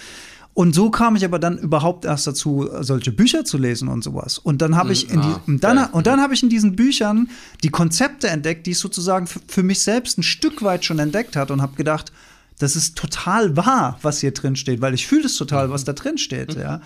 Und 0.54 0.76
so 0.76 0.90
kam 0.90 1.16
ich 1.16 1.24
aber 1.24 1.40
dann 1.40 1.58
überhaupt 1.58 2.04
erst 2.04 2.28
dazu, 2.28 2.70
solche 2.82 3.14
Bücher 3.14 3.46
zu 3.46 3.58
lesen 3.58 3.88
und 3.88 4.04
sowas. 4.04 4.38
Und 4.38 4.62
dann 4.62 4.76
habe 4.76 4.92
ich 4.92 5.10
in 5.10 5.20
ah, 5.20 5.42
die, 5.46 5.52
und 5.52 5.64
dann, 5.64 5.86
und 5.92 6.08
dann 6.08 6.20
habe 6.20 6.34
ich 6.34 6.44
in 6.44 6.50
diesen 6.50 6.76
Büchern 6.76 7.30
die 7.64 7.70
Konzepte 7.70 8.28
entdeckt, 8.28 8.68
die 8.68 8.72
ich 8.72 8.80
sozusagen 8.80 9.28
für, 9.28 9.64
mich 9.64 9.80
selbst 9.80 10.18
ein 10.18 10.24
Stück 10.24 10.62
weit 10.62 10.84
schon 10.84 11.00
entdeckt 11.00 11.38
hat 11.38 11.52
und 11.52 11.62
habe 11.62 11.76
gedacht, 11.78 12.12
das 12.60 12.76
ist 12.76 12.98
total 12.98 13.56
wahr, 13.56 13.98
was 14.02 14.20
hier 14.20 14.34
drin 14.34 14.58
steht, 14.58 14.82
weil 14.82 14.94
ich 14.94 15.08
fühle 15.08 15.26
es 15.26 15.38
total, 15.38 15.72
was 15.72 15.86
da 15.86 15.94
drin 15.94 16.18
steht, 16.18 16.56
ja. 16.56 16.82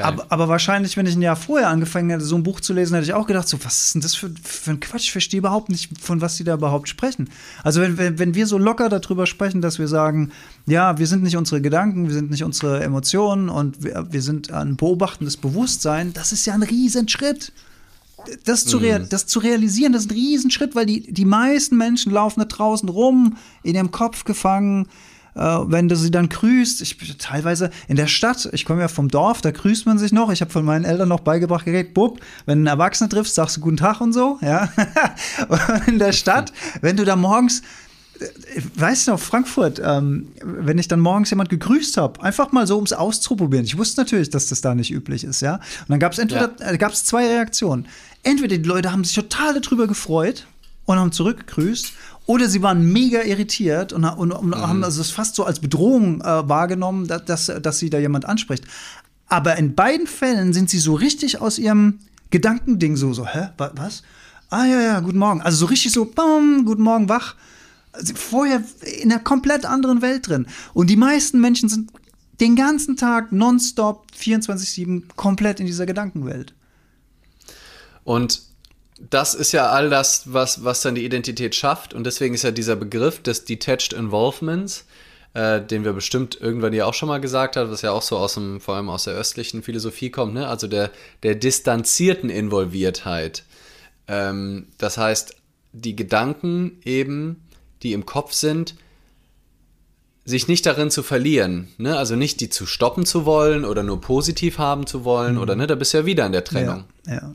Aber, 0.00 0.26
aber, 0.30 0.48
wahrscheinlich, 0.48 0.96
wenn 0.96 1.04
ich 1.04 1.14
ein 1.14 1.22
Jahr 1.22 1.36
vorher 1.36 1.68
angefangen 1.68 2.08
hätte, 2.08 2.24
so 2.24 2.36
ein 2.36 2.42
Buch 2.42 2.60
zu 2.60 2.72
lesen, 2.72 2.94
hätte 2.94 3.04
ich 3.04 3.12
auch 3.12 3.26
gedacht, 3.26 3.46
so, 3.46 3.62
was 3.62 3.82
ist 3.82 3.94
denn 3.94 4.00
das 4.00 4.14
für, 4.14 4.30
für 4.42 4.70
ein 4.70 4.80
Quatsch? 4.80 5.04
Ich 5.04 5.12
verstehe 5.12 5.38
überhaupt 5.38 5.68
nicht, 5.68 5.90
von 6.00 6.22
was 6.22 6.36
die 6.36 6.44
da 6.44 6.54
überhaupt 6.54 6.88
sprechen. 6.88 7.28
Also, 7.62 7.82
wenn, 7.82 7.98
wenn, 7.98 8.18
wenn 8.18 8.34
wir 8.34 8.46
so 8.46 8.56
locker 8.56 8.88
darüber 8.88 9.26
sprechen, 9.26 9.60
dass 9.60 9.78
wir 9.78 9.88
sagen, 9.88 10.32
ja, 10.66 10.98
wir 10.98 11.06
sind 11.06 11.22
nicht 11.22 11.36
unsere 11.36 11.60
Gedanken, 11.60 12.06
wir 12.06 12.14
sind 12.14 12.30
nicht 12.30 12.42
unsere 12.42 12.82
Emotionen 12.82 13.50
und 13.50 13.84
wir, 13.84 14.06
wir 14.10 14.22
sind 14.22 14.50
ein 14.50 14.76
beobachtendes 14.76 15.36
Bewusstsein, 15.36 16.14
das 16.14 16.32
ist 16.32 16.46
ja 16.46 16.54
ein 16.54 16.62
Riesenschritt. 16.62 17.52
Das 18.44 18.64
zu, 18.64 18.78
mhm. 18.78 19.08
das 19.10 19.26
zu 19.26 19.40
realisieren, 19.40 19.92
das 19.92 20.04
ist 20.04 20.10
ein 20.10 20.14
Riesenschritt, 20.14 20.74
weil 20.76 20.86
die, 20.86 21.12
die 21.12 21.24
meisten 21.24 21.76
Menschen 21.76 22.12
laufen 22.12 22.40
da 22.40 22.46
draußen 22.46 22.88
rum, 22.88 23.36
in 23.64 23.74
ihrem 23.74 23.90
Kopf 23.90 24.24
gefangen, 24.24 24.86
wenn 25.34 25.88
du 25.88 25.96
sie 25.96 26.10
dann 26.10 26.28
grüßt. 26.28 26.82
Ich 26.82 26.98
teilweise 27.18 27.70
in 27.88 27.96
der 27.96 28.06
Stadt, 28.06 28.48
ich 28.52 28.64
komme 28.64 28.82
ja 28.82 28.88
vom 28.88 29.08
Dorf, 29.08 29.40
da 29.40 29.50
grüßt 29.50 29.86
man 29.86 29.98
sich 29.98 30.12
noch. 30.12 30.30
Ich 30.30 30.40
habe 30.40 30.50
von 30.50 30.64
meinen 30.64 30.84
Eltern 30.84 31.08
noch 31.08 31.20
beigebracht, 31.20 31.64
gerät, 31.64 31.94
Bub, 31.94 32.20
wenn 32.46 32.58
du 32.58 32.70
einen 32.70 32.78
Erwachsenen 32.78 33.10
triffst, 33.10 33.34
sagst 33.34 33.56
du 33.56 33.60
guten 33.60 33.78
Tag 33.78 34.00
und 34.00 34.12
so, 34.12 34.38
ja. 34.42 34.68
in 35.86 35.98
der 35.98 36.12
Stadt, 36.12 36.52
wenn 36.80 36.96
du 36.96 37.04
da 37.04 37.16
morgens 37.16 37.62
äh, 38.20 38.60
weißt 38.76 39.06
du 39.06 39.12
noch, 39.12 39.20
Frankfurt, 39.20 39.80
ähm, 39.84 40.28
wenn 40.42 40.78
ich 40.78 40.88
dann 40.88 41.00
morgens 41.00 41.30
jemand 41.30 41.48
gegrüßt 41.48 41.96
habe, 41.96 42.22
einfach 42.22 42.52
mal 42.52 42.66
so, 42.66 42.78
um 42.78 42.84
es 42.84 42.92
auszuprobieren. 42.92 43.64
Ich 43.64 43.78
wusste 43.78 44.00
natürlich, 44.00 44.30
dass 44.30 44.46
das 44.46 44.60
da 44.60 44.74
nicht 44.74 44.90
üblich 44.90 45.24
ist, 45.24 45.40
ja. 45.40 45.54
Und 45.54 45.88
dann 45.88 46.00
gab 46.00 46.12
es 46.12 46.18
entweder, 46.18 46.52
ja. 46.60 46.70
äh, 46.70 46.78
gab 46.78 46.92
es 46.92 47.04
zwei 47.04 47.26
Reaktionen. 47.26 47.86
Entweder 48.22 48.58
die 48.58 48.68
Leute 48.68 48.92
haben 48.92 49.04
sich 49.04 49.14
total 49.14 49.58
darüber 49.60 49.86
gefreut 49.86 50.46
und 50.84 50.98
haben 50.98 51.12
zurückgegrüßt, 51.12 51.92
oder 52.32 52.48
sie 52.48 52.62
waren 52.62 52.90
mega 52.90 53.22
irritiert 53.22 53.92
und, 53.92 54.04
und, 54.06 54.32
und 54.32 54.48
mhm. 54.48 54.56
haben 54.56 54.84
also 54.84 55.02
es 55.02 55.10
fast 55.10 55.34
so 55.34 55.44
als 55.44 55.60
Bedrohung 55.60 56.22
äh, 56.22 56.48
wahrgenommen, 56.48 57.06
dass, 57.06 57.26
dass, 57.26 57.52
dass 57.60 57.78
sie 57.78 57.90
da 57.90 57.98
jemand 57.98 58.24
anspricht. 58.24 58.64
Aber 59.26 59.58
in 59.58 59.74
beiden 59.74 60.06
Fällen 60.06 60.54
sind 60.54 60.70
sie 60.70 60.78
so 60.78 60.94
richtig 60.94 61.42
aus 61.42 61.58
ihrem 61.58 61.98
Gedankending 62.30 62.96
so, 62.96 63.12
so, 63.12 63.26
hä, 63.26 63.48
was? 63.58 64.02
Ah 64.48 64.64
ja, 64.64 64.80
ja, 64.80 65.00
guten 65.00 65.18
Morgen. 65.18 65.42
Also 65.42 65.58
so 65.58 65.66
richtig 65.66 65.92
so, 65.92 66.06
bam, 66.06 66.64
guten 66.64 66.82
Morgen, 66.82 67.10
wach. 67.10 67.34
Also 67.92 68.14
vorher 68.14 68.62
in 69.02 69.12
einer 69.12 69.20
komplett 69.20 69.66
anderen 69.66 70.00
Welt 70.00 70.28
drin. 70.28 70.46
Und 70.72 70.88
die 70.88 70.96
meisten 70.96 71.38
Menschen 71.38 71.68
sind 71.68 71.90
den 72.40 72.56
ganzen 72.56 72.96
Tag 72.96 73.30
nonstop 73.30 74.06
24-7 74.18 75.02
komplett 75.16 75.60
in 75.60 75.66
dieser 75.66 75.84
Gedankenwelt. 75.84 76.54
Und 78.04 78.40
das 79.10 79.34
ist 79.34 79.52
ja 79.52 79.70
all 79.70 79.90
das, 79.90 80.32
was, 80.32 80.64
was 80.64 80.82
dann 80.82 80.94
die 80.94 81.04
Identität 81.04 81.54
schafft. 81.54 81.94
Und 81.94 82.04
deswegen 82.04 82.34
ist 82.34 82.44
ja 82.44 82.50
dieser 82.50 82.76
Begriff 82.76 83.22
des 83.22 83.44
Detached 83.44 83.92
Involvements, 83.92 84.86
äh, 85.34 85.60
den 85.60 85.84
wir 85.84 85.92
bestimmt 85.92 86.40
irgendwann 86.40 86.72
ja 86.72 86.86
auch 86.86 86.94
schon 86.94 87.08
mal 87.08 87.20
gesagt 87.20 87.56
haben, 87.56 87.70
was 87.70 87.82
ja 87.82 87.92
auch 87.92 88.02
so 88.02 88.16
aus 88.16 88.34
dem, 88.34 88.60
vor 88.60 88.76
allem 88.76 88.88
aus 88.88 89.04
der 89.04 89.14
östlichen 89.14 89.62
Philosophie 89.62 90.10
kommt, 90.10 90.34
ne? 90.34 90.46
also 90.46 90.66
der, 90.68 90.90
der 91.22 91.34
distanzierten 91.34 92.30
Involviertheit. 92.30 93.44
Ähm, 94.08 94.68
das 94.78 94.98
heißt, 94.98 95.36
die 95.72 95.96
Gedanken 95.96 96.78
eben, 96.84 97.42
die 97.82 97.94
im 97.94 98.06
Kopf 98.06 98.32
sind, 98.32 98.76
sich 100.24 100.46
nicht 100.46 100.66
darin 100.66 100.90
zu 100.90 101.02
verlieren, 101.02 101.68
ne? 101.78 101.96
also 101.96 102.14
nicht 102.14 102.40
die 102.40 102.50
zu 102.50 102.66
stoppen 102.66 103.04
zu 103.04 103.24
wollen 103.24 103.64
oder 103.64 103.82
nur 103.82 104.00
positiv 104.00 104.58
haben 104.58 104.86
zu 104.86 105.04
wollen 105.04 105.34
mhm. 105.34 105.40
oder 105.40 105.56
ne, 105.56 105.66
da 105.66 105.74
bist 105.74 105.92
du 105.92 105.98
ja 105.98 106.06
wieder 106.06 106.26
in 106.26 106.32
der 106.32 106.44
Trennung. 106.44 106.84
Ja, 107.06 107.14
ja. 107.14 107.34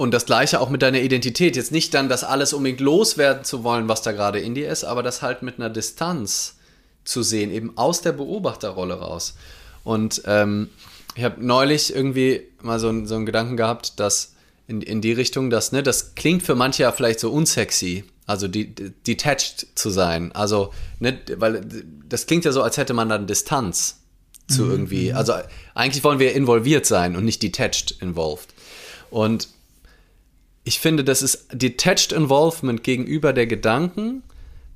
Und 0.00 0.12
das 0.12 0.24
gleiche 0.24 0.62
auch 0.62 0.70
mit 0.70 0.80
deiner 0.80 1.02
Identität. 1.02 1.56
Jetzt 1.56 1.72
nicht 1.72 1.92
dann 1.92 2.08
das 2.08 2.24
alles 2.24 2.54
unbedingt 2.54 2.80
loswerden 2.80 3.44
zu 3.44 3.64
wollen, 3.64 3.86
was 3.86 4.00
da 4.00 4.12
gerade 4.12 4.40
in 4.40 4.54
dir 4.54 4.70
ist, 4.70 4.82
aber 4.82 5.02
das 5.02 5.20
halt 5.20 5.42
mit 5.42 5.58
einer 5.58 5.68
Distanz 5.68 6.56
zu 7.04 7.22
sehen, 7.22 7.50
eben 7.50 7.76
aus 7.76 8.00
der 8.00 8.12
Beobachterrolle 8.12 8.94
raus. 8.94 9.34
Und 9.84 10.22
ähm, 10.24 10.70
ich 11.16 11.22
habe 11.22 11.44
neulich 11.44 11.94
irgendwie 11.94 12.44
mal 12.62 12.80
so, 12.80 13.04
so 13.04 13.14
einen 13.14 13.26
Gedanken 13.26 13.58
gehabt, 13.58 14.00
dass 14.00 14.32
in, 14.66 14.80
in 14.80 15.02
die 15.02 15.12
Richtung, 15.12 15.50
dass, 15.50 15.70
ne, 15.70 15.82
das 15.82 16.14
klingt 16.14 16.44
für 16.44 16.54
manche 16.54 16.84
ja 16.84 16.92
vielleicht 16.92 17.20
so 17.20 17.30
unsexy, 17.30 18.04
also 18.26 18.48
die, 18.48 18.74
detached 18.74 19.66
zu 19.74 19.90
sein. 19.90 20.32
Also, 20.32 20.72
ne, 20.98 21.18
weil 21.36 21.60
das 22.08 22.24
klingt 22.24 22.46
ja 22.46 22.52
so, 22.52 22.62
als 22.62 22.78
hätte 22.78 22.94
man 22.94 23.10
dann 23.10 23.26
Distanz 23.26 23.98
zu 24.48 24.62
mhm. 24.62 24.70
irgendwie. 24.70 25.12
Also 25.12 25.34
eigentlich 25.74 26.02
wollen 26.04 26.20
wir 26.20 26.32
involviert 26.32 26.86
sein 26.86 27.16
und 27.16 27.26
nicht 27.26 27.42
detached 27.42 28.00
involved. 28.00 28.48
Und 29.10 29.48
ich 30.64 30.80
finde, 30.80 31.04
das 31.04 31.22
ist 31.22 31.48
Detached 31.52 32.12
Involvement 32.12 32.82
gegenüber 32.82 33.32
der 33.32 33.46
Gedanken 33.46 34.22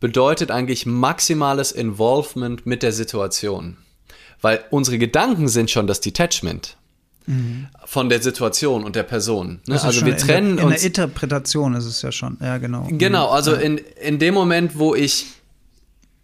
bedeutet 0.01 0.51
eigentlich 0.51 0.87
maximales 0.87 1.73
Involvement 1.73 2.67
mit 2.67 2.83
der 2.83 2.93
Situation. 2.93 3.77
Weil 4.41 4.65
unsere 4.71 4.99
Gedanken 4.99 5.49
sind 5.49 5.71
schon 5.71 5.87
das 5.87 6.01
Detachment 6.01 6.77
mhm. 7.27 7.69
von 7.85 8.09
der 8.09 8.21
Situation 8.21 8.85
und 8.85 8.97
der 8.97 9.03
Person. 9.03 9.61
Ne? 9.67 9.83
Also 9.83 10.05
wir 10.05 10.17
trennen 10.17 10.51
in 10.51 10.57
der, 10.57 10.65
in 10.65 10.71
der 10.71 10.83
Interpretation 10.83 11.75
ist 11.75 11.87
es 11.87 12.03
ja 12.03 12.13
schon, 12.13 12.37
ja 12.41 12.59
genau. 12.59 12.87
Genau, 12.91 13.29
also 13.29 13.55
ja. 13.55 13.61
in, 13.61 13.79
in 13.79 14.19
dem 14.19 14.35
Moment, 14.35 14.79
wo 14.79 14.95
ich 14.95 15.27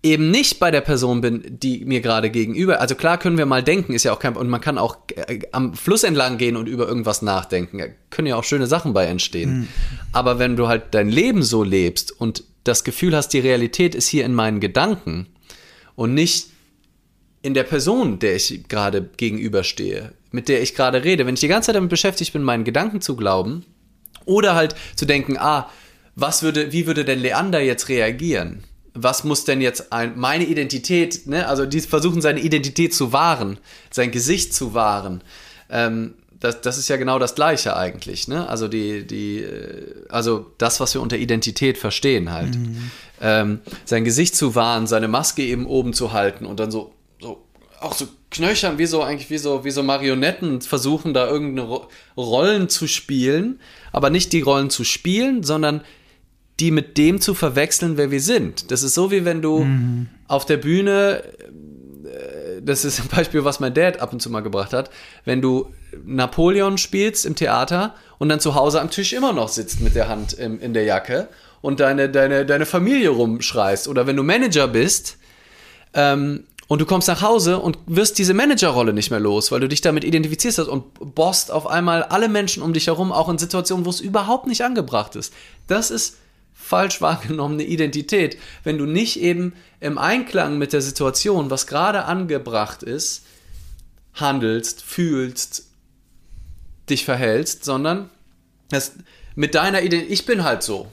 eben 0.03 0.31
nicht 0.31 0.59
bei 0.59 0.71
der 0.71 0.81
Person 0.81 1.21
bin, 1.21 1.43
die 1.47 1.85
mir 1.85 2.01
gerade 2.01 2.31
gegenüber. 2.31 2.81
Also 2.81 2.95
klar 2.95 3.19
können 3.19 3.37
wir 3.37 3.47
mal 3.47 3.63
denken, 3.63 3.93
ist 3.93 4.05
ja 4.05 4.13
auch 4.13 4.19
kein 4.19 4.35
und 4.35 4.49
man 4.49 4.61
kann 4.61 4.79
auch 4.79 4.97
äh, 5.15 5.41
am 5.53 5.75
Fluss 5.75 6.05
entlang 6.05 6.39
gehen 6.39 6.57
und 6.57 6.69
über 6.69 6.89
irgendwas 6.89 7.23
nachdenken. 7.23 7.79
Da 7.79 7.85
können 8.09 8.29
ja 8.29 8.37
auch 8.37 8.45
schöne 8.45 8.67
Sachen 8.67 8.95
bei 8.95 9.05
entstehen. 9.05 9.61
Mhm. 9.61 9.69
Aber 10.13 10.39
wenn 10.39 10.57
du 10.57 10.69
halt 10.69 10.85
dein 10.93 11.09
Leben 11.09 11.43
so 11.43 11.63
lebst 11.63 12.19
und 12.19 12.45
das 12.65 12.85
Gefühl 12.85 13.15
hast, 13.15 13.29
die 13.29 13.41
Realität 13.41 13.95
ist 13.95 14.09
hier 14.09 14.25
in 14.25 14.35
meinen 14.35 14.61
Gedanken 14.61 15.27
und 15.97 16.15
nicht 16.15 16.49
in 17.43 17.55
der 17.55 17.65
Person, 17.65 18.19
der 18.19 18.37
ich 18.37 18.69
gerade 18.69 19.09
gegenüberstehe, 19.17 20.13
mit 20.31 20.49
der 20.49 20.63
ich 20.63 20.75
gerade 20.75 21.05
rede, 21.05 21.27
wenn 21.27 21.35
ich 21.35 21.41
die 21.41 21.49
ganze 21.49 21.67
Zeit 21.67 21.77
damit 21.77 21.91
beschäftigt 21.91 22.33
bin, 22.33 22.43
meinen 22.43 22.65
Gedanken 22.65 23.01
zu 23.01 23.17
glauben 23.17 23.65
oder 24.25 24.55
halt 24.55 24.75
zu 24.97 25.05
denken, 25.05 25.37
ah, 25.39 25.69
was 26.17 26.43
würde, 26.43 26.73
wie 26.73 26.87
würde 26.87 27.05
denn 27.05 27.21
Leander 27.21 27.61
jetzt 27.61 27.89
reagieren? 27.89 28.65
Was 28.95 29.25
muss 29.25 29.45
denn 29.45 29.61
jetzt 29.61 29.93
ein, 29.93 30.19
meine 30.19 30.45
Identität, 30.45 31.27
ne? 31.27 31.47
also 31.47 31.67
die 31.67 31.81
versuchen 31.81 32.21
seine 32.21 32.41
Identität 32.41 32.95
zu 32.95 33.13
wahren, 33.13 33.59
sein 33.91 34.11
Gesicht 34.11 34.53
zu 34.53 34.75
wahren. 34.75 35.23
Ähm, 35.71 36.15
das, 36.41 36.63
das 36.63 36.79
ist 36.79 36.89
ja 36.89 36.97
genau 36.97 37.19
das 37.19 37.35
Gleiche 37.35 37.77
eigentlich, 37.77 38.27
ne? 38.27 38.49
Also 38.49 38.67
die, 38.67 39.07
die, 39.07 39.41
äh, 39.41 40.07
also 40.09 40.47
das, 40.57 40.81
was 40.81 40.95
wir 40.95 41.03
unter 41.03 41.19
Identität 41.19 41.77
verstehen 41.77 42.33
halt. 42.33 42.57
Mhm. 42.57 42.91
Ähm, 43.21 43.61
sein 43.85 44.05
Gesicht 44.05 44.35
zu 44.35 44.55
wahren, 44.55 44.87
seine 44.87 45.07
Maske 45.07 45.43
eben 45.43 45.67
oben 45.67 45.93
zu 45.93 46.13
halten 46.13 46.47
und 46.47 46.59
dann 46.59 46.71
so, 46.71 46.95
so 47.21 47.45
auch 47.79 47.93
so 47.93 48.09
knöchern, 48.31 48.79
wie 48.79 48.87
so 48.87 49.03
eigentlich 49.03 49.29
wie 49.29 49.37
so, 49.37 49.65
wie 49.65 49.71
so 49.71 49.83
Marionetten 49.83 50.63
versuchen, 50.63 51.13
da 51.13 51.29
irgendeine 51.29 51.69
Ro 51.69 51.89
Rollen 52.17 52.71
zu 52.71 52.87
spielen, 52.87 53.61
aber 53.93 54.09
nicht 54.09 54.33
die 54.33 54.41
Rollen 54.41 54.71
zu 54.71 54.85
spielen, 54.85 55.43
sondern 55.43 55.83
die 56.61 56.71
mit 56.71 56.99
dem 56.99 57.21
zu 57.21 57.35
verwechseln, 57.35 57.97
wer 57.97 58.11
wir 58.11 58.21
sind. 58.21 58.71
Das 58.71 58.83
ist 58.83 58.95
so, 58.95 59.11
wie 59.11 59.25
wenn 59.25 59.43
du 59.43 59.61
mhm. 59.61 60.09
auf 60.29 60.45
der 60.45 60.59
Bühne, 60.59 61.23
äh, 62.05 62.63
das 62.63 62.85
ist 62.85 63.01
ein 63.01 63.09
Beispiel, 63.09 63.45
was 63.45 63.61
mein 63.61 63.75
Dad 63.75 64.01
ab 64.01 64.13
und 64.13 64.21
zu 64.21 64.31
mal 64.31 64.41
gebracht 64.41 64.73
hat, 64.73 64.91
wenn 65.25 65.41
du 65.41 65.73
Napoleon 66.05 66.79
spielst 66.79 67.27
im 67.27 67.35
Theater 67.35 67.95
und 68.19 68.29
dann 68.29 68.41
zu 68.41 68.55
Hause 68.55 68.81
am 68.81 68.91
Tisch 68.91 69.13
immer 69.13 69.33
noch 69.33 69.49
sitzt 69.49 69.81
mit 69.81 69.95
der 69.95 70.09
Hand 70.09 70.35
in, 70.35 70.61
in 70.61 70.75
der 70.75 70.85
Jacke 70.85 71.29
und 71.63 71.81
deine, 71.81 72.09
deine, 72.09 72.47
deine 72.47 72.67
Familie 72.67 73.09
rumschreist. 73.09 73.89
Oder 73.89 74.07
wenn 74.07 74.17
du 74.17 74.23
Manager 74.23 74.69
bist, 74.69 75.17
ähm, 75.95 76.45
und 76.71 76.81
du 76.81 76.87
kommst 76.87 77.09
nach 77.09 77.21
Hause 77.21 77.59
und 77.59 77.79
wirst 77.87 78.17
diese 78.19 78.33
Managerrolle 78.33 78.93
nicht 78.93 79.11
mehr 79.11 79.19
los, 79.19 79.51
weil 79.51 79.59
du 79.59 79.67
dich 79.67 79.81
damit 79.81 80.05
identifizierst 80.05 80.59
hast 80.59 80.69
und 80.69 81.17
bost 81.17 81.51
auf 81.51 81.67
einmal 81.67 82.05
alle 82.05 82.29
Menschen 82.29 82.63
um 82.63 82.73
dich 82.73 82.87
herum, 82.87 83.11
auch 83.11 83.29
in 83.29 83.39
Situationen, 83.39 83.85
wo 83.85 83.91
es 83.91 84.01
überhaupt 84.01 84.47
nicht 84.47 84.63
angebracht 84.63 85.17
ist. 85.17 85.35
Das 85.67 85.91
ist 85.91 86.19
falsch 86.71 87.01
wahrgenommene 87.01 87.65
Identität, 87.65 88.39
wenn 88.65 88.79
du 88.79 88.87
nicht 88.87 89.21
eben 89.21 89.53
im 89.81 89.99
Einklang 89.99 90.57
mit 90.57 90.73
der 90.73 90.81
Situation, 90.81 91.51
was 91.51 91.67
gerade 91.67 92.05
angebracht 92.05 92.83
ist, 92.83 93.25
handelst, 94.15 94.83
fühlst, 94.83 95.67
dich 96.89 97.05
verhältst, 97.05 97.65
sondern 97.65 98.09
das 98.71 98.93
mit 99.35 99.55
deiner 99.55 99.83
Identität, 99.83 100.13
ich 100.13 100.27
bin 100.27 100.45
halt 100.45 100.63
so. 100.63 100.89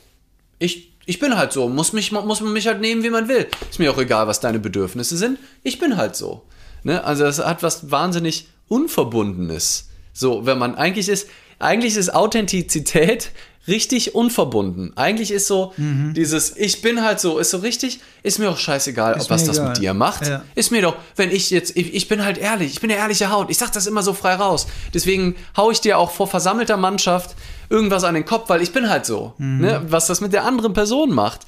Ich 0.60 0.88
ich 1.10 1.20
bin 1.20 1.38
halt 1.38 1.54
so, 1.54 1.70
muss, 1.70 1.94
mich, 1.94 2.12
muss 2.12 2.42
man 2.42 2.52
mich 2.52 2.68
halt 2.68 2.82
nehmen, 2.82 3.02
wie 3.02 3.10
man 3.10 3.30
will. 3.30 3.48
Ist 3.70 3.80
mir 3.80 3.92
auch 3.92 3.98
egal, 3.98 4.28
was 4.28 4.42
deine 4.42 4.60
Bedürfnisse 4.60 5.16
sind. 5.16 5.40
Ich 5.64 5.80
bin 5.80 5.96
halt 5.96 6.18
so. 6.18 6.44
Ne? 6.84 7.02
Also 7.02 7.24
das 7.24 7.40
hat 7.40 7.64
was 7.64 7.90
wahnsinnig 7.90 8.50
Unverbundenes. 8.68 9.88
So, 10.12 10.46
wenn 10.46 10.58
man 10.58 10.76
eigentlich 10.76 11.08
ist, 11.08 11.30
eigentlich 11.60 11.96
ist 11.96 12.14
Authentizität 12.14 13.32
richtig 13.68 14.16
unverbunden. 14.16 14.94
Eigentlich 14.96 15.32
ist 15.32 15.48
so 15.48 15.74
mhm. 15.78 16.14
dieses 16.14 16.56
Ich 16.56 16.82
bin 16.82 17.04
halt 17.04 17.20
so, 17.20 17.38
ist 17.38 17.50
so 17.50 17.58
richtig, 17.58 18.00
ist 18.24 18.40
mir 18.40 18.50
auch 18.50 18.58
scheißegal, 18.58 19.18
ist 19.18 19.26
ob 19.26 19.30
was 19.30 19.44
das 19.44 19.60
mit 19.60 19.78
dir 19.78 19.94
macht. 19.94 20.28
Ja. 20.28 20.44
Ist 20.56 20.72
mir 20.72 20.82
doch, 20.82 20.96
wenn 21.16 21.32
ich 21.32 21.50
jetzt, 21.50 21.76
ich, 21.76 21.94
ich, 21.94 22.08
bin 22.08 22.24
halt 22.24 22.38
ehrlich, 22.38 22.72
ich 22.72 22.80
bin 22.80 22.90
eine 22.90 23.00
ehrliche 23.00 23.30
Haut. 23.30 23.50
Ich 23.50 23.58
sag 23.58 23.72
das 23.74 23.86
immer 23.86 24.04
so 24.04 24.14
frei 24.14 24.36
raus. 24.36 24.68
Deswegen 24.94 25.36
hau 25.58 25.70
ich 25.70 25.82
dir 25.82 25.98
auch 25.98 26.12
vor 26.12 26.28
versammelter 26.28 26.78
Mannschaft 26.78 27.36
irgendwas 27.70 28.06
an 28.06 28.14
den 28.14 28.26
Kopf, 28.26 28.50
weil 28.50 28.62
ich 28.62 28.72
bin 28.72 28.90
halt 28.90 29.06
so. 29.06 29.34
Mhm. 29.38 29.62
Ne? 29.62 29.82
Was 29.90 30.08
das 30.08 30.22
mit 30.22 30.32
der 30.32 30.46
anderen 30.46 30.74
Person 30.74 31.14
macht, 31.14 31.42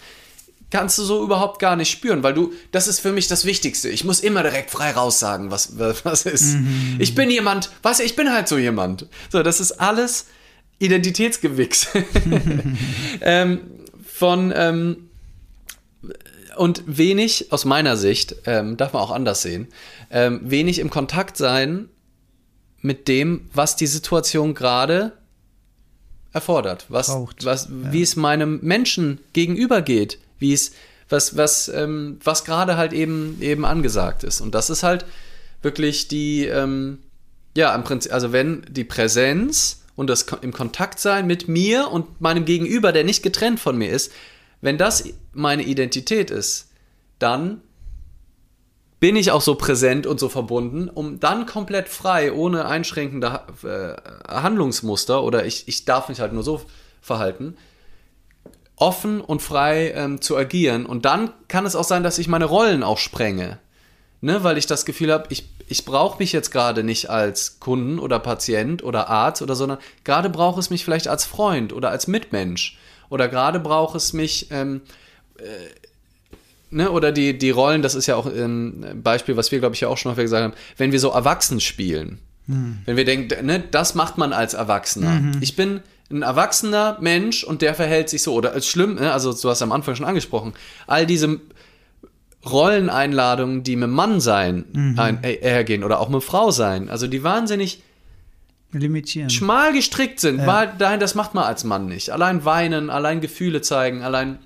kannst 0.71 0.97
du 0.97 1.03
so 1.03 1.23
überhaupt 1.23 1.59
gar 1.59 1.75
nicht 1.75 1.89
spüren, 1.89 2.23
weil 2.23 2.33
du, 2.33 2.53
das 2.71 2.87
ist 2.87 2.99
für 2.99 3.11
mich 3.11 3.27
das 3.27 3.45
Wichtigste. 3.45 3.89
Ich 3.89 4.03
muss 4.03 4.19
immer 4.19 4.43
direkt 4.43 4.69
frei 4.71 4.91
raussagen, 4.91 5.51
was, 5.51 5.77
was 6.03 6.25
ist. 6.25 6.55
Mhm. 6.55 6.97
Ich 6.99 7.15
bin 7.15 7.29
jemand, 7.29 7.71
was, 7.81 7.99
ich 7.99 8.15
bin 8.15 8.31
halt 8.31 8.47
so 8.47 8.57
jemand. 8.57 9.07
So, 9.29 9.43
das 9.43 9.59
ist 9.59 9.73
alles 9.73 10.27
Identitätsgewichs. 10.79 11.87
ähm, 13.21 13.61
von 14.03 14.53
ähm, 14.55 15.09
und 16.55 16.83
wenig, 16.85 17.53
aus 17.53 17.63
meiner 17.63 17.95
Sicht, 17.95 18.35
ähm, 18.45 18.75
darf 18.75 18.91
man 18.91 19.01
auch 19.01 19.11
anders 19.11 19.41
sehen, 19.41 19.69
ähm, 20.11 20.41
wenig 20.43 20.79
im 20.79 20.89
Kontakt 20.89 21.37
sein 21.37 21.87
mit 22.81 23.07
dem, 23.07 23.49
was 23.53 23.77
die 23.77 23.87
Situation 23.87 24.55
gerade 24.55 25.13
erfordert, 26.33 26.85
was, 26.89 27.15
was, 27.43 27.65
ja. 27.65 27.93
wie 27.93 28.01
es 28.01 28.15
meinem 28.17 28.59
Menschen 28.61 29.19
gegenüber 29.31 29.81
geht, 29.81 30.19
wie 30.39 30.53
es, 30.53 30.71
was, 31.09 31.37
was, 31.37 31.69
ähm, 31.69 32.19
was 32.23 32.45
gerade 32.45 32.77
halt 32.77 32.93
eben, 32.93 33.37
eben 33.41 33.65
angesagt 33.65 34.23
ist. 34.23 34.41
Und 34.41 34.55
das 34.55 34.69
ist 34.69 34.83
halt 34.83 35.05
wirklich 35.61 36.07
die, 36.07 36.45
ähm, 36.45 36.99
ja, 37.55 37.73
im 37.75 37.83
Prinzip, 37.83 38.13
also 38.13 38.31
wenn 38.31 38.65
die 38.69 38.83
Präsenz 38.83 39.83
und 39.95 40.09
das 40.09 40.25
im 40.41 40.53
Kontakt 40.53 40.99
sein 40.99 41.27
mit 41.27 41.47
mir 41.47 41.89
und 41.91 42.21
meinem 42.21 42.45
Gegenüber, 42.45 42.91
der 42.91 43.03
nicht 43.03 43.21
getrennt 43.23 43.59
von 43.59 43.77
mir 43.77 43.89
ist, 43.89 44.11
wenn 44.61 44.77
das 44.77 45.03
meine 45.33 45.63
Identität 45.63 46.31
ist, 46.31 46.69
dann 47.17 47.61
bin 48.99 49.15
ich 49.15 49.31
auch 49.31 49.41
so 49.41 49.55
präsent 49.55 50.05
und 50.05 50.19
so 50.19 50.27
verbunden, 50.27 50.89
um 50.89 51.19
dann 51.19 51.45
komplett 51.45 51.87
frei, 51.87 52.33
ohne 52.33 52.65
einschränkende 52.65 53.41
äh, 53.63 54.31
Handlungsmuster 54.31 55.23
oder 55.23 55.45
ich, 55.45 55.67
ich 55.67 55.85
darf 55.85 56.09
mich 56.09 56.19
halt 56.19 56.33
nur 56.33 56.43
so 56.43 56.61
verhalten, 57.01 57.55
offen 58.79 59.21
und 59.21 59.41
frei 59.41 59.91
ähm, 59.91 60.21
zu 60.21 60.35
agieren. 60.35 60.85
Und 60.85 61.05
dann 61.05 61.31
kann 61.47 61.65
es 61.65 61.75
auch 61.75 61.83
sein, 61.83 62.01
dass 62.01 62.17
ich 62.17 62.27
meine 62.27 62.45
Rollen 62.45 62.81
auch 62.81 62.97
sprenge. 62.97 63.59
Ne, 64.21 64.43
weil 64.43 64.57
ich 64.57 64.65
das 64.65 64.85
Gefühl 64.85 65.13
habe, 65.13 65.27
ich, 65.29 65.47
ich 65.67 65.85
brauche 65.85 66.19
mich 66.19 66.33
jetzt 66.33 66.51
gerade 66.51 66.83
nicht 66.83 67.09
als 67.09 67.61
Kunden 67.61 67.99
oder 67.99 68.19
Patient 68.19 68.83
oder 68.83 69.07
Arzt 69.07 69.41
oder 69.41 69.55
sondern 69.55 69.77
gerade 70.03 70.29
brauche 70.29 70.59
es 70.59 70.69
mich 70.69 70.83
vielleicht 70.83 71.07
als 71.07 71.23
Freund 71.23 71.71
oder 71.71 71.89
als 71.89 72.07
Mitmensch 72.07 72.77
oder 73.07 73.29
gerade 73.29 73.61
braucht 73.61 73.95
es 73.95 74.11
mich 74.11 74.47
ähm, 74.51 74.81
äh, 75.37 75.43
ne, 76.69 76.91
oder 76.91 77.13
die, 77.13 77.37
die 77.37 77.49
Rollen, 77.49 77.81
das 77.81 77.95
ist 77.95 78.07
ja 78.07 78.15
auch 78.15 78.25
ein 78.25 79.01
Beispiel, 79.03 79.37
was 79.37 79.53
wir, 79.53 79.59
glaube 79.59 79.75
ich, 79.75 79.81
ja 79.81 79.87
auch 79.87 79.97
schon 79.97 80.11
häufig 80.11 80.25
gesagt 80.25 80.43
haben, 80.43 80.53
wenn 80.75 80.91
wir 80.91 80.99
so 80.99 81.11
erwachsen 81.11 81.59
spielen. 81.59 82.19
Hm. 82.47 82.79
Wenn 82.85 82.97
wir 82.97 83.05
denken, 83.05 83.45
ne, 83.45 83.63
das 83.71 83.95
macht 83.95 84.17
man 84.17 84.33
als 84.33 84.53
Erwachsener. 84.53 85.11
Mhm. 85.11 85.37
Ich 85.39 85.55
bin 85.55 85.81
ein 86.11 86.21
erwachsener 86.21 86.97
Mensch 87.01 87.43
und 87.43 87.61
der 87.61 87.75
verhält 87.75 88.09
sich 88.09 88.23
so. 88.23 88.33
Oder 88.33 88.53
ist 88.53 88.67
schlimm, 88.67 88.95
ne? 88.95 89.11
also 89.11 89.33
du 89.33 89.49
hast 89.49 89.61
am 89.61 89.71
Anfang 89.71 89.95
schon 89.95 90.05
angesprochen, 90.05 90.53
all 90.87 91.05
diese 91.05 91.39
Rolleneinladungen, 92.49 93.63
die 93.63 93.75
mit 93.75 93.89
Mann 93.89 94.19
sein 94.19 94.65
mhm. 94.71 94.99
ein, 94.99 95.23
äh, 95.23 95.37
hergehen 95.41 95.83
oder 95.83 95.99
auch 95.99 96.09
mit 96.09 96.23
Frau 96.23 96.51
sein, 96.51 96.89
also 96.89 97.07
die 97.07 97.23
wahnsinnig 97.23 97.83
limitieren. 98.71 99.29
schmal 99.29 99.73
gestrickt 99.73 100.19
sind, 100.19 100.39
ja. 100.39 100.47
weil 100.47 100.73
nein, 100.79 100.99
das 100.99 101.15
macht 101.15 101.33
man 101.33 101.43
als 101.43 101.63
Mann 101.63 101.87
nicht. 101.87 102.11
Allein 102.11 102.45
weinen, 102.45 102.89
allein 102.89 103.21
Gefühle 103.21 103.61
zeigen, 103.61 104.03
allein, 104.03 104.39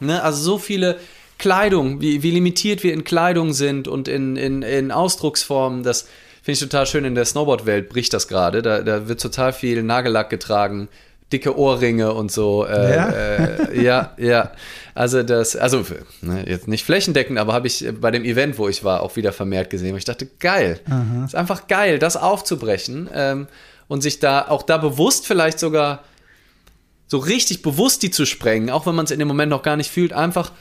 ne, 0.00 0.22
also 0.22 0.42
so 0.42 0.58
viele 0.58 0.98
Kleidung, 1.38 2.00
wie, 2.00 2.22
wie 2.22 2.32
limitiert 2.32 2.82
wir 2.82 2.92
in 2.92 3.04
Kleidung 3.04 3.52
sind 3.52 3.88
und 3.88 4.08
in, 4.08 4.36
in, 4.36 4.62
in 4.62 4.92
Ausdrucksformen, 4.92 5.82
das 5.82 6.08
finde 6.50 6.64
ich 6.64 6.70
total 6.70 6.86
schön. 6.86 7.04
In 7.04 7.14
der 7.14 7.24
Snowboard-Welt 7.24 7.88
bricht 7.88 8.12
das 8.12 8.26
gerade. 8.26 8.62
Da, 8.62 8.82
da 8.82 9.06
wird 9.08 9.20
total 9.20 9.52
viel 9.52 9.82
Nagellack 9.84 10.30
getragen, 10.30 10.88
dicke 11.32 11.56
Ohrringe 11.56 12.12
und 12.12 12.32
so. 12.32 12.66
Äh, 12.66 12.96
ja? 12.96 13.08
Äh, 13.08 13.82
ja, 13.82 14.14
ja. 14.18 14.50
Also 14.94 15.22
das, 15.22 15.54
also 15.54 15.84
ne, 16.22 16.44
jetzt 16.48 16.66
nicht 16.66 16.84
flächendeckend, 16.84 17.38
aber 17.38 17.52
habe 17.52 17.68
ich 17.68 17.86
bei 18.00 18.10
dem 18.10 18.24
Event, 18.24 18.58
wo 18.58 18.68
ich 18.68 18.82
war, 18.82 19.02
auch 19.02 19.14
wieder 19.14 19.32
vermehrt 19.32 19.70
gesehen. 19.70 19.96
ich 19.96 20.04
dachte, 20.04 20.26
geil, 20.40 20.80
Aha. 20.90 21.24
ist 21.24 21.36
einfach 21.36 21.68
geil, 21.68 22.00
das 22.00 22.16
aufzubrechen 22.16 23.08
ähm, 23.14 23.46
und 23.86 24.02
sich 24.02 24.18
da 24.18 24.48
auch 24.48 24.64
da 24.64 24.78
bewusst 24.78 25.28
vielleicht 25.28 25.60
sogar 25.60 26.02
so 27.06 27.18
richtig 27.18 27.62
bewusst 27.62 28.02
die 28.02 28.10
zu 28.10 28.26
sprengen, 28.26 28.70
auch 28.70 28.86
wenn 28.86 28.96
man 28.96 29.04
es 29.04 29.12
in 29.12 29.20
dem 29.20 29.28
Moment 29.28 29.50
noch 29.50 29.62
gar 29.62 29.76
nicht 29.76 29.90
fühlt, 29.90 30.12
einfach 30.12 30.52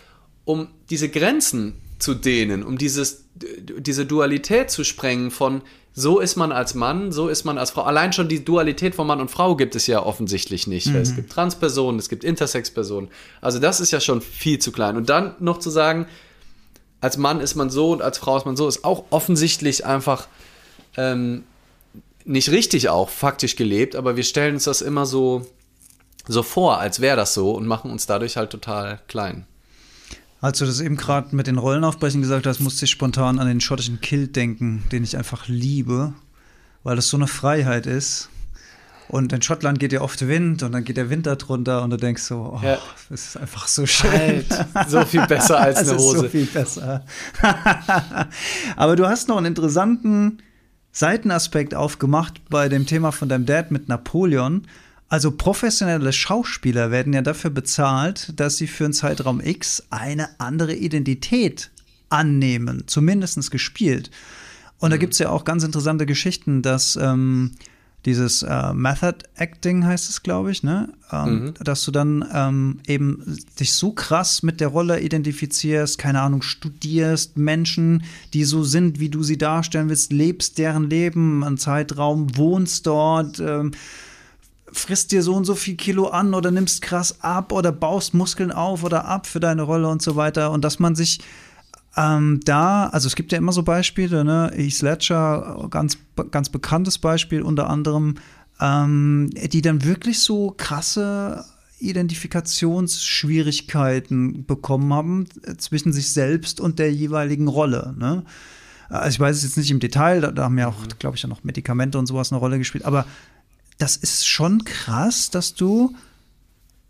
um 0.45 0.67
diese 0.89 1.09
Grenzen 1.09 1.81
zu 1.99 2.15
dehnen, 2.15 2.63
um 2.63 2.77
dieses, 2.77 3.25
diese 3.35 4.05
Dualität 4.05 4.71
zu 4.71 4.83
sprengen 4.83 5.31
von 5.31 5.61
so 5.93 6.19
ist 6.19 6.37
man 6.37 6.51
als 6.51 6.75
Mann, 6.75 7.11
so 7.11 7.27
ist 7.27 7.43
man 7.43 7.57
als 7.57 7.71
Frau. 7.71 7.81
Allein 7.81 8.13
schon 8.13 8.29
die 8.29 8.45
Dualität 8.45 8.95
von 8.95 9.05
Mann 9.05 9.19
und 9.19 9.29
Frau 9.29 9.55
gibt 9.55 9.75
es 9.75 9.85
ja 9.85 10.01
offensichtlich 10.01 10.65
nicht. 10.65 10.87
Mhm. 10.87 10.95
Es 10.95 11.15
gibt 11.15 11.31
Transpersonen, 11.31 11.99
es 11.99 12.07
gibt 12.07 12.23
Intersexpersonen. 12.23 13.09
Also 13.41 13.59
das 13.59 13.81
ist 13.81 13.91
ja 13.91 13.99
schon 13.99 14.21
viel 14.21 14.59
zu 14.59 14.71
klein. 14.71 14.95
Und 14.95 15.09
dann 15.09 15.35
noch 15.39 15.59
zu 15.59 15.69
sagen, 15.69 16.05
als 17.01 17.17
Mann 17.17 17.41
ist 17.41 17.55
man 17.55 17.69
so 17.69 17.91
und 17.91 18.01
als 18.01 18.17
Frau 18.17 18.37
ist 18.37 18.45
man 18.45 18.55
so, 18.55 18.67
ist 18.67 18.85
auch 18.85 19.05
offensichtlich 19.09 19.85
einfach 19.85 20.27
ähm, 20.95 21.43
nicht 22.23 22.51
richtig 22.51 22.89
auch 22.89 23.09
faktisch 23.09 23.55
gelebt, 23.55 23.95
aber 23.95 24.15
wir 24.15 24.23
stellen 24.23 24.55
uns 24.55 24.65
das 24.65 24.81
immer 24.81 25.05
so, 25.05 25.45
so 26.27 26.43
vor, 26.43 26.79
als 26.79 26.99
wäre 26.99 27.17
das 27.17 27.33
so 27.33 27.51
und 27.51 27.65
machen 27.65 27.91
uns 27.91 28.05
dadurch 28.05 28.37
halt 28.37 28.51
total 28.51 29.01
klein. 29.07 29.45
Als 30.41 30.59
du 30.59 30.65
das 30.65 30.79
eben 30.79 30.95
gerade 30.95 31.35
mit 31.35 31.47
den 31.47 31.57
Rollenaufbrechen 31.57 32.21
gesagt 32.21 32.47
hast, 32.47 32.59
musste 32.59 32.85
ich 32.85 32.91
spontan 32.91 33.39
an 33.39 33.47
den 33.47 33.59
schottischen 33.59 33.99
Kilt 33.99 34.35
denken, 34.35 34.83
den 34.91 35.03
ich 35.03 35.17
einfach 35.17 35.47
liebe, 35.47 36.13
weil 36.83 36.95
das 36.95 37.09
so 37.09 37.17
eine 37.17 37.27
Freiheit 37.27 37.85
ist. 37.85 38.29
Und 39.09 39.33
in 39.33 39.41
Schottland 39.41 39.79
geht 39.79 39.91
ja 39.91 40.01
oft 40.01 40.27
Wind 40.27 40.61
und 40.61 40.71
dann 40.71 40.83
geht 40.83 40.95
der 40.95 41.09
Winter 41.09 41.35
drunter 41.35 41.81
und 41.81 41.89
du 41.89 41.97
denkst 41.97 42.21
so, 42.21 42.55
oh, 42.55 42.63
ja. 42.63 42.77
das 43.09 43.25
ist 43.25 43.37
einfach 43.37 43.67
so 43.67 43.87
schön. 43.87 44.11
Halt, 44.11 44.89
so 44.89 45.03
viel 45.03 45.25
besser 45.25 45.59
als 45.59 45.77
eine 45.89 45.97
Hose. 45.97 46.19
so 46.19 46.29
viel 46.29 46.45
besser. 46.45 47.03
Aber 48.75 48.95
du 48.95 49.07
hast 49.07 49.27
noch 49.27 49.37
einen 49.37 49.47
interessanten 49.47 50.43
Seitenaspekt 50.91 51.73
aufgemacht 51.73 52.41
bei 52.49 52.69
dem 52.69 52.85
Thema 52.85 53.11
von 53.11 53.29
deinem 53.29 53.47
Dad 53.47 53.71
mit 53.71 53.89
Napoleon. 53.89 54.67
Also 55.09 55.31
professionelle 55.31 56.13
Schauspieler 56.13 56.91
werden 56.91 57.13
ja 57.13 57.23
dafür 57.23 57.49
bezahlt, 57.49 58.31
dass 58.39 58.57
sie 58.57 58.67
für 58.67 58.85
einen 58.85 58.93
Zeitraum 58.93 59.41
X 59.41 59.83
eine 59.89 60.39
andere 60.39 60.75
Identität 60.75 61.71
annehmen, 62.09 62.83
zumindest 62.85 63.49
gespielt. 63.49 64.11
Und 64.77 64.89
mhm. 64.89 64.91
da 64.91 64.97
gibt 64.97 65.13
es 65.13 65.19
ja 65.19 65.29
auch 65.29 65.45
ganz 65.45 65.63
interessante 65.63 66.05
Geschichten, 66.05 66.61
dass 66.61 66.95
ähm, 66.95 67.51
dieses 68.05 68.43
äh, 68.43 68.73
Method 68.73 69.25
Acting 69.35 69.83
heißt 69.83 70.09
es, 70.09 70.23
glaube 70.23 70.51
ich, 70.51 70.63
ne? 70.63 70.89
Ähm, 71.11 71.29
mhm. 71.29 71.53
Dass 71.59 71.83
du 71.83 71.91
dann 71.91 72.23
ähm, 72.33 72.79
eben 72.87 73.37
dich 73.59 73.73
so 73.73 73.91
krass 73.91 74.41
mit 74.41 74.61
der 74.61 74.69
Rolle 74.69 75.01
identifizierst, 75.01 75.97
keine 75.97 76.21
Ahnung, 76.21 76.41
studierst 76.41 77.37
Menschen, 77.37 78.03
die 78.33 78.45
so 78.45 78.63
sind, 78.63 78.99
wie 78.99 79.09
du 79.09 79.23
sie 79.23 79.37
darstellen 79.37 79.89
willst, 79.89 80.13
lebst 80.13 80.57
deren 80.59 80.89
Leben, 80.89 81.43
einen 81.43 81.57
Zeitraum, 81.57 82.37
wohnst 82.37 82.87
dort, 82.87 83.39
ähm, 83.39 83.71
frisst 84.71 85.11
dir 85.11 85.23
so 85.23 85.35
und 85.35 85.45
so 85.45 85.55
viel 85.55 85.75
Kilo 85.75 86.07
an 86.07 86.33
oder 86.33 86.51
nimmst 86.51 86.81
krass 86.81 87.21
ab 87.21 87.51
oder 87.51 87.71
baust 87.71 88.13
Muskeln 88.13 88.51
auf 88.51 88.83
oder 88.83 89.05
ab 89.05 89.27
für 89.27 89.39
deine 89.39 89.63
Rolle 89.63 89.87
und 89.87 90.01
so 90.01 90.15
weiter. 90.15 90.51
Und 90.51 90.63
dass 90.63 90.79
man 90.79 90.95
sich 90.95 91.19
ähm, 91.97 92.39
da, 92.45 92.87
also 92.87 93.07
es 93.07 93.15
gibt 93.15 93.31
ja 93.31 93.37
immer 93.37 93.51
so 93.51 93.63
Beispiele, 93.63 94.23
ne? 94.23 94.51
Heath 94.55 94.81
Ledger, 94.81 95.67
ganz, 95.69 95.97
ganz 96.31 96.49
bekanntes 96.49 96.99
Beispiel 96.99 97.41
unter 97.41 97.69
anderem, 97.69 98.15
ähm, 98.59 99.29
die 99.33 99.61
dann 99.61 99.83
wirklich 99.83 100.19
so 100.19 100.53
krasse 100.55 101.43
Identifikationsschwierigkeiten 101.79 104.45
bekommen 104.45 104.93
haben 104.93 105.27
zwischen 105.57 105.93
sich 105.93 106.11
selbst 106.11 106.59
und 106.59 106.79
der 106.79 106.93
jeweiligen 106.93 107.47
Rolle. 107.47 107.95
Ne? 107.97 108.25
Also 108.89 109.09
ich 109.09 109.19
weiß 109.19 109.37
es 109.37 109.43
jetzt 109.43 109.57
nicht 109.57 109.71
im 109.71 109.79
Detail, 109.79 110.21
da, 110.21 110.31
da 110.31 110.43
haben 110.43 110.57
ja 110.57 110.67
auch, 110.67 110.81
mhm. 110.81 110.89
glaube 110.99 111.15
ich, 111.15 111.23
ja 111.23 111.29
noch 111.29 111.43
Medikamente 111.43 111.97
und 111.97 112.05
sowas 112.05 112.31
eine 112.31 112.39
Rolle 112.39 112.57
gespielt, 112.57 112.85
aber 112.85 113.05
das 113.79 113.95
ist 113.95 114.27
schon 114.27 114.63
krass, 114.65 115.31
dass 115.31 115.55
du, 115.55 115.95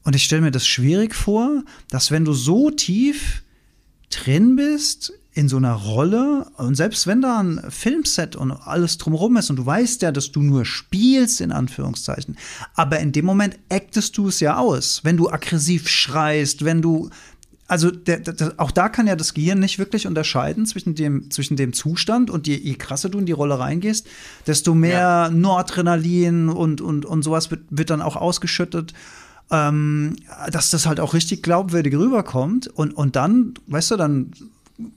und 0.04 0.16
ich 0.16 0.24
stelle 0.26 0.42
mir 0.42 0.52
das 0.52 0.68
schwierig 0.68 1.16
vor, 1.16 1.64
dass 1.90 2.12
wenn 2.12 2.26
du 2.26 2.34
so 2.34 2.72
tief 2.72 3.44
drin 4.10 4.56
bist 4.56 5.14
in 5.32 5.48
so 5.48 5.58
einer 5.58 5.74
Rolle 5.74 6.48
und 6.58 6.76
selbst 6.76 7.06
wenn 7.06 7.22
da 7.22 7.40
ein 7.40 7.62
Filmset 7.70 8.36
und 8.36 8.52
alles 8.52 8.98
drumherum 8.98 9.38
ist 9.38 9.52
und 9.52 9.58
du 9.58 9.66
weißt 9.66 10.02
ja, 10.02 10.12
dass 10.12 10.32
du 10.32 10.42
nur 10.42 10.66
spielst, 10.66 11.42
in 11.42 11.52
Anführungszeichen, 11.52 12.38
aber 12.74 13.00
in 13.00 13.12
dem 13.12 13.26
Moment 13.26 13.60
actest 13.70 14.18
du 14.18 14.28
es 14.28 14.40
ja 14.40 14.58
aus, 14.58 15.02
wenn 15.04 15.16
du 15.16 15.30
aggressiv 15.30 15.88
schreist, 15.88 16.66
wenn 16.66 16.82
du 16.82 17.12
also 17.70 17.92
der, 17.92 18.20
der, 18.20 18.54
auch 18.58 18.72
da 18.72 18.90
kann 18.90 19.08
ja 19.08 19.16
das 19.16 19.34
Gehirn 19.34 19.60
nicht 19.60 19.80
wirklich 19.80 20.08
unterscheiden 20.08 20.66
zwischen 20.66 20.96
dem, 20.96 21.32
zwischen 21.32 21.56
dem 21.56 21.72
Zustand 21.72 22.30
und 22.30 22.48
je, 22.48 22.58
je 22.58 22.74
krasser 22.76 23.10
du 23.10 23.20
in 23.20 23.26
die 23.26 23.32
Rolle 23.32 23.60
reingehst, 23.60 24.08
desto 24.48 24.74
mehr 24.74 25.00
ja. 25.00 25.30
Noradrenalin 25.30 26.50
und, 26.50 26.82
und, 26.82 27.06
und 27.06 27.24
sowas 27.24 27.52
wird, 27.52 27.62
wird 27.70 27.90
dann 27.90 28.02
auch 28.02 28.16
ausgeschüttet 28.16 28.94
ähm, 29.52 30.16
dass 30.52 30.70
das 30.70 30.86
halt 30.86 31.00
auch 31.00 31.14
richtig 31.14 31.42
glaubwürdig 31.44 31.96
rüberkommt. 31.96 32.68
Und, 32.68 32.92
und 32.92 33.16
dann, 33.16 33.56
weißt 33.68 33.92
du, 33.92 33.98
dann 33.98 34.32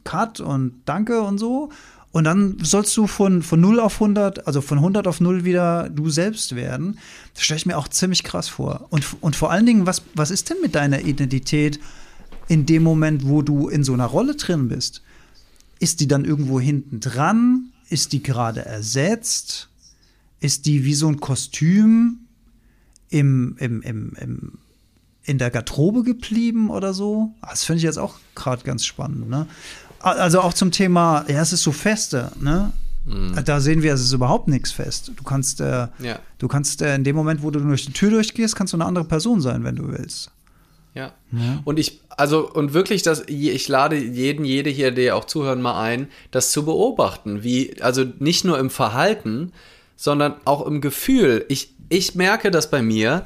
Cut 0.04 0.40
und 0.40 0.74
Danke 0.84 1.22
und 1.22 1.38
so. 1.38 1.70
Und 2.12 2.24
dann 2.24 2.58
sollst 2.62 2.94
du 2.98 3.06
von, 3.06 3.42
von 3.42 3.60
0 3.60 3.80
auf 3.80 3.94
100, 3.94 4.46
also 4.46 4.60
von 4.60 4.78
100 4.78 5.08
auf 5.08 5.20
0 5.20 5.44
wieder 5.44 5.88
du 5.88 6.10
selbst 6.10 6.54
werden. 6.54 6.98
Das 7.34 7.44
stelle 7.44 7.56
ich 7.56 7.66
mir 7.66 7.78
auch 7.78 7.88
ziemlich 7.88 8.22
krass 8.22 8.48
vor. 8.48 8.86
Und, 8.90 9.06
und 9.22 9.34
vor 9.34 9.50
allen 9.50 9.64
Dingen, 9.64 9.86
was, 9.86 10.02
was 10.14 10.30
ist 10.30 10.50
denn 10.50 10.58
mit 10.60 10.74
deiner 10.74 11.00
Identität 11.00 11.80
in 12.48 12.66
dem 12.66 12.82
Moment, 12.82 13.26
wo 13.26 13.42
du 13.42 13.68
in 13.68 13.84
so 13.84 13.92
einer 13.92 14.06
Rolle 14.06 14.36
drin 14.36 14.68
bist? 14.68 15.02
Ist 15.78 16.00
die 16.00 16.08
dann 16.08 16.24
irgendwo 16.24 16.60
hinten 16.60 17.00
dran? 17.00 17.70
Ist 17.88 18.12
die 18.12 18.22
gerade 18.22 18.64
ersetzt? 18.64 19.68
Ist 20.40 20.66
die 20.66 20.84
wie 20.84 20.94
so 20.94 21.08
ein 21.08 21.20
Kostüm? 21.20 22.22
im, 23.12 23.56
im, 23.58 23.82
im, 23.82 24.12
im, 24.18 24.52
in 25.24 25.38
der 25.38 25.50
Garderobe 25.50 26.02
geblieben 26.02 26.70
oder 26.70 26.94
so? 26.94 27.34
Ah, 27.42 27.50
das 27.50 27.64
finde 27.64 27.78
ich 27.78 27.84
jetzt 27.84 27.98
auch 27.98 28.16
gerade 28.34 28.64
ganz 28.64 28.84
spannend. 28.84 29.28
Ne? 29.28 29.46
Also 30.00 30.40
auch 30.40 30.54
zum 30.54 30.72
Thema, 30.72 31.24
ja, 31.28 31.42
es 31.42 31.52
ist 31.52 31.62
so 31.62 31.70
feste, 31.70 32.32
ne? 32.40 32.72
Mhm. 33.04 33.38
Da 33.44 33.60
sehen 33.60 33.82
wir, 33.82 33.94
es 33.94 34.00
ist 34.00 34.12
überhaupt 34.12 34.48
nichts 34.48 34.72
fest. 34.72 35.12
Du 35.16 35.24
kannst, 35.24 35.60
äh, 35.60 35.88
ja. 35.98 36.18
du 36.38 36.48
kannst 36.48 36.82
äh, 36.82 36.94
in 36.94 37.04
dem 37.04 37.16
Moment, 37.16 37.42
wo 37.42 37.50
du 37.50 37.60
durch 37.60 37.84
die 37.84 37.92
Tür 37.92 38.10
durchgehst, 38.10 38.56
kannst 38.56 38.72
du 38.72 38.76
eine 38.76 38.86
andere 38.86 39.04
Person 39.04 39.40
sein, 39.40 39.64
wenn 39.64 39.76
du 39.76 39.88
willst. 39.88 40.30
Ja. 40.94 41.12
ja. 41.32 41.60
Und 41.64 41.78
ich, 41.78 42.00
also, 42.10 42.50
und 42.50 42.74
wirklich, 42.74 43.02
das, 43.02 43.24
ich 43.26 43.68
lade 43.68 43.96
jeden, 43.96 44.44
jede 44.44 44.70
hier, 44.70 44.90
der 44.90 45.16
auch 45.16 45.24
zuhören, 45.24 45.62
mal 45.62 45.80
ein, 45.80 46.08
das 46.30 46.52
zu 46.52 46.64
beobachten. 46.64 47.42
Wie, 47.42 47.80
also 47.80 48.04
nicht 48.18 48.44
nur 48.44 48.58
im 48.58 48.70
Verhalten, 48.70 49.52
sondern 49.96 50.34
auch 50.44 50.66
im 50.66 50.80
Gefühl. 50.80 51.44
Ich, 51.48 51.74
ich 51.88 52.14
merke 52.14 52.50
das 52.50 52.70
bei 52.70 52.82
mir, 52.82 53.24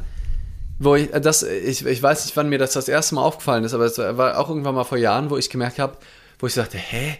wo 0.78 0.94
ich, 0.94 1.10
das, 1.10 1.42
ich, 1.42 1.84
ich 1.84 2.02
weiß 2.02 2.24
nicht, 2.24 2.36
wann 2.36 2.48
mir 2.48 2.58
das 2.58 2.74
das 2.74 2.88
erste 2.88 3.14
Mal 3.14 3.22
aufgefallen 3.22 3.64
ist, 3.64 3.74
aber 3.74 3.86
es 3.86 3.98
war 3.98 4.38
auch 4.38 4.48
irgendwann 4.48 4.74
mal 4.74 4.84
vor 4.84 4.98
Jahren, 4.98 5.30
wo 5.30 5.36
ich 5.36 5.50
gemerkt 5.50 5.78
habe, 5.78 5.96
wo 6.38 6.46
ich 6.46 6.54
sagte, 6.54 6.78
hä, 6.78 7.18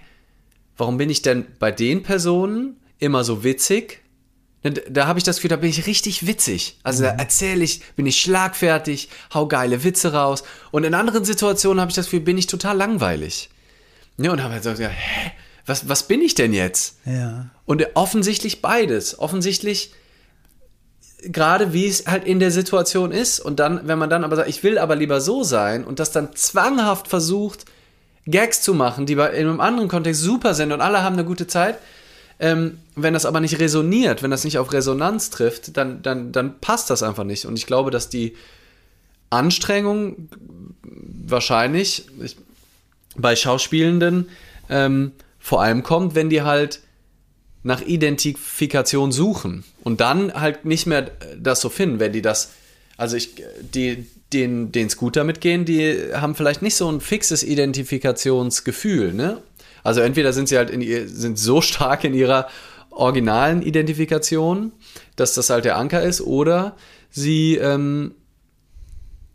warum 0.77 0.99
bin 0.99 1.11
ich 1.11 1.23
denn 1.23 1.47
bei 1.59 1.73
den 1.73 2.03
Personen 2.03 2.77
immer 2.99 3.25
so 3.25 3.45
witzig? 3.45 4.03
Da 4.71 5.07
habe 5.07 5.19
ich 5.19 5.25
das 5.25 5.37
Gefühl, 5.37 5.51
da 5.51 5.57
bin 5.57 5.71
ich 5.71 5.87
richtig 5.87 6.27
witzig. 6.27 6.79
Also 6.83 7.05
da 7.05 7.13
mhm. 7.13 7.19
erzähle 7.19 7.65
ich, 7.65 7.83
bin 7.95 8.07
ich 8.07 8.21
schlagfertig, 8.21 9.09
hau 9.35 9.47
geile 9.47 9.85
Witze 9.85 10.13
raus. 10.13 10.45
Und 10.71 10.85
in 10.85 10.95
anderen 10.95 11.25
Situationen 11.25 11.81
habe 11.81 11.91
ich 11.91 11.95
das 11.95 12.07
Gefühl, 12.07 12.21
bin 12.21 12.39
ich 12.39 12.47
total 12.47 12.77
langweilig. 12.77 13.51
Ja, 14.19 14.33
und 14.33 14.43
habe 14.43 14.55
halt 14.55 14.65
so 14.65 14.71
gesagt, 14.71 14.93
hä, 14.93 15.33
was, 15.67 15.89
was 15.89 16.05
bin 16.05 16.23
ich 16.23 16.35
denn 16.35 16.53
jetzt? 16.53 16.97
Ja. 17.05 17.51
Und 17.65 17.87
offensichtlich 17.95 18.63
beides. 18.63 19.19
Offensichtlich 19.19 19.93
gerade 21.23 21.73
wie 21.73 21.87
es 21.87 22.07
halt 22.07 22.25
in 22.25 22.41
der 22.41 22.51
Situation 22.51 23.11
ist. 23.11 23.41
Und 23.41 23.61
dann, 23.61 23.87
wenn 23.87 23.99
man 23.99 24.11
dann 24.11 24.25
aber 24.25 24.37
sagt, 24.37 24.49
ich 24.49 24.63
will 24.63 24.79
aber 24.79 24.97
lieber 24.97 25.21
so 25.21 25.43
sein 25.43 25.85
und 25.85 25.99
das 25.99 26.13
dann 26.13 26.35
zwanghaft 26.35 27.09
versucht, 27.09 27.65
Gags 28.27 28.61
zu 28.63 28.75
machen, 28.75 29.07
die 29.07 29.15
bei, 29.15 29.31
in 29.31 29.49
einem 29.49 29.61
anderen 29.61 29.89
Kontext 29.89 30.21
super 30.21 30.55
sind 30.55 30.73
und 30.73 30.81
alle 30.81 31.03
haben 31.03 31.15
eine 31.15 31.25
gute 31.25 31.47
Zeit, 31.47 31.79
ähm, 32.39 32.79
wenn 32.95 33.15
das 33.15 33.27
aber 33.27 33.41
nicht 33.41 33.59
resoniert, 33.59 34.23
wenn 34.23 34.31
das 34.31 34.45
nicht 34.45 34.59
auf 34.59 34.73
Resonanz 34.73 35.31
trifft, 35.31 35.77
dann, 35.77 36.03
dann, 36.03 36.33
dann 36.33 36.59
passt 36.61 36.91
das 36.91 37.03
einfach 37.03 37.25
nicht. 37.25 37.47
Und 37.47 37.59
ich 37.59 37.67
glaube, 37.67 37.91
dass 37.91 38.09
die 38.09 38.37
Anstrengung 39.31 40.29
wahrscheinlich 40.83 42.07
ich, 42.23 42.37
bei 43.17 43.37
Schauspielenden 43.37 44.29
ähm, 44.69 45.13
vor 45.39 45.63
allem 45.63 45.83
kommt, 45.83 46.15
wenn 46.15 46.29
die 46.29 46.43
halt 46.43 46.81
nach 47.63 47.81
Identifikation 47.81 49.13
suchen 49.13 49.65
und 49.83 50.01
dann 50.01 50.33
halt 50.33 50.65
nicht 50.65 50.87
mehr 50.87 51.11
das 51.39 51.61
so 51.61 51.69
finden, 51.69 51.99
wenn 51.99 52.13
die 52.13 52.23
das, 52.23 52.53
also 52.97 53.17
ich, 53.17 53.43
die, 53.75 54.07
den, 54.33 54.73
den 54.73 54.87
es 54.87 54.97
gut 54.97 55.17
damit 55.17 55.41
gehen, 55.41 55.65
die 55.65 56.13
haben 56.13 56.35
vielleicht 56.35 56.63
nicht 56.63 56.77
so 56.77 56.91
ein 56.91 57.01
fixes 57.01 57.43
Identifikationsgefühl, 57.43 59.13
ne? 59.13 59.43
Also 59.87 60.01
entweder 60.01 60.33
sind 60.33 60.49
sie 60.49 60.57
halt 60.57 60.71
in, 60.71 61.09
sind 61.09 61.39
so 61.39 61.61
stark 61.61 62.05
in 62.05 62.15
ihrer 62.15 62.49
originalen 62.91 63.63
Identifikation, 63.63 64.73
dass 65.17 65.35
das 65.35 65.51
halt 65.51 65.65
der 65.65 65.77
Anker 65.77 66.03
ist, 66.03 66.21
oder 66.21 66.77
sie 67.11 67.57
ähm, 67.57 68.15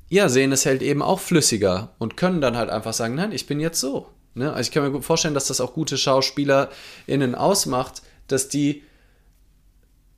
ja, 0.10 0.28
sehen 0.28 0.52
es 0.52 0.66
halt 0.66 0.82
eben 0.82 1.02
auch 1.02 1.22
flüssiger 1.22 1.96
und 1.98 2.18
können 2.18 2.42
dann 2.42 2.58
halt 2.58 2.70
einfach 2.70 2.92
sagen, 2.92 3.16
nein, 3.16 3.32
ich 3.32 3.48
bin 3.48 3.62
jetzt 3.62 3.80
so. 3.80 4.08
Ne? 4.34 4.52
Also 4.52 4.68
ich 4.68 4.72
kann 4.72 4.84
mir 4.84 4.92
gut 4.92 5.06
vorstellen, 5.06 5.34
dass 5.34 5.48
das 5.48 5.62
auch 5.62 5.74
gute 5.74 5.98
SchauspielerInnen 5.98 7.34
ausmacht, 7.34 8.02
dass 8.28 8.50
die 8.50 8.84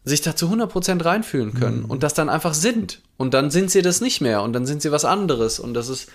sich 0.04 0.22
da 0.22 0.36
zu 0.36 0.48
100% 0.48 1.06
reinfühlen 1.06 1.54
können 1.54 1.84
mhm. 1.84 1.92
und 1.92 2.02
das 2.02 2.16
dann 2.16 2.30
einfach 2.30 2.56
sind. 2.56 3.02
Und 3.18 3.36
dann 3.36 3.52
sind 3.52 3.70
sie 3.70 3.84
das 3.84 4.02
nicht 4.02 4.20
mehr 4.20 4.42
und 4.42 4.54
dann 4.54 4.66
sind 4.66 4.82
sie 4.82 4.92
was 4.92 5.06
anderes. 5.06 5.60
Und 5.60 5.76
das 5.76 5.90
ist, 5.90 6.10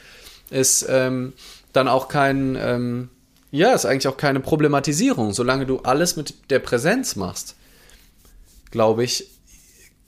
ist 0.50 0.84
ähm, 0.88 1.34
dann 1.72 1.86
auch 1.86 2.08
kein, 2.08 2.56
ähm, 2.60 3.10
ja, 3.50 3.72
ist 3.72 3.86
eigentlich 3.86 4.08
auch 4.08 4.16
keine 4.16 4.40
Problematisierung. 4.40 5.32
Solange 5.32 5.66
du 5.66 5.80
alles 5.80 6.16
mit 6.16 6.50
der 6.50 6.58
Präsenz 6.58 7.16
machst, 7.16 7.56
glaube 8.70 9.04
ich, 9.04 9.30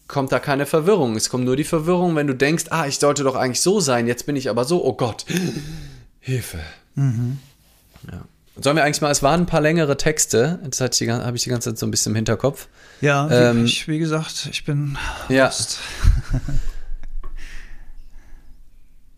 kommt 0.08 0.32
da 0.32 0.38
keine 0.38 0.66
Verwirrung. 0.66 1.16
Es 1.16 1.30
kommt 1.30 1.44
nur 1.44 1.56
die 1.56 1.64
Verwirrung, 1.64 2.16
wenn 2.16 2.26
du 2.26 2.34
denkst, 2.34 2.66
ah, 2.70 2.86
ich 2.86 2.98
sollte 2.98 3.22
doch 3.22 3.36
eigentlich 3.36 3.60
so 3.60 3.80
sein, 3.80 4.06
jetzt 4.06 4.26
bin 4.26 4.36
ich 4.36 4.50
aber 4.50 4.64
so, 4.64 4.84
oh 4.84 4.92
Gott, 4.94 5.24
Hilfe. 6.20 6.58
Mhm. 6.96 7.38
Ja. 8.10 8.24
Sollen 8.62 8.76
wir 8.76 8.84
eigentlich 8.84 9.00
mal, 9.00 9.10
es 9.10 9.22
waren 9.22 9.42
ein 9.42 9.46
paar 9.46 9.62
längere 9.62 9.96
Texte, 9.96 10.58
das 10.64 10.80
habe 10.80 10.90
ich 10.92 11.42
die 11.44 11.50
ganze 11.50 11.70
Zeit 11.70 11.78
so 11.78 11.86
ein 11.86 11.90
bisschen 11.90 12.12
im 12.12 12.16
Hinterkopf. 12.16 12.66
Ja, 13.00 13.30
ähm, 13.30 13.64
ich, 13.64 13.88
wie 13.88 13.98
gesagt, 13.98 14.48
ich 14.50 14.64
bin 14.64 14.98
ja. 15.28 15.50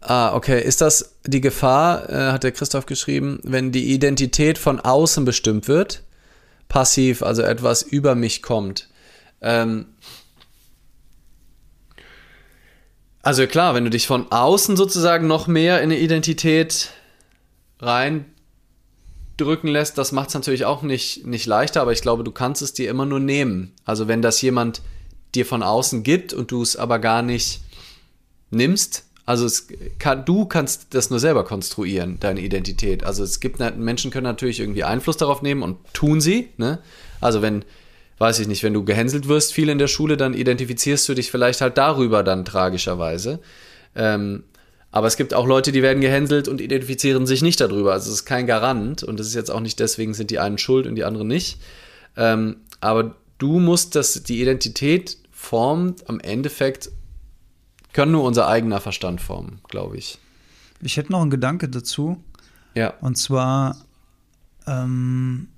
ah, 0.02 0.34
okay. 0.34 0.62
Ist 0.62 0.80
das 0.80 1.16
die 1.26 1.40
Gefahr, 1.40 2.08
äh, 2.10 2.32
hat 2.32 2.44
der 2.44 2.52
Christoph 2.52 2.86
geschrieben, 2.86 3.40
wenn 3.42 3.72
die 3.72 3.92
Identität 3.92 4.58
von 4.58 4.80
außen 4.80 5.24
bestimmt 5.24 5.68
wird, 5.68 6.02
passiv, 6.68 7.22
also 7.22 7.42
etwas 7.42 7.82
über 7.82 8.14
mich 8.14 8.42
kommt? 8.42 8.88
Ähm, 9.40 9.86
Also 13.22 13.46
klar, 13.46 13.74
wenn 13.74 13.84
du 13.84 13.90
dich 13.90 14.08
von 14.08 14.30
außen 14.32 14.76
sozusagen 14.76 15.28
noch 15.28 15.46
mehr 15.46 15.78
in 15.78 15.84
eine 15.84 15.98
Identität 16.00 16.90
reindrücken 17.78 19.68
lässt, 19.68 19.96
das 19.96 20.10
macht 20.10 20.28
es 20.30 20.34
natürlich 20.34 20.64
auch 20.64 20.82
nicht, 20.82 21.24
nicht 21.24 21.46
leichter, 21.46 21.82
aber 21.82 21.92
ich 21.92 22.02
glaube, 22.02 22.24
du 22.24 22.32
kannst 22.32 22.62
es 22.62 22.72
dir 22.72 22.90
immer 22.90 23.06
nur 23.06 23.20
nehmen. 23.20 23.74
Also 23.84 24.08
wenn 24.08 24.22
das 24.22 24.42
jemand 24.42 24.82
dir 25.36 25.46
von 25.46 25.62
außen 25.62 26.02
gibt 26.02 26.32
und 26.32 26.50
du 26.50 26.62
es 26.62 26.76
aber 26.76 26.98
gar 26.98 27.22
nicht 27.22 27.60
nimmst, 28.50 29.04
also 29.24 29.48
kann, 29.98 30.24
du 30.24 30.46
kannst 30.46 30.94
das 30.94 31.10
nur 31.10 31.20
selber 31.20 31.44
konstruieren, 31.44 32.18
deine 32.20 32.40
Identität. 32.40 33.04
Also 33.04 33.22
es 33.22 33.40
gibt 33.40 33.60
Menschen 33.76 34.10
können 34.10 34.24
natürlich 34.24 34.60
irgendwie 34.60 34.84
Einfluss 34.84 35.16
darauf 35.16 35.42
nehmen 35.42 35.62
und 35.62 35.78
tun 35.92 36.20
sie. 36.20 36.48
Ne? 36.56 36.80
Also 37.20 37.40
wenn 37.42 37.64
weiß 38.22 38.38
ich 38.38 38.46
nicht, 38.46 38.62
wenn 38.62 38.72
du 38.72 38.84
gehänselt 38.84 39.26
wirst 39.26 39.52
viel 39.52 39.68
in 39.68 39.78
der 39.78 39.88
Schule, 39.88 40.16
dann 40.16 40.32
identifizierst 40.32 41.08
du 41.08 41.14
dich 41.14 41.30
vielleicht 41.30 41.60
halt 41.60 41.76
darüber 41.76 42.22
dann 42.22 42.44
tragischerweise. 42.44 43.40
Ähm, 43.96 44.44
aber 44.92 45.08
es 45.08 45.16
gibt 45.16 45.34
auch 45.34 45.44
Leute, 45.44 45.72
die 45.72 45.82
werden 45.82 46.00
gehänselt 46.00 46.46
und 46.46 46.60
identifizieren 46.60 47.26
sich 47.26 47.42
nicht 47.42 47.60
darüber. 47.60 47.92
Also 47.92 48.10
es 48.10 48.18
ist 48.18 48.24
kein 48.24 48.46
Garant 48.46 49.02
und 49.02 49.18
das 49.18 49.26
ist 49.26 49.34
jetzt 49.34 49.50
auch 49.50 49.58
nicht 49.58 49.80
deswegen 49.80 50.14
sind 50.14 50.30
die 50.30 50.38
einen 50.38 50.58
schuld 50.58 50.86
und 50.86 50.94
die 50.94 51.02
anderen 51.02 51.26
nicht. 51.26 51.58
Ähm, 52.16 52.58
aber 52.80 53.16
du 53.38 53.58
musst 53.58 53.96
das, 53.96 54.22
die 54.22 54.40
Identität 54.40 55.16
formt 55.32 56.08
am 56.08 56.20
Endeffekt, 56.20 56.92
können 57.92 58.12
nur 58.12 58.24
unser 58.24 58.48
eigener 58.48 58.80
Verstand 58.80 59.20
formen, 59.20 59.60
glaube 59.68 59.96
ich. 59.96 60.18
Ich 60.80 60.96
hätte 60.96 61.12
noch 61.12 61.22
einen 61.22 61.30
Gedanke 61.30 61.68
dazu. 61.68 62.22
Ja. 62.74 62.94
Und 63.00 63.16
zwar, 63.16 63.76
ähm, 64.66 65.48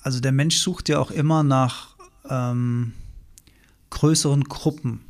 also 0.00 0.20
der 0.20 0.32
Mensch 0.32 0.58
sucht 0.58 0.88
ja 0.88 0.98
auch 0.98 1.10
immer 1.10 1.42
nach 1.42 1.96
ähm, 2.28 2.92
größeren 3.90 4.44
Gruppen, 4.44 5.00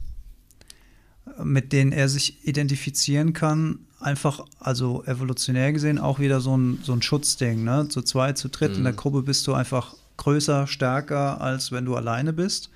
mit 1.43 1.73
denen 1.73 1.93
er 1.93 2.09
sich 2.09 2.47
identifizieren 2.47 3.33
kann. 3.33 3.81
Einfach, 4.01 4.45
also 4.61 5.05
evolutionär 5.05 5.73
gesehen, 5.73 5.99
auch 5.99 6.21
wieder 6.21 6.41
so 6.41 6.57
ein, 6.57 6.79
so 6.83 6.93
ein 6.93 7.03
Schutzding. 7.03 7.65
Ne? 7.65 7.89
Zu 7.89 8.03
zweit, 8.03 8.39
zu 8.39 8.49
dritt 8.49 8.73
mhm. 8.73 8.79
in 8.79 8.85
der 8.85 8.93
mhm. 8.93 8.99
Gruppe 8.99 9.23
bist 9.23 9.47
du 9.47 9.55
einfach 9.55 9.95
größer, 10.17 10.67
stärker, 10.67 11.41
als 11.41 11.71
wenn 11.73 11.85
du 11.85 11.97
alleine 11.97 12.33
bist. 12.33 12.71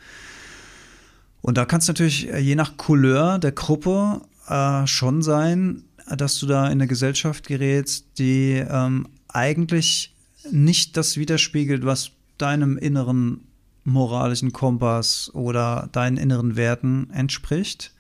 Und 1.43 1.59
da 1.59 1.65
kann 1.65 1.81
es 1.81 1.89
natürlich 1.89 2.33
äh, 2.33 2.39
je 2.39 2.55
nach 2.55 2.77
Couleur 2.77 3.39
der 3.39 3.53
Gruppe 3.53 4.23
äh, 4.49 4.87
schon 4.87 5.23
sein, 5.23 5.85
dass 6.09 6.39
du 6.39 6.47
da 6.47 6.67
in 6.67 6.73
eine 6.73 6.87
Gesellschaft 6.87 7.47
gerätst, 7.47 8.07
die 8.19 8.65
ähm, 8.69 9.09
eigentlich 9.29 10.15
nicht 10.51 10.97
das 10.97 11.17
widerspiegelt, 11.17 11.85
was 11.85 12.13
deinem 12.39 12.79
inneren 12.79 13.43
moralischen 13.85 14.53
Kompass 14.53 15.31
oder 15.35 15.89
deinen 15.93 16.17
inneren 16.17 16.57
Werten 16.57 17.11
entspricht. 17.11 17.93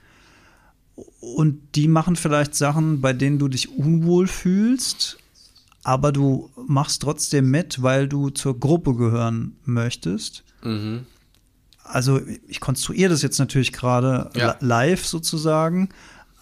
Und 1.20 1.60
die 1.74 1.88
machen 1.88 2.16
vielleicht 2.16 2.54
Sachen, 2.54 3.00
bei 3.00 3.12
denen 3.12 3.38
du 3.38 3.48
dich 3.48 3.70
unwohl 3.70 4.26
fühlst, 4.26 5.18
aber 5.82 6.12
du 6.12 6.50
machst 6.66 7.02
trotzdem 7.02 7.50
mit, 7.50 7.82
weil 7.82 8.08
du 8.08 8.30
zur 8.30 8.58
Gruppe 8.58 8.94
gehören 8.94 9.56
möchtest. 9.64 10.44
Mhm. 10.62 11.06
Also 11.84 12.20
ich 12.48 12.60
konstruiere 12.60 13.10
das 13.10 13.22
jetzt 13.22 13.38
natürlich 13.38 13.72
gerade 13.72 14.30
ja. 14.34 14.56
live 14.60 15.04
sozusagen, 15.04 15.88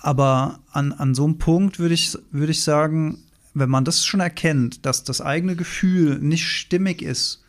aber 0.01 0.61
an, 0.73 0.93
an 0.93 1.15
so 1.15 1.25
einem 1.25 1.39
Punkt 1.39 1.79
würde 1.79 1.95
ich, 1.95 2.17
würd 2.31 2.51
ich 2.51 2.63
sagen, 2.63 3.19
wenn 3.55 3.69
man 3.69 3.85
das 3.85 4.05
schon 4.05 4.21
erkennt, 4.21 4.87
dass 4.87 5.05
das 5.05 5.21
eigene 5.21 5.57
Gefühl 5.57 6.19
nicht 6.19 6.47
stimmig 6.47 7.03
ist 7.03 7.43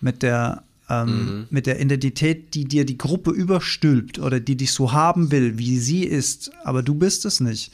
mit 0.00 0.22
der, 0.22 0.62
ähm, 0.88 1.06
mhm. 1.06 1.46
mit 1.50 1.66
der 1.66 1.80
Identität, 1.80 2.54
die 2.54 2.64
dir 2.64 2.84
die 2.84 2.98
Gruppe 2.98 3.30
überstülpt 3.30 4.18
oder 4.18 4.40
die 4.40 4.56
dich 4.56 4.72
so 4.72 4.92
haben 4.92 5.30
will, 5.30 5.58
wie 5.58 5.78
sie 5.78 6.04
ist, 6.04 6.50
aber 6.64 6.82
du 6.82 6.94
bist 6.94 7.24
es 7.24 7.40
nicht, 7.40 7.72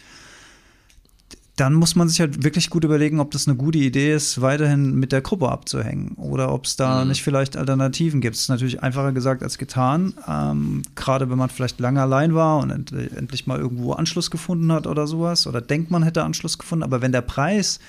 dann 1.61 1.75
muss 1.75 1.97
man 1.97 2.09
sich 2.09 2.21
halt 2.21 2.45
wirklich 2.45 2.71
gut 2.71 2.85
überlegen, 2.85 3.19
ob 3.19 3.33
das 3.33 3.49
eine 3.49 3.57
gute 3.57 3.79
Idee 3.79 4.15
ist, 4.15 4.41
weiterhin 4.41 4.95
mit 4.95 5.11
der 5.11 5.23
Gruppe 5.23 5.49
abzuhängen 5.49 6.13
oder 6.13 6.53
ob 6.53 6.67
es 6.67 6.77
da 6.77 7.03
mhm. 7.03 7.09
nicht 7.09 7.25
vielleicht 7.25 7.57
Alternativen 7.57 8.21
gibt. 8.21 8.37
Es 8.37 8.43
ist 8.43 8.49
natürlich 8.49 8.83
einfacher 8.83 9.13
gesagt 9.13 9.43
als 9.43 9.59
getan, 9.59 10.15
ähm, 10.29 10.83
gerade 10.95 11.31
wenn 11.31 11.39
man 11.39 11.51
vielleicht 11.51 11.81
lange 11.81 12.01
allein 12.01 12.35
war 12.35 12.59
und 12.59 12.71
end 12.71 12.93
endlich 12.93 13.49
mal 13.49 13.59
irgendwo 13.59 13.93
Anschluss 13.93 14.31
gefunden 14.31 14.71
hat 14.71 14.87
oder 14.87 15.09
sowas 15.09 15.49
oder 15.49 15.61
denkt, 15.61 15.91
man 15.91 16.05
hätte 16.05 16.23
Anschluss 16.23 16.59
gefunden. 16.59 16.85
Aber 16.85 17.03
wenn 17.03 17.13
der 17.13 17.23
Preis 17.23 17.81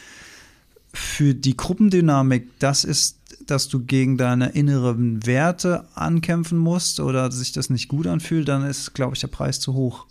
für 0.91 1.35
die 1.35 1.55
Gruppendynamik 1.55 2.47
das 2.57 2.83
ist, 2.83 3.17
dass 3.45 3.67
du 3.67 3.79
gegen 3.85 4.17
deine 4.17 4.49
inneren 4.49 5.25
Werte 5.27 5.85
ankämpfen 5.93 6.57
musst 6.57 6.99
oder 6.99 7.31
sich 7.31 7.51
das 7.51 7.69
nicht 7.69 7.87
gut 7.87 8.07
anfühlt, 8.07 8.47
dann 8.47 8.63
ist, 8.63 8.95
glaube 8.95 9.13
ich, 9.13 9.21
der 9.21 9.27
Preis 9.27 9.59
zu 9.59 9.73
hoch. 9.73 10.07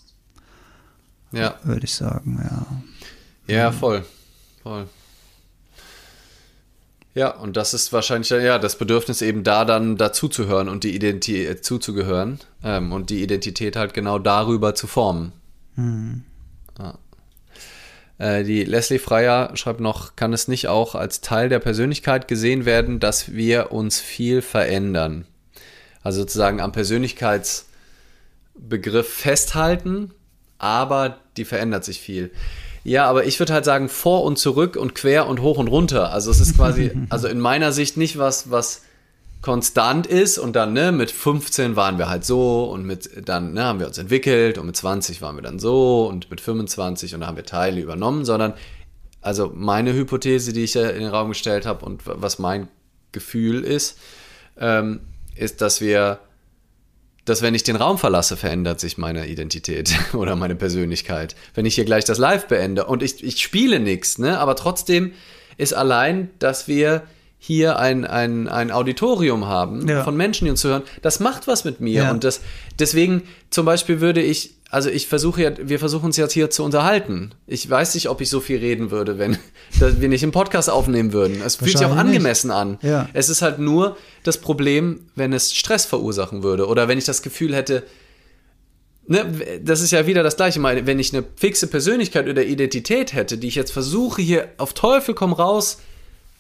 Ja. 1.33 1.57
Würde 1.65 1.85
ich 1.85 1.95
sagen, 1.95 2.41
ja. 2.43 2.67
Ja, 3.49 3.73
voll. 3.73 4.05
Voll. 4.63 4.87
Ja, 7.15 7.31
und 7.31 7.57
das 7.57 7.73
ist 7.75 7.93
wahrscheinlich 7.93 8.31
ja 8.31 8.59
das 8.59 8.79
Bedürfnis 8.79 9.23
eben 9.23 9.43
da 9.43 9.65
dann 9.65 9.97
dazuzuhören 9.97 10.69
und 10.69 10.85
die 10.85 10.95
Identität 10.95 11.49
äh, 11.49 11.61
zuzugehören 11.61 12.39
ähm, 12.63 12.93
und 12.93 13.11
die 13.11 13.23
Identität 13.23 13.75
halt 13.75 13.93
genau 13.93 14.21
darüber 14.21 14.77
zu 14.77 14.87
formen. 14.87 15.33
Mhm. 15.75 16.23
Ja. 16.79 16.97
Äh, 18.19 18.45
die 18.45 18.63
Leslie 18.63 19.01
Freier 19.01 19.57
schreibt 19.57 19.81
noch, 19.81 20.15
kann 20.17 20.33
es 20.33 20.47
nicht 20.47 20.69
auch 20.69 20.95
als 20.95 21.21
Teil 21.21 21.49
der 21.49 21.59
Persönlichkeit 21.59 22.29
gesehen 22.29 22.67
werden, 22.67 23.01
dass 23.01 23.33
wir 23.33 23.73
uns 23.73 24.01
viel 24.01 24.43
verändern? 24.43 25.27
Also 26.03 26.21
sozusagen 26.21 26.61
am 26.61 26.71
Persönlichkeitsbegriff 26.73 29.09
festhalten, 29.09 30.13
aber 30.59 31.19
die 31.37 31.45
verändert 31.45 31.85
sich 31.85 32.01
viel. 32.01 32.31
Ja, 32.85 33.07
aber 33.07 33.25
ich 33.27 33.39
würde 33.39 33.53
halt 33.53 33.65
sagen, 33.65 33.89
vor 33.89 34.25
und 34.25 34.39
zurück 34.39 34.77
und 34.77 34.95
quer 34.95 35.27
und 35.27 35.41
hoch 35.41 35.59
und 35.59 35.69
runter. 35.69 36.13
Also 36.13 36.31
es 36.31 36.41
ist 36.41 36.57
quasi, 36.57 36.93
also 37.11 37.29
in 37.29 37.41
meiner 37.41 37.73
Sicht 37.73 37.97
nicht 37.97 38.19
was, 38.19 38.51
was 38.51 38.83
konstant 39.41 40.07
ist 40.07 40.39
und 40.39 40.57
dann, 40.57 40.73
ne, 40.73 40.91
mit 40.91 41.11
15 41.11 41.77
waren 41.77 41.99
wir 41.99 42.09
halt 42.09 42.25
so 42.25 42.65
und 42.65 42.85
mit, 42.85 43.29
dann, 43.29 43.55
ne, 43.55 43.65
haben 43.65 43.79
wir 43.79 43.87
uns 43.87 43.99
entwickelt 43.99 44.59
und 44.59 44.67
mit 44.67 44.77
20 44.77 45.23
waren 45.23 45.37
wir 45.37 45.43
dann 45.43 45.59
so 45.59 46.07
und 46.07 46.31
mit 46.31 46.41
25 46.41 47.15
und 47.15 47.21
dann 47.21 47.29
haben 47.29 47.37
wir 47.37 47.45
Teile 47.45 47.81
übernommen, 47.81 48.25
sondern, 48.25 48.55
also 49.21 49.53
meine 49.55 49.93
Hypothese, 49.93 50.53
die 50.53 50.65
ich 50.65 50.75
ja 50.75 50.89
in 50.91 51.01
den 51.01 51.11
Raum 51.11 51.29
gestellt 51.29 51.67
habe 51.67 51.85
und 51.85 52.03
was 52.05 52.39
mein 52.39 52.69
Gefühl 53.13 53.63
ist, 53.63 53.99
ähm, 54.59 55.01
ist, 55.37 55.61
dass 55.61 55.81
wir 55.81 56.19
dass 57.29 57.43
wenn 57.43 57.55
ich 57.55 57.63
den 57.63 57.77
Raum 57.77 57.99
verlasse, 57.99 58.37
verändert 58.37 58.81
sich 58.81 58.99
meine 58.99 59.27
Identität 59.27 59.95
oder 60.15 60.37
meine 60.37 60.55
Persönlichkeit. 60.55 61.37
Wenn 61.55 61.67
ich 61.67 61.75
hier 61.75 61.85
gleich 61.85 62.05
das 62.05 62.19
Live 62.19 62.47
beende 62.49 62.87
und 62.87 63.03
ich, 63.03 63.23
ich 63.23 63.43
spiele 63.43 63.81
nichts, 63.81 64.19
ne? 64.19 64.39
aber 64.39 64.57
trotzdem 64.57 65.13
ist 65.57 65.73
allein, 65.73 66.31
dass 66.39 66.69
wir 66.69 67.03
hier 67.39 67.79
ein, 67.79 68.05
ein, 68.05 68.49
ein 68.49 68.71
Auditorium 68.71 69.47
haben 69.47 69.89
ja. 69.89 70.03
von 70.03 70.17
Menschen, 70.17 70.45
die 70.45 70.51
uns 70.51 70.61
zuhören, 70.61 70.83
das 71.03 71.21
macht 71.21 71.47
was 71.47 71.65
mit 71.65 71.81
mir. 71.81 72.05
Ja. 72.05 72.11
Und 72.11 72.25
das, 72.25 72.41
deswegen 72.79 73.23
zum 73.51 73.65
Beispiel 73.65 74.01
würde 74.01 74.21
ich 74.21 74.55
also 74.71 74.91
ich 74.91 75.07
versuche 75.07 75.43
ja, 75.43 75.53
wir 75.59 75.79
versuchen 75.79 76.07
uns 76.07 76.19
jetzt 76.19 76.35
hier 76.35 76.51
zu 76.51 76.63
unterhalten. 76.63 77.33
Ich 77.47 77.69
weiß 77.69 77.95
nicht, 77.95 78.11
ob 78.11 78.21
ich 78.21 78.29
so 78.29 78.41
viel 78.41 78.59
reden 78.59 78.91
würde, 78.91 79.19
wenn 79.19 79.39
wir 79.79 80.09
nicht 80.09 80.23
einen 80.23 80.33
Podcast 80.33 80.69
aufnehmen 80.69 81.13
würden. 81.13 81.41
Es 81.41 81.57
fühlt 81.57 81.79
sich 81.79 81.87
auch 81.87 81.97
angemessen 81.97 82.49
nicht. 82.49 82.57
an. 82.57 82.79
Ja. 82.83 83.09
Es 83.15 83.31
ist 83.31 83.41
halt 83.41 83.59
nur 83.59 83.97
das 84.25 84.39
Problem, 84.39 85.07
wenn 85.15 85.33
es 85.33 85.55
Stress 85.55 85.87
verursachen 85.87 86.43
würde 86.43 86.67
oder 86.67 86.87
wenn 86.87 86.99
ich 86.99 87.07
das 87.07 87.23
Gefühl 87.23 87.57
hätte, 87.57 87.83
ne, 89.07 89.25
das 89.63 89.81
ist 89.81 89.91
ja 89.91 90.07
wieder 90.07 90.23
das 90.23 90.37
Gleiche. 90.37 90.63
Wenn 90.63 90.99
ich 90.99 91.15
eine 91.15 91.25
fixe 91.37 91.67
Persönlichkeit 91.69 92.29
oder 92.29 92.45
Identität 92.45 93.15
hätte, 93.15 93.39
die 93.39 93.49
ich 93.49 93.55
jetzt 93.55 93.73
versuche 93.73 94.21
hier 94.21 94.49
auf 94.59 94.75
Teufel 94.75 95.15
komm 95.15 95.33
raus 95.33 95.79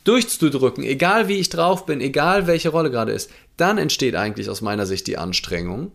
durchzudrücken, 0.09 0.83
egal 0.85 1.29
wie 1.29 1.37
ich 1.37 1.51
drauf 1.51 1.87
bin, 1.87 2.01
egal 2.01 2.47
welche 2.47 2.71
Rolle 2.71 2.91
gerade 2.91 3.13
ist, 3.13 3.31
dann 3.57 3.79
entsteht 3.79 4.15
eigentlich 4.15 4.49
aus 4.49 4.61
meiner 4.61 4.87
Sicht 4.87 5.07
die 5.07 5.19
Anstrengung 5.19 5.93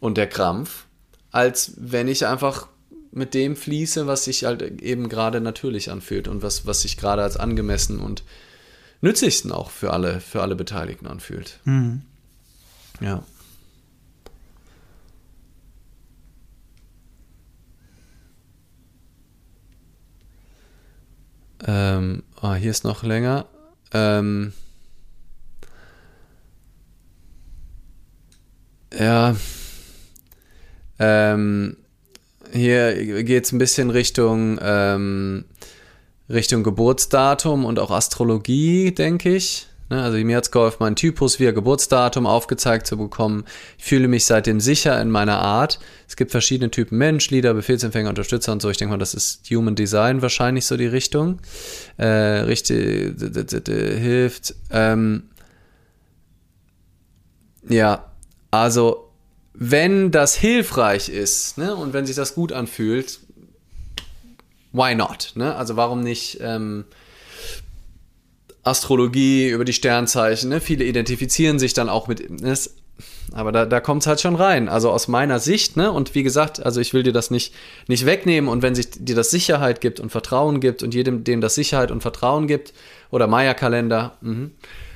und 0.00 0.16
der 0.16 0.28
Krampf 0.28 0.86
als 1.30 1.74
wenn 1.76 2.08
ich 2.08 2.26
einfach 2.26 2.68
mit 3.10 3.34
dem 3.34 3.56
fließe, 3.56 4.06
was 4.06 4.24
sich 4.24 4.44
halt 4.44 4.62
eben 4.82 5.08
gerade 5.08 5.40
natürlich 5.40 5.90
anfühlt 5.90 6.28
und 6.28 6.42
was, 6.42 6.66
was 6.66 6.82
sich 6.82 6.96
gerade 6.96 7.22
als 7.22 7.36
angemessen 7.36 8.00
und 8.00 8.22
nützlichsten 9.00 9.52
auch 9.52 9.70
für 9.70 9.92
alle, 9.92 10.20
für 10.20 10.42
alle 10.42 10.56
Beteiligten 10.56 11.06
anfühlt. 11.06 11.58
Mhm. 11.64 12.02
Ja. 13.00 13.22
Ähm, 21.66 22.22
oh, 22.42 22.54
hier 22.54 22.70
ist 22.70 22.84
noch 22.84 23.02
länger. 23.02 23.46
Ähm, 23.92 24.52
ja. 28.96 29.36
Ähm, 30.98 31.76
hier 32.52 33.24
geht 33.24 33.44
es 33.44 33.52
ein 33.52 33.58
bisschen 33.58 33.90
Richtung, 33.90 34.58
ähm, 34.62 35.44
Richtung 36.28 36.62
Geburtsdatum 36.62 37.64
und 37.64 37.78
auch 37.78 37.90
Astrologie, 37.90 38.92
denke 38.92 39.34
ich. 39.34 39.66
Ne? 39.90 40.02
Also 40.02 40.18
mir 40.18 40.36
hat 40.36 40.44
es 40.44 40.50
geholfen, 40.50 40.78
meinen 40.80 40.96
Typus 40.96 41.38
via 41.38 41.52
Geburtsdatum 41.52 42.26
aufgezeigt 42.26 42.86
zu 42.86 42.96
bekommen. 42.96 43.44
Ich 43.78 43.84
fühle 43.84 44.08
mich 44.08 44.24
seitdem 44.24 44.60
sicher 44.60 45.00
in 45.00 45.10
meiner 45.10 45.38
Art. 45.38 45.78
Es 46.06 46.16
gibt 46.16 46.30
verschiedene 46.30 46.70
Typen 46.70 46.98
Mensch, 46.98 47.30
Leader, 47.30 47.54
Befehlsempfänger, 47.54 48.08
Unterstützer 48.08 48.52
und 48.52 48.62
so. 48.62 48.70
Ich 48.70 48.76
denke 48.76 48.92
mal, 48.92 48.98
das 48.98 49.14
ist 49.14 49.48
Human 49.50 49.74
Design 49.74 50.22
wahrscheinlich 50.22 50.66
so 50.66 50.76
die 50.76 50.86
Richtung. 50.86 51.40
Äh, 51.96 52.06
richtig 52.06 53.14
hilft. 53.66 54.54
Ähm, 54.70 55.24
ja, 57.68 58.10
also 58.50 59.10
wenn 59.52 60.10
das 60.10 60.36
hilfreich 60.36 61.08
ist 61.08 61.58
ne, 61.58 61.74
und 61.74 61.92
wenn 61.92 62.06
sich 62.06 62.16
das 62.16 62.34
gut 62.34 62.52
anfühlt, 62.52 63.18
why 64.72 64.94
not? 64.94 65.32
Ne? 65.34 65.54
Also 65.54 65.76
warum 65.76 66.00
nicht 66.00 66.38
ähm, 66.40 66.84
Astrologie 68.68 69.48
über 69.48 69.64
die 69.64 69.72
Sternzeichen? 69.72 70.50
Ne? 70.50 70.60
Viele 70.60 70.84
identifizieren 70.84 71.58
sich 71.58 71.74
dann 71.74 71.88
auch 71.88 72.08
mit. 72.08 72.40
Ne? 72.40 72.54
Aber 73.32 73.52
da, 73.52 73.66
da 73.66 73.80
kommt 73.80 74.02
es 74.02 74.06
halt 74.06 74.20
schon 74.20 74.36
rein. 74.36 74.68
Also 74.68 74.90
aus 74.90 75.06
meiner 75.06 75.38
Sicht, 75.38 75.76
ne? 75.76 75.92
Und 75.92 76.14
wie 76.14 76.22
gesagt, 76.22 76.64
also 76.64 76.80
ich 76.80 76.94
will 76.94 77.02
dir 77.02 77.12
das 77.12 77.30
nicht, 77.30 77.54
nicht 77.86 78.06
wegnehmen. 78.06 78.48
Und 78.48 78.62
wenn 78.62 78.74
sich 78.74 78.90
dir 78.90 79.14
das 79.14 79.30
Sicherheit 79.30 79.80
gibt 79.80 80.00
und 80.00 80.10
Vertrauen 80.10 80.60
gibt 80.60 80.82
und 80.82 80.94
jedem, 80.94 81.24
dem 81.24 81.40
das 81.40 81.54
Sicherheit 81.54 81.90
und 81.90 82.00
Vertrauen 82.00 82.46
gibt, 82.46 82.72
oder 83.10 83.26
Maya-Kalender, 83.26 84.16
mhm, 84.20 84.52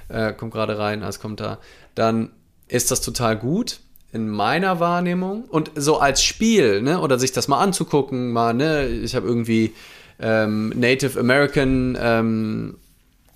äh, 0.08 0.32
kommt 0.32 0.52
gerade 0.52 0.78
rein 0.78 1.02
als 1.02 1.20
Kommentar, 1.20 1.58
dann 1.94 2.30
ist 2.68 2.90
das 2.90 3.00
total 3.00 3.36
gut 3.36 3.80
in 4.12 4.28
meiner 4.28 4.80
Wahrnehmung. 4.80 5.44
Und 5.44 5.70
so 5.74 5.98
als 5.98 6.22
Spiel, 6.22 6.82
ne, 6.82 7.00
oder 7.00 7.18
sich 7.18 7.32
das 7.32 7.48
mal 7.48 7.60
anzugucken, 7.60 8.32
mal, 8.32 8.54
ne, 8.54 8.86
ich 8.86 9.14
habe 9.14 9.26
irgendwie 9.26 9.72
ähm, 10.20 10.72
Native 10.76 11.18
American, 11.18 11.98
ähm, 12.00 12.76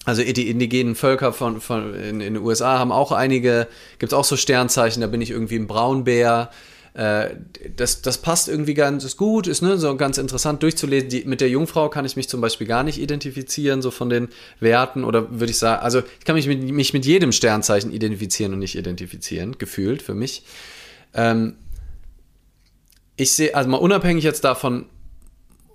also 0.06 0.22
die 0.22 0.48
indigenen 0.48 0.94
Völker 0.94 1.32
von, 1.32 1.60
von 1.60 1.92
in, 1.94 2.20
in 2.20 2.34
den 2.34 2.36
USA 2.38 2.78
haben 2.78 2.92
auch 2.92 3.10
einige, 3.10 3.66
gibt 3.98 4.12
es 4.12 4.16
auch 4.16 4.24
so 4.24 4.36
Sternzeichen, 4.36 5.00
da 5.00 5.08
bin 5.08 5.20
ich 5.20 5.30
irgendwie 5.30 5.56
ein 5.56 5.66
Braunbär. 5.66 6.50
Äh, 6.94 7.30
das, 7.74 8.02
das 8.02 8.18
passt 8.18 8.48
irgendwie 8.48 8.74
ganz 8.74 9.16
gut, 9.16 9.48
ist 9.48 9.62
ne, 9.62 9.76
so 9.78 9.96
ganz 9.96 10.16
interessant 10.16 10.62
durchzulesen. 10.62 11.08
Die, 11.08 11.24
mit 11.24 11.40
der 11.40 11.50
Jungfrau 11.50 11.88
kann 11.88 12.04
ich 12.04 12.14
mich 12.14 12.28
zum 12.28 12.40
Beispiel 12.40 12.68
gar 12.68 12.84
nicht 12.84 13.00
identifizieren, 13.00 13.82
so 13.82 13.90
von 13.90 14.08
den 14.08 14.28
Werten. 14.60 15.02
Oder 15.02 15.40
würde 15.40 15.50
ich 15.50 15.58
sagen, 15.58 15.82
also 15.82 15.98
ich 15.98 16.24
kann 16.24 16.36
mich 16.36 16.46
mit, 16.46 16.62
mich 16.62 16.92
mit 16.92 17.04
jedem 17.04 17.32
Sternzeichen 17.32 17.92
identifizieren 17.92 18.52
und 18.52 18.60
nicht 18.60 18.76
identifizieren, 18.76 19.58
gefühlt 19.58 20.02
für 20.02 20.14
mich. 20.14 20.44
Ähm, 21.14 21.56
ich 23.16 23.32
sehe, 23.32 23.56
also 23.56 23.68
mal 23.68 23.78
unabhängig 23.78 24.22
jetzt 24.22 24.44
davon, 24.44 24.86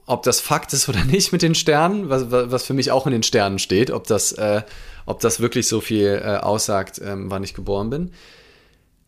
ob 0.06 0.24
das 0.24 0.39
Fakt 0.39 0.74
ist 0.74 0.89
oder 0.89 1.04
nicht 1.06 1.32
mit 1.32 1.41
den 1.41 1.56
Sternen, 1.56 2.10
was, 2.10 2.32
was 2.32 2.66
für 2.66 2.74
mich 2.74 2.91
auch 2.91 3.06
in 3.06 3.12
den 3.12 3.24
Sternen 3.24 3.60
steht, 3.60 3.91
ob 3.91 4.08
das, 4.08 4.32
äh, 4.34 4.62
ob 5.06 5.20
das 5.20 5.39
wirklich 5.39 5.68
so 5.68 5.82
viel 5.82 6.22
äh, 6.24 6.38
aussagt, 6.38 7.02
ähm, 7.04 7.30
wann 7.30 7.43
ich 7.43 7.54
geboren 7.54 7.89
bin 7.89 8.12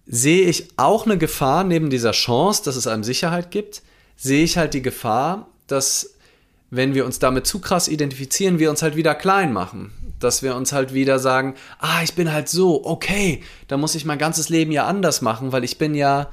sehe 0.06 0.48
ich 0.48 0.68
auch 0.78 1.06
eine 1.06 1.18
Gefahr 1.18 1.64
neben 1.64 1.90
dieser 1.90 2.12
Chance, 2.12 2.64
dass 2.66 2.76
es 2.76 2.88
einem 2.88 3.04
Sicherheit 3.04 3.52
gibt, 3.52 3.82
sehe 4.16 4.44
ich 4.44 4.58
halt 4.58 4.74
die 4.74 4.82
Gefahr, 4.82 5.48
dass 5.68 6.16
wenn 6.70 6.94
wir 6.94 7.06
uns 7.06 7.20
damit 7.20 7.46
zu 7.46 7.60
krass 7.60 7.88
identifizieren, 7.88 8.60
wir 8.60 8.70
uns 8.70 8.82
halt 8.82 8.96
wieder 8.96 9.16
klein 9.16 9.54
machen. 9.54 9.92
Dass 10.20 10.42
wir 10.42 10.56
uns 10.56 10.72
halt 10.72 10.94
wieder 10.94 11.20
sagen, 11.20 11.56
ah, 11.80 12.02
ich 12.04 12.16
bin 12.16 12.32
halt 12.32 12.50
so, 12.50 12.86
okay, 12.86 13.44
da 13.68 13.78
muss 13.78 13.96
ich 13.96 14.06
mein 14.06 14.18
ganzes 14.18 14.50
Leben 14.50 14.72
ja 14.72 14.88
anders 14.88 15.22
machen, 15.22 15.52
weil 15.52 15.64
ich 15.64 15.78
bin 15.78 15.96
ja 15.96 16.30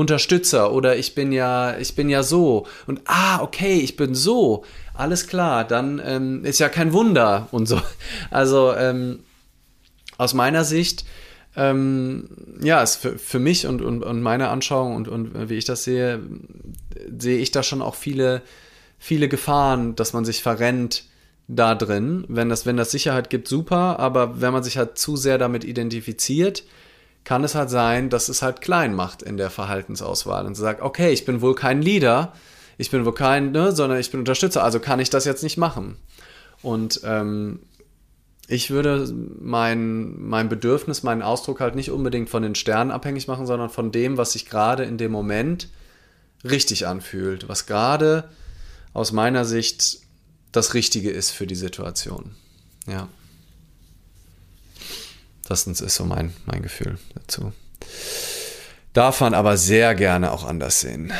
Unterstützer 0.00 0.72
oder 0.72 0.96
ich 0.96 1.14
bin 1.14 1.30
ja, 1.30 1.76
ich 1.76 1.94
bin 1.94 2.08
ja 2.08 2.22
so. 2.22 2.66
Und 2.86 3.02
ah, 3.04 3.42
okay, 3.42 3.74
ich 3.74 3.96
bin 3.96 4.14
so. 4.14 4.64
Alles 4.94 5.26
klar, 5.26 5.64
dann 5.64 6.00
ähm, 6.02 6.42
ist 6.46 6.58
ja 6.58 6.70
kein 6.70 6.94
Wunder 6.94 7.48
und 7.50 7.66
so. 7.66 7.80
Also 8.30 8.74
ähm, 8.74 9.20
aus 10.16 10.32
meiner 10.32 10.64
Sicht 10.64 11.04
ähm, 11.54 12.28
ja, 12.62 12.82
ist 12.82 12.96
für, 12.96 13.18
für 13.18 13.38
mich 13.38 13.66
und, 13.66 13.82
und, 13.82 14.02
und 14.02 14.22
meine 14.22 14.48
Anschauung 14.48 14.96
und, 14.96 15.06
und 15.06 15.50
wie 15.50 15.58
ich 15.58 15.66
das 15.66 15.84
sehe, 15.84 16.20
sehe 17.18 17.38
ich 17.38 17.50
da 17.50 17.62
schon 17.62 17.82
auch 17.82 17.94
viele, 17.94 18.40
viele 18.98 19.28
Gefahren, 19.28 19.96
dass 19.96 20.14
man 20.14 20.24
sich 20.24 20.42
verrennt 20.42 21.04
da 21.46 21.74
drin. 21.74 22.24
Wenn 22.28 22.48
das, 22.48 22.64
wenn 22.64 22.78
das 22.78 22.90
Sicherheit 22.90 23.28
gibt, 23.28 23.48
super, 23.48 23.98
aber 23.98 24.40
wenn 24.40 24.54
man 24.54 24.62
sich 24.62 24.78
halt 24.78 24.96
zu 24.96 25.16
sehr 25.16 25.36
damit 25.36 25.64
identifiziert, 25.64 26.64
kann 27.24 27.44
es 27.44 27.54
halt 27.54 27.70
sein, 27.70 28.10
dass 28.10 28.28
es 28.28 28.42
halt 28.42 28.60
klein 28.60 28.94
macht 28.94 29.22
in 29.22 29.36
der 29.36 29.50
Verhaltensauswahl 29.50 30.46
und 30.46 30.54
sagt, 30.54 30.82
okay, 30.82 31.10
ich 31.10 31.24
bin 31.24 31.40
wohl 31.40 31.54
kein 31.54 31.82
Leader, 31.82 32.32
ich 32.78 32.90
bin 32.90 33.04
wohl 33.04 33.14
kein, 33.14 33.52
ne, 33.52 33.72
sondern 33.72 33.98
ich 33.98 34.10
bin 34.10 34.20
Unterstützer, 34.20 34.64
also 34.64 34.80
kann 34.80 35.00
ich 35.00 35.10
das 35.10 35.24
jetzt 35.24 35.42
nicht 35.42 35.58
machen. 35.58 35.96
Und 36.62 37.00
ähm, 37.04 37.60
ich 38.48 38.70
würde 38.70 39.12
mein, 39.38 40.20
mein 40.20 40.48
Bedürfnis, 40.48 41.02
meinen 41.02 41.22
Ausdruck 41.22 41.60
halt 41.60 41.76
nicht 41.76 41.90
unbedingt 41.90 42.28
von 42.28 42.42
den 42.42 42.54
Sternen 42.54 42.90
abhängig 42.90 43.28
machen, 43.28 43.46
sondern 43.46 43.70
von 43.70 43.92
dem, 43.92 44.16
was 44.16 44.32
sich 44.32 44.46
gerade 44.46 44.84
in 44.84 44.98
dem 44.98 45.12
Moment 45.12 45.68
richtig 46.42 46.86
anfühlt, 46.86 47.48
was 47.48 47.66
gerade 47.66 48.28
aus 48.92 49.12
meiner 49.12 49.44
Sicht 49.44 50.00
das 50.52 50.74
Richtige 50.74 51.10
ist 51.10 51.30
für 51.30 51.46
die 51.46 51.54
Situation. 51.54 52.34
Ja. 52.88 53.08
Das 55.50 55.66
ist 55.66 55.96
so 55.96 56.04
mein, 56.04 56.32
mein 56.46 56.62
Gefühl 56.62 56.96
dazu. 57.16 57.52
Darf 58.92 59.20
man 59.20 59.34
aber 59.34 59.56
sehr 59.56 59.96
gerne 59.96 60.30
auch 60.30 60.44
anders 60.44 60.78
sehen. 60.78 61.12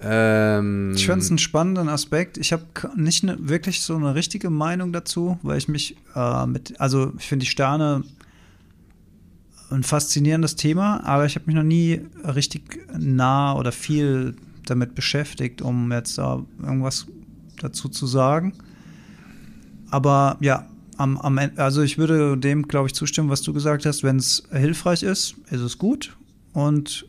Ähm, 0.00 0.92
ich 0.94 1.06
finde 1.06 1.22
es 1.24 1.28
einen 1.28 1.38
spannenden 1.38 1.88
Aspekt. 1.88 2.38
Ich 2.38 2.52
habe 2.52 2.64
nicht 2.94 3.24
ne, 3.24 3.36
wirklich 3.40 3.82
so 3.82 3.96
eine 3.96 4.14
richtige 4.14 4.48
Meinung 4.48 4.92
dazu, 4.92 5.40
weil 5.42 5.58
ich 5.58 5.66
mich 5.66 5.96
äh, 6.14 6.46
mit, 6.46 6.80
also 6.80 7.12
ich 7.18 7.26
finde 7.26 7.42
die 7.42 7.50
Sterne 7.50 8.04
ein 9.72 9.82
faszinierendes 9.82 10.54
Thema, 10.54 11.02
aber 11.04 11.26
ich 11.26 11.34
habe 11.34 11.46
mich 11.46 11.56
noch 11.56 11.64
nie 11.64 12.00
richtig 12.22 12.86
nah 12.96 13.56
oder 13.56 13.72
viel 13.72 14.36
damit 14.66 14.94
beschäftigt, 14.94 15.62
um 15.62 15.90
jetzt 15.90 16.16
da 16.16 16.44
irgendwas 16.62 17.08
dazu 17.60 17.88
zu 17.88 18.06
sagen. 18.06 18.52
Aber 19.90 20.36
ja, 20.38 20.68
am, 21.02 21.18
am 21.18 21.38
also 21.56 21.82
ich 21.82 21.98
würde 21.98 22.38
dem, 22.38 22.68
glaube 22.68 22.86
ich, 22.86 22.94
zustimmen, 22.94 23.28
was 23.28 23.42
du 23.42 23.52
gesagt 23.52 23.84
hast. 23.86 24.02
Wenn 24.02 24.16
es 24.16 24.44
hilfreich 24.52 25.02
ist, 25.02 25.34
ist 25.50 25.60
es 25.60 25.78
gut. 25.78 26.16
Und 26.52 27.06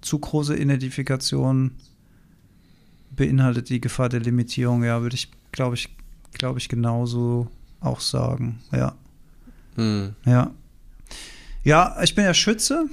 zu 0.00 0.18
große 0.18 0.56
Identifikation 0.56 1.72
beinhaltet 3.10 3.68
die 3.68 3.80
Gefahr 3.80 4.08
der 4.08 4.20
Limitierung, 4.20 4.82
ja, 4.84 5.02
würde 5.02 5.14
ich, 5.14 5.30
glaube 5.52 5.76
ich, 5.76 5.94
glaube 6.32 6.58
ich, 6.58 6.68
genauso 6.68 7.48
auch 7.80 8.00
sagen. 8.00 8.60
Ja. 8.72 8.94
Hm. 9.76 10.14
Ja. 10.24 10.50
Ja, 11.62 11.96
ich 12.02 12.14
bin 12.14 12.24
ja 12.24 12.34
Schütze. 12.34 12.86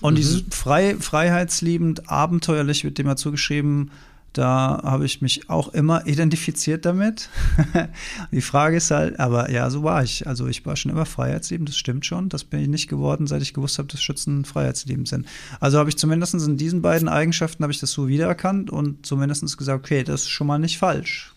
Und 0.00 0.14
mhm. 0.14 0.16
dieses 0.16 0.44
frei, 0.50 0.96
freiheitsliebend, 0.98 2.10
abenteuerlich 2.10 2.84
wird 2.84 2.98
dem 2.98 3.06
ja 3.06 3.16
zugeschrieben, 3.16 3.90
da 4.32 4.80
habe 4.84 5.06
ich 5.06 5.22
mich 5.22 5.50
auch 5.50 5.68
immer 5.68 6.06
identifiziert 6.06 6.84
damit. 6.84 7.28
die 8.30 8.40
Frage 8.40 8.76
ist 8.76 8.90
halt, 8.90 9.18
aber 9.18 9.50
ja, 9.50 9.68
so 9.70 9.82
war 9.82 10.04
ich. 10.04 10.26
Also 10.26 10.46
ich 10.46 10.64
war 10.64 10.76
schon 10.76 10.92
immer 10.92 11.06
freiheitsliebend, 11.06 11.68
das 11.68 11.76
stimmt 11.76 12.06
schon. 12.06 12.28
Das 12.28 12.44
bin 12.44 12.60
ich 12.60 12.68
nicht 12.68 12.88
geworden, 12.88 13.26
seit 13.26 13.42
ich 13.42 13.54
gewusst 13.54 13.78
habe, 13.78 13.88
dass 13.88 14.02
Schützen 14.02 14.44
freiheitsliebend 14.44 15.08
sind. 15.08 15.26
Also 15.58 15.78
habe 15.78 15.90
ich 15.90 15.96
zumindest 15.96 16.34
in 16.34 16.56
diesen 16.56 16.80
beiden 16.80 17.08
Eigenschaften 17.08 17.64
habe 17.64 17.72
ich 17.72 17.80
das 17.80 17.90
so 17.90 18.06
wiedererkannt 18.06 18.70
und 18.70 19.04
zumindest 19.04 19.58
gesagt, 19.58 19.84
okay, 19.84 20.04
das 20.04 20.22
ist 20.22 20.28
schon 20.28 20.46
mal 20.46 20.58
nicht 20.58 20.78
falsch. 20.78 21.34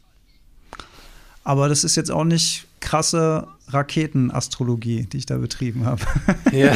Aber 1.43 1.69
das 1.69 1.83
ist 1.83 1.95
jetzt 1.95 2.11
auch 2.11 2.23
nicht 2.23 2.67
krasse 2.83 3.47
Raketenastrologie, 3.69 5.07
die 5.11 5.17
ich 5.17 5.25
da 5.25 5.37
betrieben 5.37 5.85
habe. 5.85 6.01
Ja. 6.51 6.75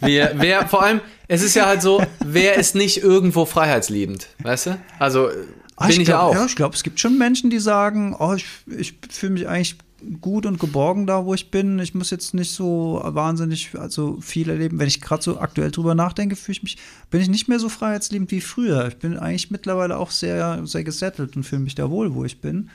Wir, 0.00 0.32
wer, 0.36 0.66
vor 0.66 0.82
allem, 0.82 1.00
es 1.28 1.42
ist 1.42 1.54
ja 1.54 1.66
halt 1.66 1.80
so, 1.80 2.02
wer 2.24 2.56
ist 2.56 2.74
nicht 2.74 3.02
irgendwo 3.02 3.44
freiheitsliebend, 3.44 4.28
weißt 4.42 4.66
du? 4.66 4.80
Also 4.98 5.28
ah, 5.76 5.86
bin 5.86 6.00
ich, 6.00 6.08
ja 6.08 6.20
auch. 6.20 6.34
Ja, 6.34 6.44
ich 6.46 6.56
glaube, 6.56 6.74
es 6.74 6.82
gibt 6.82 6.98
schon 6.98 7.16
Menschen, 7.16 7.48
die 7.48 7.60
sagen, 7.60 8.16
oh, 8.18 8.34
ich, 8.34 8.46
ich 8.76 8.98
fühle 9.08 9.34
mich 9.34 9.48
eigentlich 9.48 9.76
gut 10.20 10.46
und 10.46 10.58
geborgen 10.58 11.06
da, 11.06 11.24
wo 11.24 11.34
ich 11.34 11.50
bin. 11.50 11.78
Ich 11.78 11.94
muss 11.94 12.10
jetzt 12.10 12.34
nicht 12.34 12.50
so 12.50 13.00
wahnsinnig 13.04 13.70
also 13.78 14.20
viel 14.20 14.50
erleben. 14.50 14.78
Wenn 14.78 14.88
ich 14.88 15.00
gerade 15.00 15.22
so 15.22 15.38
aktuell 15.38 15.70
drüber 15.70 15.94
nachdenke, 15.94 16.36
fühle 16.36 16.56
ich 16.56 16.62
mich, 16.62 16.78
bin 17.10 17.20
ich 17.20 17.28
nicht 17.28 17.48
mehr 17.48 17.58
so 17.58 17.68
freiheitsliebend 17.68 18.30
wie 18.30 18.40
früher. 18.40 18.88
Ich 18.88 18.96
bin 18.96 19.16
eigentlich 19.16 19.50
mittlerweile 19.50 19.96
auch 19.96 20.10
sehr, 20.10 20.66
sehr 20.66 20.84
gesettelt 20.84 21.36
und 21.36 21.44
fühle 21.44 21.62
mich 21.62 21.74
da 21.74 21.90
wohl, 21.90 22.14
wo 22.14 22.24
ich 22.24 22.40
bin. 22.40 22.70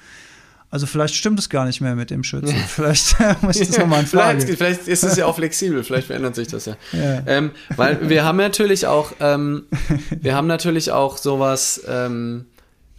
Also 0.71 0.85
vielleicht 0.85 1.15
stimmt 1.15 1.37
es 1.37 1.49
gar 1.49 1.65
nicht 1.65 1.81
mehr 1.81 1.95
mit 1.95 2.11
dem 2.11 2.23
Schützen. 2.23 2.55
Vielleicht 2.55 3.17
muss 3.41 3.57
ich 3.57 3.67
das 3.67 3.77
nochmal 3.77 3.99
in 3.99 4.07
Frage. 4.07 4.39
vielleicht, 4.39 4.57
vielleicht 4.57 4.87
ist 4.87 5.03
es 5.03 5.17
ja 5.17 5.25
auch 5.25 5.35
flexibel, 5.35 5.83
vielleicht 5.83 6.07
verändert 6.07 6.33
sich 6.33 6.47
das 6.47 6.65
ja. 6.65 6.77
ja. 6.93 7.23
Ähm, 7.27 7.51
weil 7.75 8.09
wir 8.09 8.23
haben 8.23 8.37
natürlich 8.37 8.87
auch, 8.87 9.11
ähm, 9.19 9.65
wir 10.09 10.33
haben 10.33 10.47
natürlich 10.47 10.91
auch 10.91 11.17
sowas, 11.17 11.81
ähm, 11.87 12.45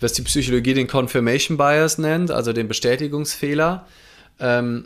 was 0.01 0.13
die 0.13 0.23
Psychologie 0.23 0.75
den 0.75 0.87
Confirmation 0.87 1.57
Bias 1.57 1.97
nennt, 1.97 2.31
also 2.31 2.53
den 2.53 2.69
Bestätigungsfehler. 2.69 3.87
Ähm, 4.39 4.85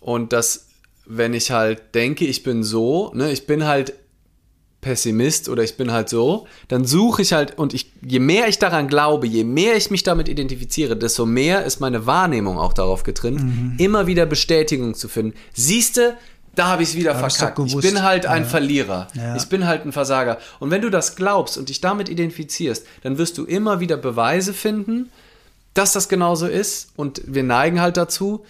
und 0.00 0.32
das, 0.32 0.66
wenn 1.06 1.34
ich 1.34 1.52
halt 1.52 1.94
denke, 1.94 2.24
ich 2.24 2.42
bin 2.42 2.64
so, 2.64 3.12
ne, 3.14 3.30
ich 3.30 3.46
bin 3.46 3.64
halt 3.64 3.92
Pessimist 4.84 5.48
oder 5.48 5.62
ich 5.62 5.78
bin 5.78 5.90
halt 5.90 6.10
so, 6.10 6.46
dann 6.68 6.84
suche 6.84 7.22
ich 7.22 7.32
halt 7.32 7.56
und 7.58 7.72
ich, 7.72 7.90
je 8.06 8.18
mehr 8.18 8.48
ich 8.48 8.58
daran 8.58 8.86
glaube, 8.86 9.26
je 9.26 9.42
mehr 9.42 9.76
ich 9.76 9.90
mich 9.90 10.02
damit 10.02 10.28
identifiziere, 10.28 10.94
desto 10.94 11.24
mehr 11.24 11.64
ist 11.64 11.80
meine 11.80 12.04
Wahrnehmung 12.04 12.58
auch 12.58 12.74
darauf 12.74 13.02
getrimmt, 13.02 13.42
mhm. 13.42 13.76
immer 13.78 14.06
wieder 14.06 14.26
Bestätigung 14.26 14.94
zu 14.94 15.08
finden. 15.08 15.34
Siehste, 15.54 16.18
da 16.54 16.66
habe 16.66 16.82
ich 16.82 16.90
es 16.90 16.94
wieder 16.96 17.14
verkackt. 17.14 17.58
Ich 17.64 17.76
bin 17.78 18.02
halt 18.02 18.26
ein 18.26 18.42
ja. 18.42 18.48
Verlierer. 18.48 19.08
Ja. 19.14 19.36
Ich 19.36 19.46
bin 19.46 19.66
halt 19.66 19.86
ein 19.86 19.92
Versager. 19.92 20.38
Und 20.60 20.70
wenn 20.70 20.82
du 20.82 20.90
das 20.90 21.16
glaubst 21.16 21.56
und 21.56 21.70
dich 21.70 21.80
damit 21.80 22.10
identifizierst, 22.10 22.86
dann 23.02 23.16
wirst 23.16 23.38
du 23.38 23.44
immer 23.44 23.80
wieder 23.80 23.96
Beweise 23.96 24.52
finden, 24.52 25.10
dass 25.72 25.94
das 25.94 26.10
genauso 26.10 26.46
ist. 26.46 26.90
Und 26.94 27.22
wir 27.26 27.42
neigen 27.42 27.80
halt 27.80 27.96
dazu, 27.96 28.44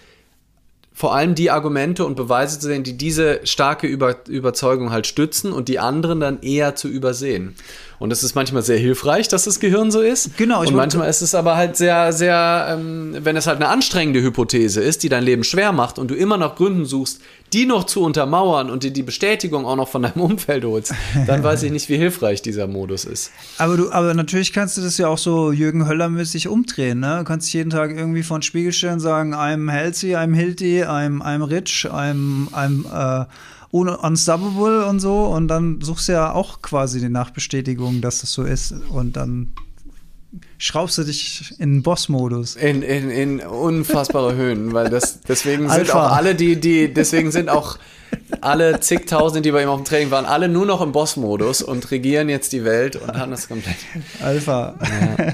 vor 0.97 1.13
allem 1.13 1.35
die 1.35 1.51
Argumente 1.51 2.05
und 2.05 2.15
Beweise 2.15 2.57
zu 2.57 2.67
sehen, 2.67 2.83
die 2.83 2.97
diese 2.97 3.41
starke 3.43 3.85
Über 3.85 4.15
Überzeugung 4.29 4.91
halt 4.91 5.05
stützen 5.05 5.51
und 5.51 5.67
die 5.67 5.77
anderen 5.77 6.21
dann 6.21 6.41
eher 6.41 6.75
zu 6.75 6.87
übersehen. 6.87 7.55
Und 7.99 8.11
es 8.11 8.23
ist 8.23 8.33
manchmal 8.33 8.61
sehr 8.61 8.77
hilfreich, 8.77 9.27
dass 9.27 9.43
das 9.43 9.59
Gehirn 9.59 9.91
so 9.91 9.99
ist. 9.99 10.37
Genau. 10.37 10.61
und 10.61 10.73
manchmal 10.73 11.09
ist 11.09 11.21
es 11.21 11.35
aber 11.35 11.57
halt 11.57 11.75
sehr, 11.75 12.13
sehr, 12.13 12.67
ähm, 12.69 13.13
wenn 13.19 13.35
es 13.35 13.45
halt 13.45 13.57
eine 13.57 13.67
anstrengende 13.67 14.21
Hypothese 14.21 14.81
ist, 14.81 15.03
die 15.03 15.09
dein 15.09 15.23
Leben 15.23 15.43
schwer 15.43 15.73
macht 15.73 15.99
und 15.99 16.11
du 16.11 16.15
immer 16.15 16.37
noch 16.37 16.55
Gründen 16.55 16.85
suchst, 16.85 17.19
die 17.55 17.65
noch 17.65 17.85
zu 17.85 18.01
untermauern 18.01 18.69
und 18.69 18.83
dir 18.83 18.91
die 18.91 19.01
Bestätigung 19.01 19.65
auch 19.65 19.77
noch 19.77 19.87
von 19.87 20.01
deinem 20.01 20.19
Umfeld 20.19 20.65
holst, 20.65 20.93
dann 21.25 21.41
weiß 21.41 21.63
ich 21.63 21.71
nicht, 21.71 21.87
wie 21.87 21.95
hilfreich 21.95 22.41
dieser 22.41 22.67
Modus 22.67 23.05
ist. 23.05 23.31
Aber 23.57 23.77
du, 23.77 23.91
aber 23.93 24.13
natürlich 24.13 24.51
kannst 24.51 24.77
du 24.77 24.81
das 24.81 24.97
ja 24.97 25.07
auch 25.07 25.17
so 25.17 25.53
Jürgen 25.53 25.87
Höller-mäßig 25.87 26.49
umdrehen, 26.49 26.99
ne? 26.99 27.19
Du 27.19 27.23
kannst 27.23 27.53
jeden 27.53 27.69
Tag 27.69 27.91
irgendwie 27.91 28.23
vor 28.23 28.39
den 28.39 28.41
Spiegel 28.41 28.73
stellen 28.73 28.95
und 28.95 28.99
sagen, 28.99 29.33
I'm 29.33 29.71
healthy, 29.71 30.17
I'm 30.17 30.35
healthy, 30.35 30.83
I'm, 30.83 31.21
I'm 31.21 31.49
rich, 31.49 31.87
I'm, 31.89 32.49
I'm 32.51 32.83
uh, 32.91 33.25
unstoppable 33.71 34.85
und 34.87 34.99
so 34.99 35.23
und 35.23 35.47
dann 35.47 35.79
suchst 35.79 36.09
du 36.09 36.11
ja 36.11 36.33
auch 36.33 36.61
quasi 36.61 36.99
die 36.99 37.07
Nachbestätigung, 37.07 38.01
dass 38.01 38.19
das 38.19 38.33
so 38.33 38.43
ist 38.43 38.73
und 38.89 39.15
dann 39.15 39.53
schraubst 40.57 40.97
du 40.97 41.03
dich 41.03 41.53
in 41.59 41.83
Boss-Modus. 41.83 42.55
In, 42.55 42.81
in, 42.81 43.09
in 43.09 43.39
unfassbare 43.41 44.35
Höhen, 44.35 44.73
weil 44.73 44.89
das, 44.89 45.21
deswegen 45.21 45.69
sind 45.69 45.79
Alpha. 45.79 46.07
auch 46.07 46.15
alle, 46.15 46.35
die, 46.35 46.59
die, 46.59 46.93
deswegen 46.93 47.31
sind 47.31 47.49
auch 47.49 47.77
alle 48.41 48.79
zigtausend, 48.79 49.45
die 49.45 49.51
bei 49.51 49.63
ihm 49.63 49.69
auf 49.69 49.79
dem 49.81 49.85
Training 49.85 50.11
waren, 50.11 50.25
alle 50.25 50.47
nur 50.47 50.65
noch 50.65 50.81
im 50.81 50.91
Boss-Modus 50.91 51.61
und 51.61 51.91
regieren 51.91 52.29
jetzt 52.29 52.53
die 52.53 52.63
Welt 52.63 52.95
und 52.95 53.17
haben 53.17 53.31
das 53.31 53.47
komplett. 53.47 53.77
Alpha. 54.21 54.75
Ja. 54.81 55.33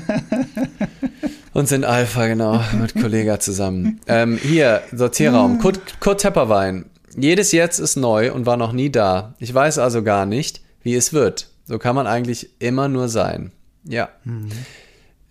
Und 1.53 1.67
sind 1.67 1.83
Alpha, 1.83 2.27
genau, 2.27 2.63
mit 2.79 2.93
Kollega 2.95 3.39
zusammen. 3.39 3.99
Ähm, 4.07 4.39
hier, 4.41 4.83
Sortierraum. 4.93 5.59
Kurt, 5.59 5.99
Kurt 5.99 6.21
Tepperwein. 6.21 6.85
Jedes 7.17 7.51
Jetzt 7.51 7.79
ist 7.79 7.97
neu 7.97 8.31
und 8.31 8.45
war 8.45 8.55
noch 8.55 8.71
nie 8.71 8.89
da. 8.89 9.33
Ich 9.37 9.53
weiß 9.53 9.77
also 9.77 10.01
gar 10.01 10.25
nicht, 10.25 10.61
wie 10.81 10.95
es 10.95 11.11
wird. 11.11 11.49
So 11.65 11.77
kann 11.77 11.95
man 11.95 12.07
eigentlich 12.07 12.51
immer 12.59 12.87
nur 12.87 13.09
sein. 13.09 13.51
Ja. 13.83 14.09
Mhm 14.23 14.49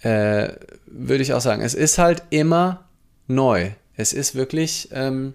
äh, 0.03 0.53
würde 0.87 1.23
ich 1.23 1.33
auch 1.35 1.41
sagen. 1.41 1.63
Es 1.63 1.75
ist 1.75 1.99
halt 1.99 2.23
immer 2.31 2.85
neu. 3.27 3.71
Es 3.97 4.13
ist 4.13 4.35
wirklich. 4.35 4.89
Ähm, 4.93 5.35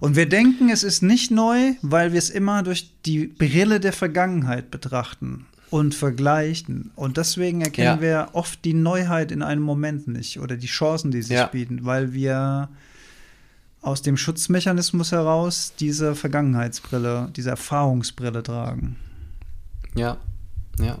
und 0.00 0.14
wir 0.14 0.28
denken, 0.28 0.70
es 0.70 0.84
ist 0.84 1.02
nicht 1.02 1.30
neu, 1.30 1.74
weil 1.82 2.12
wir 2.12 2.18
es 2.18 2.30
immer 2.30 2.62
durch 2.62 2.92
die 3.04 3.26
Brille 3.26 3.80
der 3.80 3.92
Vergangenheit 3.92 4.70
betrachten 4.70 5.46
und 5.70 5.94
vergleichen. 5.94 6.92
Und 6.94 7.16
deswegen 7.16 7.60
erkennen 7.60 7.98
ja. 7.98 8.00
wir 8.00 8.28
oft 8.32 8.64
die 8.64 8.74
Neuheit 8.74 9.32
in 9.32 9.42
einem 9.42 9.62
Moment 9.62 10.06
nicht 10.08 10.38
oder 10.38 10.56
die 10.56 10.68
Chancen, 10.68 11.10
die 11.10 11.22
sich 11.22 11.36
ja. 11.36 11.46
bieten, 11.46 11.80
weil 11.84 12.12
wir 12.12 12.68
aus 13.82 14.02
dem 14.02 14.16
Schutzmechanismus 14.16 15.12
heraus 15.12 15.72
diese 15.78 16.14
Vergangenheitsbrille, 16.14 17.30
diese 17.36 17.50
Erfahrungsbrille 17.50 18.42
tragen. 18.42 18.96
Ja, 19.94 20.18
ja. 20.78 20.98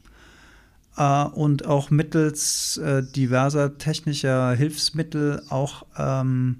äh, 0.97 1.25
und 1.25 1.67
auch 1.67 1.91
mittels 1.91 2.77
äh, 2.79 3.03
diverser 3.03 3.77
technischer 3.79 4.55
Hilfsmittel 4.55 5.43
auch 5.49 5.85
ähm, 5.97 6.59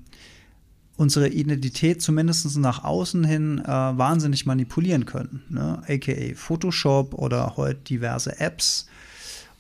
unsere 0.97 1.29
Identität 1.29 2.03
zumindest 2.03 2.59
nach 2.59 2.83
außen 2.83 3.23
hin 3.25 3.63
äh, 3.65 3.69
wahnsinnig 3.69 4.47
manipulieren 4.47 5.07
können. 5.07 5.45
Ne? 5.49 5.81
AKA 5.87 6.35
Photoshop 6.35 7.15
oder 7.15 7.57
heute 7.57 7.79
diverse 7.83 8.41
Apps 8.41 8.89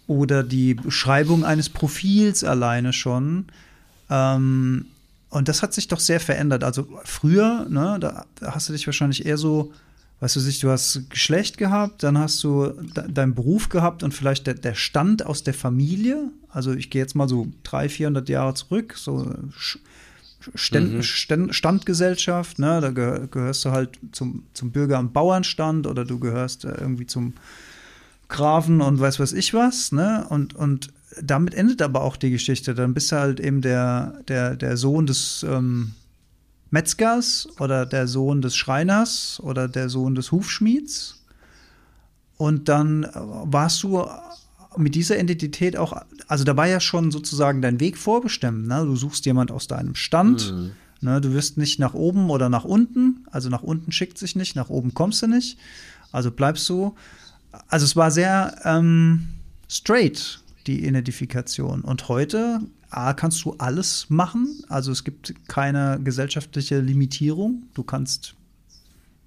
oder 0.08 0.42
die 0.42 0.74
Beschreibung 0.74 1.44
eines 1.44 1.68
Profils 1.68 2.42
alleine 2.42 2.92
schon 2.92 3.46
ähm, 4.10 4.86
und 5.30 5.48
das 5.48 5.62
hat 5.62 5.74
sich 5.74 5.88
doch 5.88 6.00
sehr 6.00 6.20
verändert. 6.20 6.64
Also 6.64 6.86
früher, 7.04 7.66
ne, 7.68 7.98
da 8.00 8.24
hast 8.42 8.68
du 8.68 8.72
dich 8.72 8.86
wahrscheinlich 8.86 9.26
eher 9.26 9.36
so, 9.36 9.72
weißt 10.20 10.36
du, 10.36 10.40
sich, 10.40 10.60
du 10.60 10.70
hast 10.70 11.10
Geschlecht 11.10 11.58
gehabt, 11.58 12.02
dann 12.02 12.16
hast 12.16 12.42
du 12.42 12.68
de 12.68 13.10
deinen 13.12 13.34
Beruf 13.34 13.68
gehabt 13.68 14.02
und 14.02 14.14
vielleicht 14.14 14.46
der, 14.46 14.54
der, 14.54 14.74
Stand 14.74 15.26
aus 15.26 15.42
der 15.42 15.54
Familie. 15.54 16.30
Also 16.48 16.72
ich 16.72 16.88
gehe 16.88 17.02
jetzt 17.02 17.14
mal 17.14 17.28
so 17.28 17.48
300, 17.64 17.92
400 17.92 18.28
Jahre 18.28 18.54
zurück, 18.54 18.94
so 18.96 19.34
Ständ, 20.54 20.94
mhm. 20.94 21.02
Ständ, 21.02 21.54
Standgesellschaft, 21.54 22.58
ne, 22.58 22.80
da 22.80 22.90
gehörst 22.90 23.64
du 23.64 23.70
halt 23.70 23.98
zum, 24.12 24.44
zum 24.54 24.70
Bürger- 24.70 24.98
und 24.98 25.12
Bauernstand 25.12 25.86
oder 25.86 26.06
du 26.06 26.18
gehörst 26.18 26.64
äh, 26.64 26.68
irgendwie 26.80 27.06
zum 27.06 27.34
Grafen 28.28 28.80
und 28.80 29.00
weiß 29.00 29.20
was 29.20 29.32
ich 29.32 29.52
was, 29.52 29.92
ne? 29.92 30.26
Und, 30.28 30.54
und 30.54 30.90
damit 31.22 31.54
endet 31.54 31.82
aber 31.82 32.02
auch 32.02 32.16
die 32.16 32.30
Geschichte. 32.30 32.74
Dann 32.74 32.94
bist 32.94 33.12
du 33.12 33.16
halt 33.16 33.40
eben 33.40 33.60
der, 33.60 34.20
der, 34.28 34.56
der 34.56 34.76
Sohn 34.76 35.06
des 35.06 35.44
ähm, 35.48 35.92
Metzgers 36.70 37.48
oder 37.58 37.86
der 37.86 38.06
Sohn 38.06 38.42
des 38.42 38.56
Schreiners 38.56 39.40
oder 39.42 39.68
der 39.68 39.88
Sohn 39.88 40.14
des 40.14 40.32
Hufschmieds. 40.32 41.22
Und 42.36 42.68
dann 42.68 43.04
äh, 43.04 43.10
warst 43.14 43.82
du 43.82 44.04
mit 44.76 44.94
dieser 44.94 45.18
Identität 45.18 45.76
auch, 45.76 46.00
also 46.28 46.44
da 46.44 46.56
war 46.56 46.66
ja 46.66 46.78
schon 46.80 47.10
sozusagen 47.10 47.62
dein 47.62 47.80
Weg 47.80 47.96
vorbestimmt. 47.96 48.68
Ne? 48.68 48.84
Du 48.84 48.96
suchst 48.96 49.26
jemand 49.26 49.50
aus 49.50 49.66
deinem 49.66 49.94
Stand. 49.94 50.52
Mhm. 50.52 50.70
Ne? 51.00 51.20
Du 51.20 51.32
wirst 51.32 51.56
nicht 51.58 51.78
nach 51.78 51.94
oben 51.94 52.30
oder 52.30 52.48
nach 52.48 52.64
unten. 52.64 53.26
Also 53.30 53.48
nach 53.48 53.62
unten 53.62 53.92
schickt 53.92 54.18
sich 54.18 54.36
nicht, 54.36 54.56
nach 54.56 54.68
oben 54.68 54.94
kommst 54.94 55.22
du 55.22 55.26
nicht. 55.26 55.58
Also 56.12 56.30
bleibst 56.30 56.68
du. 56.68 56.94
Also 57.66 57.84
es 57.84 57.96
war 57.96 58.10
sehr 58.10 58.60
ähm, 58.64 59.28
straight 59.68 60.40
die 60.68 60.86
Identifikation. 60.86 61.80
Und 61.80 62.08
heute 62.08 62.60
A, 62.90 63.14
kannst 63.14 63.44
du 63.44 63.54
alles 63.58 64.06
machen. 64.08 64.62
Also 64.68 64.92
es 64.92 65.02
gibt 65.02 65.34
keine 65.48 65.98
gesellschaftliche 66.02 66.80
Limitierung. 66.80 67.64
Du 67.74 67.82
kannst, 67.82 68.34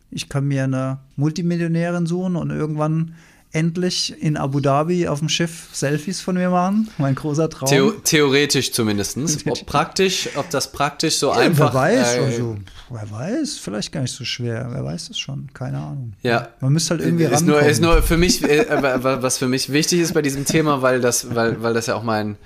ich 0.09 0.29
kann 0.29 0.47
mir 0.47 0.63
eine 0.63 0.99
Multimillionärin 1.15 2.05
suchen 2.05 2.35
und 2.35 2.51
irgendwann 2.51 3.15
endlich 3.53 4.15
in 4.21 4.37
Abu 4.37 4.59
Dhabi 4.59 5.07
auf 5.07 5.19
dem 5.19 5.29
Schiff 5.29 5.67
Selfies 5.73 6.21
von 6.21 6.35
mir 6.35 6.49
machen. 6.49 6.89
Mein 6.97 7.15
großer 7.15 7.49
Traum. 7.49 7.69
Theo 7.69 7.91
theoretisch 7.91 8.71
zumindest. 8.71 9.17
Ob 9.47 9.65
praktisch, 9.65 10.29
ob 10.35 10.49
das 10.49 10.71
praktisch 10.71 11.17
so 11.17 11.31
ja, 11.31 11.39
einfach. 11.39 11.73
Wer 11.73 11.81
weiß, 11.81 12.15
äh, 12.15 12.19
also, 12.19 12.57
wer 12.89 13.11
weiß, 13.11 13.57
vielleicht 13.57 13.91
gar 13.91 14.01
nicht 14.01 14.15
so 14.15 14.23
schwer. 14.23 14.69
Wer 14.71 14.83
weiß 14.83 15.09
das 15.09 15.19
schon? 15.19 15.49
Keine 15.53 15.79
Ahnung. 15.79 16.13
Ja. 16.21 16.49
Man 16.61 16.73
müsste 16.73 16.91
halt 16.91 17.01
irgendwie 17.01 17.25
ist 17.25 17.45
nur, 17.45 17.61
ist 17.61 17.81
nur 17.81 18.01
für 18.01 18.17
mich, 18.17 18.43
äh, 18.43 18.65
was 19.01 19.37
für 19.37 19.47
mich 19.47 19.71
wichtig 19.71 19.99
ist 19.99 20.13
bei 20.13 20.21
diesem 20.21 20.45
Thema, 20.45 20.81
weil 20.81 21.01
das, 21.01 21.35
weil, 21.35 21.61
weil 21.61 21.73
das 21.73 21.87
ja 21.87 21.95
auch 21.95 22.03
mein 22.03 22.37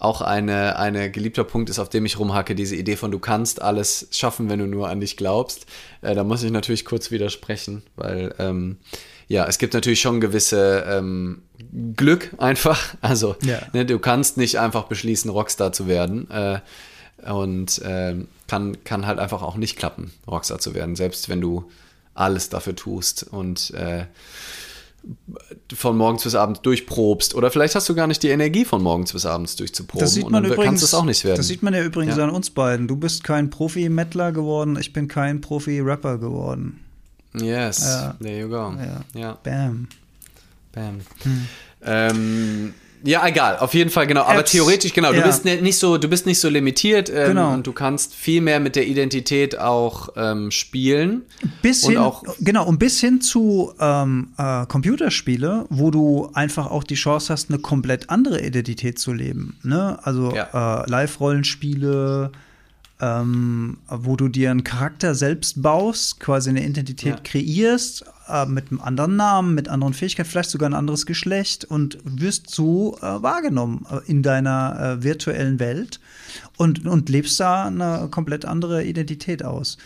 auch 0.00 0.20
eine, 0.20 0.78
eine 0.78 1.10
geliebter 1.10 1.42
Punkt 1.42 1.70
ist, 1.70 1.80
auf 1.80 1.88
dem 1.88 2.06
ich 2.06 2.18
rumhacke, 2.20 2.54
diese 2.54 2.76
Idee 2.76 2.94
von 2.94 3.10
du 3.10 3.18
kannst 3.18 3.60
alles 3.60 4.06
schaffen, 4.12 4.48
wenn 4.48 4.60
du 4.60 4.66
nur 4.66 4.88
an 4.88 5.00
dich 5.00 5.16
glaubst. 5.16 5.66
Äh, 6.02 6.14
da 6.14 6.22
muss 6.22 6.42
ich 6.42 6.52
natürlich 6.52 6.84
kurz 6.84 7.10
widersprechen, 7.10 7.82
weil 7.96 8.32
ähm, 8.38 8.76
ja, 9.28 9.46
es 9.46 9.58
gibt 9.58 9.74
natürlich 9.74 10.00
schon 10.00 10.20
gewisse 10.20 10.84
ähm, 10.88 11.42
Glück 11.96 12.30
einfach. 12.38 12.94
Also 13.00 13.36
ja. 13.42 13.60
ne, 13.72 13.84
du 13.86 13.98
kannst 13.98 14.36
nicht 14.36 14.58
einfach 14.58 14.84
beschließen, 14.84 15.30
Rockstar 15.30 15.72
zu 15.72 15.86
werden. 15.86 16.30
Äh, 16.30 16.60
und 17.30 17.78
äh, 17.82 18.14
kann, 18.46 18.84
kann 18.84 19.06
halt 19.06 19.18
einfach 19.18 19.42
auch 19.42 19.56
nicht 19.56 19.76
klappen, 19.76 20.12
Rockstar 20.26 20.58
zu 20.58 20.74
werden, 20.74 20.96
selbst 20.96 21.28
wenn 21.28 21.40
du 21.40 21.68
alles 22.14 22.48
dafür 22.48 22.74
tust. 22.74 23.24
Und 23.24 23.70
äh, 23.72 24.06
von 25.72 25.96
morgens 25.96 26.24
bis 26.24 26.34
abends 26.34 26.60
durchprobst. 26.62 27.34
Oder 27.34 27.50
vielleicht 27.50 27.74
hast 27.74 27.88
du 27.88 27.94
gar 27.94 28.06
nicht 28.06 28.22
die 28.22 28.28
Energie 28.28 28.64
von 28.64 28.82
morgens 28.82 29.12
bis 29.12 29.26
abends 29.26 29.56
durchzuproben. 29.56 30.00
Das 30.00 30.14
sieht 30.14 30.24
man 30.24 30.34
und 30.34 30.42
dann 30.44 30.52
übrigens, 30.52 30.64
kannst 30.64 30.84
es 30.84 30.94
auch 30.94 31.04
nicht 31.04 31.24
werden. 31.24 31.36
Das 31.36 31.46
sieht 31.48 31.62
man 31.62 31.74
ja 31.74 31.82
übrigens 31.82 32.16
Ja. 32.16 32.24
an 32.24 32.30
uns 32.30 32.50
beiden. 32.50 32.88
Du 32.88 32.96
bist 32.96 33.24
kein 33.24 33.50
Profi-Mettler 33.50 34.32
geworden, 34.32 34.76
ich 34.80 34.92
bin 34.92 35.08
kein 35.08 35.40
Profi-Rapper 35.40 36.18
geworden. 36.18 36.80
Yes, 37.34 37.80
Ja. 37.84 38.14
there 38.20 38.38
you 38.40 38.48
go. 38.48 38.74
Ja. 39.14 39.20
ja. 39.20 39.38
Bam. 39.42 39.88
Bam. 40.72 41.00
Ähm, 41.84 42.74
ja, 43.04 43.24
egal, 43.28 43.58
auf 43.58 43.74
jeden 43.74 43.90
Fall, 43.90 44.08
genau. 44.08 44.22
Aber 44.22 44.40
Apps, 44.40 44.50
theoretisch, 44.50 44.92
genau, 44.92 45.12
du 45.12 45.18
ja. 45.20 45.26
bist 45.26 45.44
ne- 45.44 45.62
nicht 45.62 45.78
so, 45.78 45.98
du 45.98 46.08
bist 46.08 46.26
nicht 46.26 46.40
so 46.40 46.48
limitiert 46.48 47.08
ähm, 47.08 47.28
Genau. 47.28 47.54
und 47.54 47.64
du 47.64 47.72
kannst 47.72 48.12
viel 48.12 48.40
mehr 48.40 48.58
mit 48.58 48.74
der 48.74 48.88
Identität 48.88 49.56
auch 49.56 50.08
ähm, 50.16 50.50
spielen. 50.50 51.22
Bis 51.62 51.86
hin, 51.86 51.96
auch- 51.98 52.24
genau, 52.40 52.66
und 52.66 52.78
bis 52.80 52.98
hin 53.00 53.20
zu 53.20 53.72
ähm, 53.78 54.32
äh, 54.36 54.66
Computerspiele, 54.66 55.66
wo 55.70 55.92
du 55.92 56.28
einfach 56.34 56.66
auch 56.72 56.82
die 56.82 56.96
Chance 56.96 57.32
hast, 57.32 57.50
eine 57.50 57.60
komplett 57.60 58.10
andere 58.10 58.40
Identität 58.44 58.98
zu 58.98 59.12
leben. 59.12 59.56
Ne? 59.62 59.96
Also 60.02 60.34
Ja. 60.34 60.82
äh, 60.82 60.90
Live-Rollenspiele, 60.90 62.32
ähm, 63.00 63.78
wo 63.88 64.16
du 64.16 64.28
dir 64.28 64.50
einen 64.50 64.64
Charakter 64.64 65.14
selbst 65.14 65.62
baust, 65.62 66.18
quasi 66.20 66.50
eine 66.50 66.66
Identität 66.66 67.14
Ja. 67.14 67.20
kreierst, 67.22 68.04
äh, 68.28 68.44
mit 68.46 68.70
einem 68.70 68.80
anderen 68.80 69.16
Namen, 69.16 69.54
mit 69.54 69.68
anderen 69.68 69.94
Fähigkeiten, 69.94 70.28
vielleicht 70.28 70.50
sogar 70.50 70.68
ein 70.68 70.74
anderes 70.74 71.06
Geschlecht 71.06 71.64
und 71.64 71.98
wirst 72.04 72.50
so 72.50 72.96
äh, 72.98 73.22
wahrgenommen 73.22 73.86
äh, 73.90 74.00
in 74.10 74.22
deiner 74.22 74.78
äh, 74.98 75.02
virtuellen 75.04 75.60
Welt 75.60 76.00
und, 76.56 76.86
und 76.86 77.08
lebst 77.08 77.38
da 77.38 77.66
eine 77.66 78.08
komplett 78.10 78.44
andere 78.44 78.84
Identität 78.84 79.44
aus. 79.44 79.78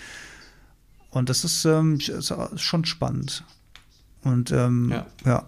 Und 1.11 1.29
das 1.29 1.45
ist, 1.45 1.67
ähm, 1.67 1.99
ist 1.99 2.33
schon 2.57 2.85
spannend. 2.87 3.45
Und 4.25 4.51
ähm, 4.53 4.91
Ja. 4.91 5.07
ja. 5.27 5.47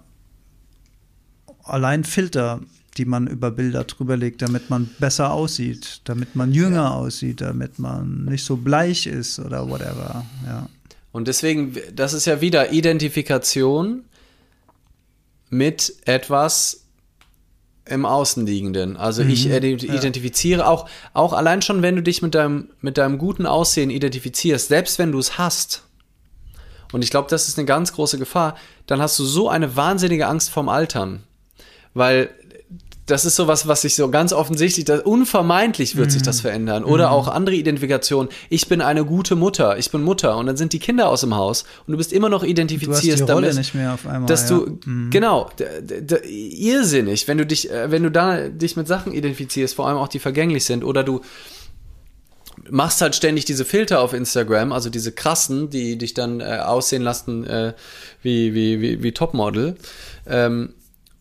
Allein 1.62 2.04
Filter, 2.04 2.60
die 2.97 3.05
man 3.05 3.26
über 3.26 3.51
Bilder 3.51 3.84
drüber 3.84 4.16
legt, 4.16 4.42
damit 4.42 4.70
man 4.70 4.90
besser 4.99 5.32
aussieht, 5.32 6.01
damit 6.05 6.36
man 6.36 6.53
jünger 6.53 6.95
aussieht, 6.95 7.40
damit 7.40 7.78
man 7.78 8.24
nicht 8.24 8.45
so 8.45 8.57
bleich 8.57 9.07
ist 9.07 9.38
oder 9.38 9.68
whatever. 9.68 10.24
Ja. 10.47 10.68
Und 11.12 11.28
deswegen, 11.28 11.76
das 11.95 12.12
ist 12.12 12.24
ja 12.24 12.40
wieder 12.40 12.72
Identifikation 12.72 14.05
mit 15.51 15.95
etwas 16.05 16.84
im 17.86 18.07
Außenliegenden. 18.07 18.97
Also 18.97 19.22
ich 19.22 19.47
ident- 19.47 19.84
identifiziere 19.84 20.66
auch, 20.66 20.88
auch 21.12 21.32
allein 21.32 21.62
schon, 21.62 21.82
wenn 21.82 21.97
du 21.97 22.03
dich 22.03 22.22
mit 22.22 22.34
deinem, 22.34 22.70
mit 22.80 22.97
deinem 22.97 23.18
guten 23.18 23.47
Aussehen 23.47 23.90
identifizierst, 23.90 24.68
selbst 24.68 24.99
wenn 24.99 25.12
du 25.12 25.18
es 25.18 25.36
hast. 25.36 25.84
Und 26.92 27.03
ich 27.03 27.11
glaube, 27.11 27.28
das 27.28 27.49
ist 27.49 27.59
eine 27.59 27.66
ganz 27.66 27.92
große 27.92 28.18
Gefahr. 28.18 28.57
Dann 28.86 29.01
hast 29.01 29.18
du 29.18 29.24
so 29.24 29.49
eine 29.49 29.76
wahnsinnige 29.76 30.28
Angst 30.28 30.51
vorm 30.51 30.68
Altern. 30.68 31.24
Weil 31.92 32.30
das 33.07 33.26
ist 33.26 33.36
sowas, 33.36 33.68
was 33.68 33.82
sich 33.82 33.96
so 33.96 34.09
ganz 34.11 34.32
offensichtlich, 34.32 34.86
das, 34.86 35.02
unvermeidlich 35.02 35.96
wird 35.96 36.11
sich 36.11 36.22
das 36.22 36.40
verändern. 36.40 36.84
Oder 36.84 37.11
auch 37.11 37.28
andere 37.28 37.55
Identifikationen. 37.55 38.30
Ich 38.48 38.66
bin 38.68 38.80
eine 38.80 39.05
gute 39.05 39.36
Mutter, 39.36 39.76
ich 39.76 39.90
bin 39.90 40.02
Mutter. 40.02 40.38
Und 40.38 40.46
dann 40.46 40.57
sind 40.57 40.72
die 40.72 40.78
Kinder 40.78 41.09
aus 41.11 41.20
dem 41.20 41.34
Haus 41.34 41.64
und 41.86 41.92
du 41.92 41.98
bist 41.98 42.14
immer 42.14 42.30
noch 42.30 42.42
Du 42.42 42.46
hast 42.46 43.02
die 43.05 43.11
Rolle 43.32 43.46
damit 43.48 43.59
nicht 43.59 43.74
mehr 43.74 43.92
auf 43.92 44.07
einmal. 44.07 44.26
dass 44.26 44.48
ja. 44.48 44.57
du 44.57 44.78
genau 45.11 45.50
d- 45.59 46.00
d- 46.00 46.20
irrsinnig, 46.26 47.28
wenn 47.28 47.36
du 47.36 47.44
dich, 47.44 47.70
äh, 47.70 47.90
wenn 47.90 48.02
du 48.05 48.11
da 48.11 48.48
dich 48.48 48.74
mit 48.76 48.88
Sachen 48.88 49.12
identifizierst, 49.12 49.74
vor 49.74 49.86
allem 49.86 49.98
auch 49.98 50.09
die 50.09 50.18
vergänglich 50.18 50.64
sind, 50.64 50.82
oder 50.82 51.05
du 51.05 51.20
machst 52.70 53.02
halt 53.02 53.14
ständig 53.14 53.44
diese 53.44 53.64
Filter 53.66 54.00
auf 54.00 54.14
Instagram, 54.14 54.72
also 54.72 54.88
diese 54.88 55.12
krassen, 55.12 55.68
die 55.68 55.98
dich 55.98 56.14
dann 56.14 56.40
äh, 56.40 56.61
aussehen 56.64 57.02
lassen 57.02 57.44
äh, 57.44 57.74
wie 58.22 58.55
wie 58.55 58.80
wie, 58.80 59.02
wie 59.02 59.12
Topmodel. 59.12 59.74
Ähm, 60.26 60.72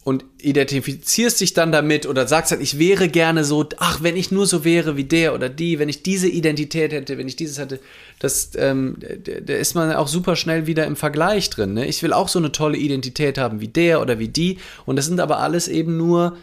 und 0.04 0.26
identifizierst 0.40 1.40
dich 1.40 1.54
dann 1.54 1.72
damit 1.72 2.06
oder 2.06 2.28
sagst 2.28 2.52
halt, 2.52 2.62
ich 2.62 2.78
wäre 2.78 3.08
gerne 3.08 3.46
so, 3.46 3.66
ach, 3.78 4.04
wenn 4.04 4.18
ich 4.18 4.32
nur 4.32 4.46
so 4.46 4.66
wäre 4.66 4.98
wie 4.98 5.06
der 5.06 5.34
oder 5.34 5.48
die, 5.48 5.80
wenn 5.80 5.88
ich 5.88 6.04
diese 6.04 6.28
Identität 6.28 6.92
hätte, 6.92 7.18
wenn 7.18 7.28
ich 7.28 7.38
dieses 7.38 7.58
hätte, 7.58 7.80
das, 8.20 8.52
ähm, 8.56 8.98
da 9.46 9.54
ist 9.54 9.76
man 9.76 9.94
auch 9.94 10.10
super 10.10 10.36
schnell 10.36 10.68
wieder 10.68 10.86
im 10.86 10.98
Vergleich 10.98 11.50
drin. 11.50 11.74
Ne? 11.74 11.86
Ich 11.88 12.04
will 12.04 12.12
auch 12.12 12.28
so 12.28 12.40
eine 12.40 12.52
tolle 12.52 12.78
Identität 12.78 13.38
haben 13.38 13.62
wie 13.62 13.70
der 13.70 14.02
oder 14.02 14.20
wie 14.20 14.28
die. 14.28 14.58
Und 14.86 14.98
das 14.98 15.06
sind 15.06 15.22
aber 15.22 15.40
alles 15.40 15.70
eben 15.70 15.96
nur 15.96 16.38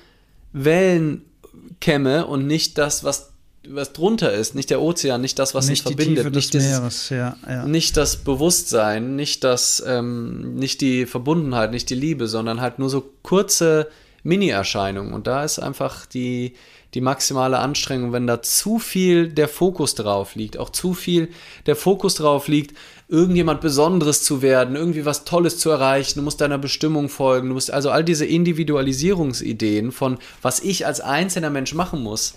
Wellenkämme 0.54 2.26
und 2.26 2.46
nicht 2.46 2.78
das, 2.78 3.04
was, 3.04 3.29
was 3.68 3.92
drunter 3.92 4.32
ist, 4.32 4.54
nicht 4.54 4.70
der 4.70 4.80
Ozean, 4.80 5.20
nicht 5.20 5.38
das, 5.38 5.54
was 5.54 5.68
nicht 5.68 5.84
uns 5.84 5.94
verbindet, 5.94 6.24
Tiefe 6.24 6.36
nicht 6.36 6.54
dieses, 6.54 6.70
Meeres, 6.70 7.08
ja, 7.10 7.36
ja. 7.46 7.66
nicht 7.66 7.96
das 7.96 8.16
Bewusstsein, 8.16 9.16
nicht 9.16 9.44
das, 9.44 9.82
ähm, 9.86 10.54
nicht 10.54 10.80
die 10.80 11.06
Verbundenheit, 11.06 11.70
nicht 11.70 11.90
die 11.90 11.94
Liebe, 11.94 12.26
sondern 12.26 12.60
halt 12.60 12.78
nur 12.78 12.88
so 12.88 13.12
kurze 13.22 13.88
Mini-Erscheinungen. 14.22 15.12
Und 15.12 15.26
da 15.26 15.44
ist 15.44 15.58
einfach 15.58 16.06
die, 16.06 16.54
die 16.94 17.02
maximale 17.02 17.58
Anstrengung, 17.58 18.12
wenn 18.12 18.26
da 18.26 18.42
zu 18.42 18.78
viel 18.78 19.28
der 19.28 19.48
Fokus 19.48 19.94
drauf 19.94 20.34
liegt, 20.34 20.56
auch 20.56 20.70
zu 20.70 20.94
viel 20.94 21.28
der 21.66 21.76
Fokus 21.76 22.14
drauf 22.14 22.48
liegt, 22.48 22.76
irgendjemand 23.08 23.60
Besonderes 23.60 24.22
zu 24.22 24.40
werden, 24.40 24.74
irgendwie 24.74 25.04
was 25.04 25.24
Tolles 25.24 25.58
zu 25.58 25.70
erreichen, 25.70 26.18
du 26.18 26.22
musst 26.24 26.40
deiner 26.40 26.58
Bestimmung 26.58 27.08
folgen, 27.08 27.48
du 27.48 27.54
musst 27.54 27.70
also 27.70 27.90
all 27.90 28.04
diese 28.04 28.24
Individualisierungsideen 28.24 29.92
von, 29.92 30.18
was 30.40 30.60
ich 30.60 30.86
als 30.86 31.00
einzelner 31.00 31.50
Mensch 31.50 31.74
machen 31.74 32.02
muss, 32.02 32.34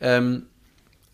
ähm, 0.00 0.46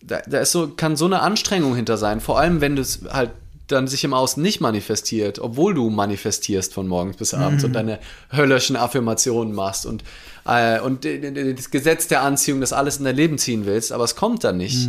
da, 0.03 0.20
da 0.26 0.40
ist 0.40 0.53
so, 0.53 0.68
kann 0.68 0.96
so 0.96 1.07
eine 1.07 1.20
Anstrengung 1.20 1.74
hinter 1.74 1.96
sein, 1.96 2.20
vor 2.20 2.38
allem 2.38 2.61
wenn 2.61 2.76
du 2.76 2.82
es 2.82 3.00
halt 3.11 3.30
dann 3.68 3.86
sich 3.86 4.05
im 4.05 4.12
Außen 4.12 4.42
nicht 4.42 4.61
manifestiert, 4.61 5.38
obwohl 5.38 5.74
du 5.74 5.88
manifestierst 5.88 6.74
von 6.74 6.86
morgens 6.86 7.16
bis 7.16 7.32
abends 7.32 7.64
und 7.64 7.72
deine 7.72 7.98
höllischen 8.30 8.76
Affirmationen 8.76 9.55
machst 9.55 9.86
und, 9.86 10.05
äh, 10.44 10.80
und 10.80 11.05
das 11.05 11.70
Gesetz 11.70 12.09
der 12.09 12.22
Anziehung, 12.22 12.61
das 12.61 12.72
alles 12.72 12.98
in 12.98 13.05
dein 13.05 13.16
Leben 13.16 13.38
ziehen 13.38 13.64
willst, 13.64 13.92
aber 13.92 14.05
es 14.05 14.14
kommt 14.14 14.44
dann 14.44 14.59
nicht. 14.59 14.88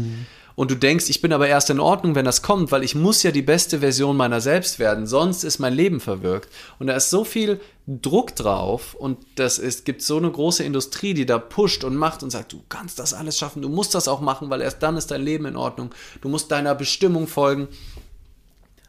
Und 0.55 0.69
du 0.69 0.75
denkst, 0.75 1.09
ich 1.09 1.21
bin 1.21 1.33
aber 1.33 1.47
erst 1.47 1.71
in 1.71 1.79
Ordnung, 1.79 2.13
wenn 2.13 2.25
das 2.25 2.43
kommt, 2.43 2.71
weil 2.71 2.83
ich 2.83 2.93
muss 2.93 3.23
ja 3.23 3.31
die 3.31 3.41
beste 3.41 3.79
Version 3.79 4.15
meiner 4.15 4.39
selbst 4.39 4.77
werden, 4.77 5.07
sonst 5.07 5.43
ist 5.43 5.57
mein 5.57 5.73
Leben 5.73 5.99
verwirkt. 5.99 6.49
Und 6.77 6.87
da 6.87 6.95
ist 6.95 7.09
so 7.09 7.25
viel 7.25 7.59
Druck 7.87 8.35
drauf 8.35 8.93
und 8.93 9.17
das 9.35 9.57
ist, 9.57 9.83
gibt 9.83 10.03
so 10.03 10.17
eine 10.17 10.31
große 10.31 10.63
Industrie, 10.63 11.15
die 11.15 11.25
da 11.25 11.39
pusht 11.39 11.83
und 11.83 11.95
macht 11.95 12.21
und 12.21 12.29
sagt, 12.29 12.53
du 12.53 12.61
kannst 12.69 12.99
das 12.99 13.13
alles 13.15 13.37
schaffen, 13.37 13.61
du 13.63 13.69
musst 13.69 13.95
das 13.95 14.07
auch 14.07 14.21
machen, 14.21 14.49
weil 14.49 14.61
erst 14.61 14.83
dann 14.83 14.95
ist 14.95 15.09
dein 15.09 15.23
Leben 15.23 15.45
in 15.45 15.57
Ordnung. 15.57 15.93
Du 16.21 16.29
musst 16.29 16.51
deiner 16.51 16.75
Bestimmung 16.75 17.27
folgen. 17.27 17.67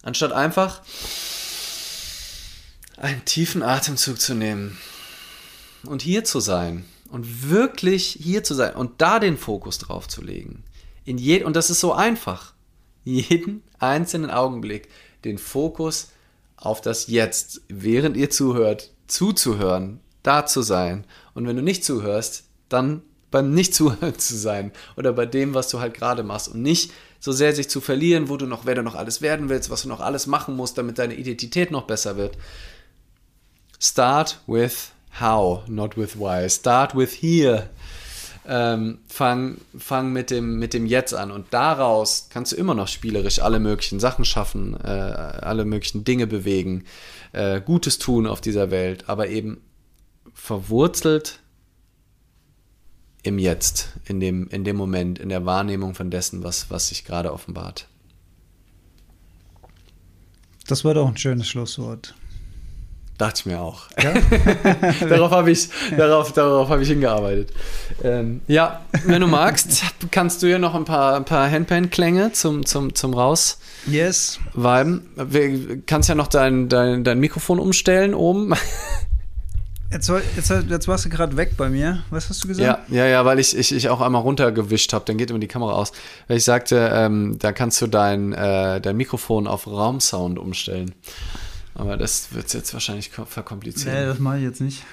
Anstatt 0.02 0.32
einfach 0.32 0.82
einen 2.98 3.24
tiefen 3.24 3.62
Atemzug 3.62 4.20
zu 4.20 4.34
nehmen 4.34 4.78
und 5.84 6.02
hier 6.02 6.24
zu 6.24 6.40
sein 6.40 6.84
und 7.10 7.48
wirklich 7.50 8.18
hier 8.20 8.44
zu 8.44 8.54
sein 8.54 8.74
und 8.74 9.00
da 9.00 9.18
den 9.18 9.38
Fokus 9.38 9.78
drauf 9.78 10.08
zu 10.08 10.22
legen. 10.22 10.62
In 11.04 11.18
je 11.18 11.44
und 11.44 11.56
das 11.56 11.70
ist 11.70 11.80
so 11.80 11.92
einfach. 11.92 12.54
Jeden 13.04 13.62
einzelnen 13.78 14.30
Augenblick 14.30 14.88
den 15.24 15.38
Fokus 15.38 16.10
auf 16.56 16.80
das 16.80 17.08
Jetzt, 17.08 17.62
während 17.68 18.16
ihr 18.16 18.30
zuhört, 18.30 18.92
zuzuhören, 19.06 20.00
da 20.22 20.46
zu 20.46 20.62
sein. 20.62 21.04
Und 21.34 21.46
wenn 21.46 21.56
du 21.56 21.62
nicht 21.62 21.84
zuhörst, 21.84 22.44
dann 22.68 23.02
beim 23.30 23.52
Nicht-Zuhören 23.52 24.18
zu 24.18 24.36
sein 24.36 24.72
oder 24.96 25.12
bei 25.12 25.26
dem, 25.26 25.54
was 25.54 25.68
du 25.68 25.80
halt 25.80 25.94
gerade 25.94 26.22
machst 26.22 26.48
und 26.48 26.62
nicht 26.62 26.92
so 27.18 27.32
sehr 27.32 27.54
sich 27.54 27.68
zu 27.68 27.80
verlieren, 27.80 28.28
wo 28.28 28.36
du 28.36 28.46
noch, 28.46 28.64
wer 28.64 28.74
du 28.74 28.82
noch 28.82 28.94
alles 28.94 29.22
werden 29.22 29.48
willst, 29.48 29.70
was 29.70 29.82
du 29.82 29.88
noch 29.88 30.00
alles 30.00 30.26
machen 30.26 30.56
musst, 30.56 30.78
damit 30.78 30.98
deine 30.98 31.14
Identität 31.14 31.70
noch 31.70 31.82
besser 31.82 32.16
wird. 32.16 32.38
Start 33.80 34.40
with 34.46 34.92
how, 35.20 35.66
not 35.68 35.96
with 35.96 36.18
why. 36.18 36.48
Start 36.48 36.94
with 36.94 37.22
here. 37.22 37.70
Ähm, 38.46 38.98
fang, 39.08 39.56
fang 39.78 40.12
mit 40.12 40.30
dem, 40.30 40.58
mit 40.58 40.74
dem 40.74 40.84
Jetzt 40.84 41.14
an 41.14 41.30
und 41.30 41.46
daraus 41.54 42.28
kannst 42.30 42.52
du 42.52 42.56
immer 42.56 42.74
noch 42.74 42.88
spielerisch 42.88 43.38
alle 43.38 43.58
möglichen 43.58 44.00
Sachen 44.00 44.26
schaffen, 44.26 44.78
äh, 44.84 44.86
alle 44.86 45.64
möglichen 45.64 46.04
Dinge 46.04 46.26
bewegen, 46.26 46.84
äh, 47.32 47.62
Gutes 47.62 47.98
tun 47.98 48.26
auf 48.26 48.42
dieser 48.42 48.70
Welt, 48.70 49.08
aber 49.08 49.28
eben 49.28 49.62
verwurzelt 50.34 51.40
im 53.22 53.38
Jetzt, 53.38 53.88
in 54.04 54.20
dem, 54.20 54.48
in 54.48 54.64
dem 54.64 54.76
Moment, 54.76 55.18
in 55.18 55.30
der 55.30 55.46
Wahrnehmung 55.46 55.94
von 55.94 56.10
dessen, 56.10 56.44
was, 56.44 56.70
was 56.70 56.88
sich 56.88 57.04
gerade 57.04 57.32
offenbart. 57.32 57.88
Das 60.66 60.84
war 60.84 60.92
doch 60.94 61.08
ein 61.08 61.16
schönes 61.16 61.48
Schlusswort. 61.48 62.14
Dachte 63.18 63.40
ich 63.40 63.46
mir 63.46 63.60
auch. 63.60 63.82
darauf 65.08 65.30
habe 65.30 65.50
ich, 65.52 65.68
darauf, 65.96 66.32
darauf 66.32 66.68
hab 66.68 66.80
ich 66.80 66.88
hingearbeitet. 66.88 67.52
Ähm, 68.02 68.40
ja, 68.48 68.80
wenn 69.04 69.20
du 69.20 69.28
magst, 69.28 69.84
kannst 70.10 70.42
du 70.42 70.48
ja 70.48 70.58
noch 70.58 70.74
ein 70.74 70.84
paar, 70.84 71.14
ein 71.16 71.24
paar 71.24 71.48
Handpan-Klänge 71.48 72.32
zum, 72.32 72.66
zum, 72.66 72.94
zum 72.94 73.14
Raus 73.14 73.58
Yes. 73.86 74.38
Wir- 74.54 75.82
Kannst 75.86 76.08
ja 76.08 76.14
noch 76.14 76.26
dein, 76.26 76.68
dein, 76.68 77.04
dein 77.04 77.20
Mikrofon 77.20 77.58
umstellen 77.60 78.14
oben. 78.14 78.54
Jetzt, 79.92 80.08
jetzt, 80.08 80.50
jetzt 80.68 80.88
warst 80.88 81.04
du 81.04 81.08
gerade 81.08 81.36
weg 81.36 81.52
bei 81.56 81.68
mir. 81.68 82.02
Was 82.10 82.28
hast 82.28 82.42
du 82.42 82.48
gesagt? 82.48 82.88
Ja, 82.88 82.96
ja, 83.04 83.06
ja, 83.06 83.24
weil 83.24 83.38
ich, 83.38 83.56
ich, 83.56 83.72
ich 83.72 83.88
auch 83.90 84.00
einmal 84.00 84.22
runtergewischt 84.22 84.92
habe, 84.92 85.04
dann 85.04 85.18
geht 85.18 85.30
immer 85.30 85.38
die 85.38 85.46
Kamera 85.46 85.72
aus. 85.74 85.92
Weil 86.26 86.38
ich 86.38 86.44
sagte, 86.44 86.90
ähm, 86.92 87.36
da 87.38 87.52
kannst 87.52 87.80
du 87.80 87.86
dein, 87.86 88.32
äh, 88.32 88.80
dein 88.80 88.96
Mikrofon 88.96 89.46
auf 89.46 89.66
Raumsound 89.68 90.38
umstellen. 90.38 90.94
Aber 91.74 91.96
das 91.96 92.32
wird 92.32 92.52
jetzt 92.54 92.72
wahrscheinlich 92.72 93.10
verkomplizieren. 93.10 93.94
Nee, 93.98 94.06
das 94.06 94.18
mache 94.18 94.38
ich 94.38 94.42
jetzt 94.44 94.60
nicht. 94.60 94.84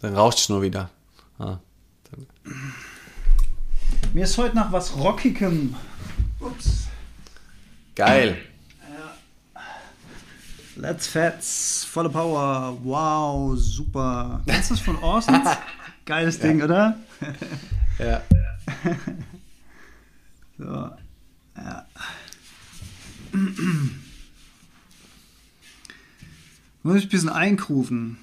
Dann 0.00 0.14
rauscht 0.14 0.38
es 0.40 0.48
nur 0.48 0.62
wieder. 0.62 0.90
Ah, 1.38 1.58
Mir 4.12 4.24
ist 4.24 4.38
heute 4.38 4.54
nach 4.56 4.70
was 4.72 4.96
Rockigem. 4.96 5.74
Ups. 6.40 6.86
Geil. 7.94 8.38
Let's 10.76 11.06
Fats, 11.06 11.84
volle 11.84 12.08
Power. 12.08 12.78
Wow, 12.82 13.56
super. 13.58 14.40
Das 14.46 14.70
von 14.80 14.96
Orsons? 14.98 15.48
Geiles 16.06 16.38
Ding, 16.38 16.58
Ja. 16.60 16.64
oder? 16.64 16.96
Ja. 17.98 18.22
So. 20.58 20.90
Ja. 21.56 21.86
Muss 26.84 26.96
ich 26.96 27.04
ein 27.04 27.08
bisschen 27.10 27.28
einkrufen. 27.28 28.18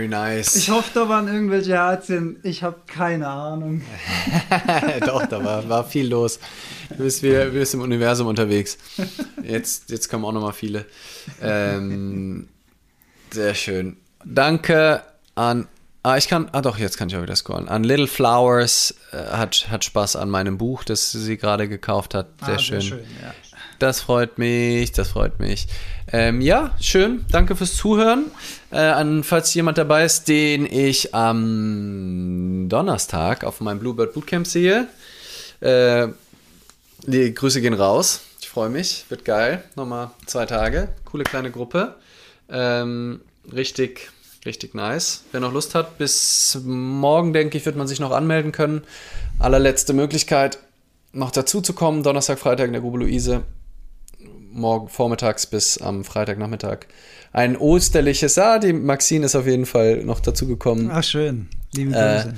Very 0.00 0.08
nice. 0.08 0.56
Ich 0.56 0.70
hoffe, 0.70 0.90
da 0.94 1.08
waren 1.10 1.28
irgendwelche 1.28 1.72
Herzchen. 1.74 2.38
Ich 2.42 2.62
habe 2.62 2.76
keine 2.86 3.28
Ahnung. 3.28 3.82
Doch, 5.04 5.26
da 5.26 5.44
war, 5.44 5.68
war 5.68 5.84
viel 5.84 6.08
los. 6.08 6.38
Du 6.88 7.04
bist, 7.04 7.22
wieder, 7.22 7.44
du 7.46 7.50
bist 7.52 7.74
im 7.74 7.82
Universum 7.82 8.26
unterwegs. 8.26 8.78
Jetzt, 9.42 9.90
jetzt 9.90 10.08
kommen 10.08 10.24
auch 10.24 10.32
noch 10.32 10.40
mal 10.40 10.52
viele. 10.52 10.86
Ähm, 11.42 12.48
sehr 13.30 13.54
schön. 13.54 13.98
Danke 14.24 15.02
an. 15.34 15.68
Ah, 16.02 16.16
ich 16.16 16.28
kann. 16.28 16.48
Ah, 16.52 16.62
doch, 16.62 16.78
jetzt 16.78 16.96
kann 16.96 17.10
ich 17.10 17.16
auch 17.16 17.22
wieder 17.22 17.36
scrollen. 17.36 17.68
An 17.68 17.84
Little 17.84 18.06
Flowers 18.06 18.94
äh, 19.12 19.18
hat, 19.18 19.66
hat 19.70 19.84
Spaß 19.84 20.16
an 20.16 20.30
meinem 20.30 20.56
Buch, 20.56 20.82
das 20.82 21.12
sie 21.12 21.36
gerade 21.36 21.68
gekauft 21.68 22.14
hat. 22.14 22.28
Sehr 22.46 22.54
Ah, 22.54 22.58
schön. 22.58 22.80
ja. 23.22 23.34
Das 23.78 24.00
freut 24.00 24.38
mich, 24.38 24.92
das 24.92 25.08
freut 25.10 25.40
mich. 25.40 25.66
Ähm, 26.12 26.40
ja, 26.40 26.74
schön. 26.80 27.24
Danke 27.30 27.54
fürs 27.54 27.76
Zuhören. 27.76 28.32
Äh, 28.72 28.78
an, 28.78 29.22
falls 29.22 29.54
jemand 29.54 29.78
dabei 29.78 30.04
ist, 30.04 30.26
den 30.26 30.66
ich 30.66 31.14
am 31.14 32.66
Donnerstag 32.68 33.44
auf 33.44 33.60
meinem 33.60 33.78
Bluebird 33.78 34.14
Bootcamp 34.14 34.46
sehe. 34.46 34.88
Äh, 35.60 36.08
die 37.06 37.32
Grüße 37.32 37.60
gehen 37.60 37.74
raus. 37.74 38.22
Ich 38.40 38.48
freue 38.48 38.70
mich. 38.70 39.04
Wird 39.08 39.24
geil. 39.24 39.62
Nochmal 39.76 40.10
zwei 40.26 40.46
Tage. 40.46 40.88
Coole 41.04 41.22
kleine 41.22 41.52
Gruppe. 41.52 41.94
Ähm, 42.48 43.20
richtig, 43.52 44.10
richtig 44.44 44.74
nice. 44.74 45.22
Wer 45.30 45.40
noch 45.40 45.52
Lust 45.52 45.76
hat, 45.76 45.96
bis 45.96 46.58
morgen, 46.64 47.32
denke 47.32 47.56
ich, 47.56 47.66
wird 47.66 47.76
man 47.76 47.86
sich 47.86 48.00
noch 48.00 48.10
anmelden 48.10 48.50
können. 48.50 48.82
Allerletzte 49.38 49.92
Möglichkeit, 49.92 50.58
noch 51.12 51.30
dazu 51.30 51.60
zu 51.60 51.72
kommen. 51.72 52.02
Donnerstag, 52.02 52.40
Freitag 52.40 52.66
in 52.66 52.72
der 52.72 52.82
Grube 52.82 52.98
Luise 52.98 53.44
morgen 54.60 54.88
vormittags 54.88 55.46
bis 55.46 55.78
am 55.78 56.04
Freitagnachmittag 56.04 56.86
ein 57.32 57.56
osterliches. 57.56 58.38
Ah, 58.38 58.58
die 58.58 58.72
Maxine 58.72 59.26
ist 59.26 59.34
auf 59.36 59.46
jeden 59.46 59.66
Fall 59.66 60.04
noch 60.04 60.20
dazu 60.20 60.46
gekommen. 60.46 60.90
Ach, 60.92 61.04
schön. 61.04 61.48
Liebe 61.74 61.94
Äh, 61.94 62.22
Grüße. 62.24 62.34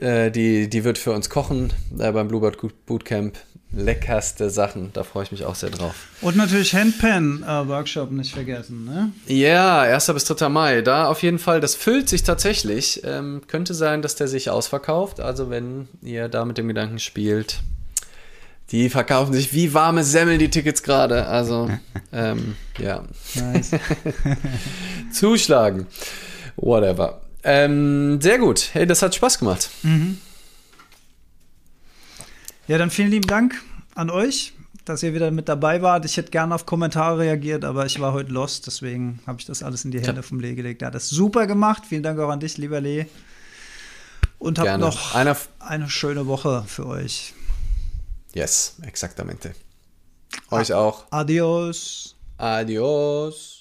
Äh, 0.00 0.30
die, 0.30 0.68
die 0.70 0.84
wird 0.84 0.98
für 0.98 1.12
uns 1.12 1.28
kochen 1.28 1.72
äh, 1.98 2.10
beim 2.12 2.28
Bluebird 2.28 2.56
Bootcamp. 2.86 3.36
Leckerste 3.70 4.48
Sachen, 4.48 4.94
da 4.94 5.04
freue 5.04 5.24
ich 5.24 5.30
mich 5.30 5.44
auch 5.44 5.54
sehr 5.54 5.68
drauf. 5.68 5.94
Und 6.22 6.38
natürlich 6.38 6.74
Handpan-Workshop 6.74 8.10
nicht 8.12 8.32
vergessen, 8.32 8.86
ne? 8.86 9.12
Ja, 9.26 9.80
1. 9.82 10.06
bis 10.14 10.24
3. 10.24 10.48
Mai. 10.48 10.80
Da 10.80 11.06
auf 11.08 11.22
jeden 11.22 11.38
Fall, 11.38 11.60
das 11.60 11.74
füllt 11.74 12.08
sich 12.08 12.22
tatsächlich. 12.22 13.02
Ähm, 13.04 13.42
könnte 13.46 13.74
sein, 13.74 14.00
dass 14.00 14.14
der 14.14 14.26
sich 14.26 14.48
ausverkauft. 14.48 15.20
Also, 15.20 15.50
wenn 15.50 15.86
ihr 16.00 16.28
da 16.28 16.46
mit 16.46 16.56
dem 16.56 16.66
Gedanken 16.66 16.98
spielt, 16.98 17.60
die 18.70 18.90
verkaufen 18.90 19.32
sich 19.32 19.52
wie 19.52 19.72
warme 19.72 20.04
Semmeln, 20.04 20.38
die 20.38 20.50
Tickets 20.50 20.82
gerade. 20.82 21.26
Also, 21.26 21.70
ähm, 22.12 22.56
ja. 22.78 23.04
Nice. 23.34 23.70
Zuschlagen. 25.12 25.86
Whatever. 26.56 27.20
Ähm, 27.44 28.20
sehr 28.20 28.38
gut. 28.38 28.70
Hey, 28.72 28.86
das 28.86 29.00
hat 29.00 29.14
Spaß 29.14 29.38
gemacht. 29.38 29.70
Ja, 32.66 32.76
dann 32.76 32.90
vielen 32.90 33.10
lieben 33.10 33.26
Dank 33.26 33.54
an 33.94 34.10
euch, 34.10 34.52
dass 34.84 35.02
ihr 35.02 35.14
wieder 35.14 35.30
mit 35.30 35.48
dabei 35.48 35.80
wart. 35.80 36.04
Ich 36.04 36.16
hätte 36.16 36.30
gerne 36.30 36.54
auf 36.54 36.66
Kommentare 36.66 37.20
reagiert, 37.20 37.64
aber 37.64 37.86
ich 37.86 38.00
war 38.00 38.12
heute 38.12 38.32
lost, 38.32 38.66
deswegen 38.66 39.20
habe 39.26 39.40
ich 39.40 39.46
das 39.46 39.62
alles 39.62 39.84
in 39.84 39.92
die 39.92 40.00
Hände 40.00 40.22
vom 40.22 40.40
Lee 40.40 40.54
gelegt. 40.54 40.82
Er 40.82 40.88
hat 40.88 40.94
das 40.94 41.08
super 41.08 41.46
gemacht. 41.46 41.84
Vielen 41.88 42.02
Dank 42.02 42.18
auch 42.18 42.28
an 42.28 42.40
dich, 42.40 42.58
lieber 42.58 42.80
Lee. 42.80 43.06
Und 44.38 44.58
habt 44.58 44.78
noch 44.78 45.14
eine 45.14 45.88
schöne 45.88 46.26
Woche 46.26 46.64
für 46.66 46.86
euch. 46.86 47.34
Yes, 48.34 48.76
exactamente. 48.82 49.54
Euch 50.50 50.72
auch. 50.72 51.06
Adios. 51.10 52.16
Adios. 52.36 53.57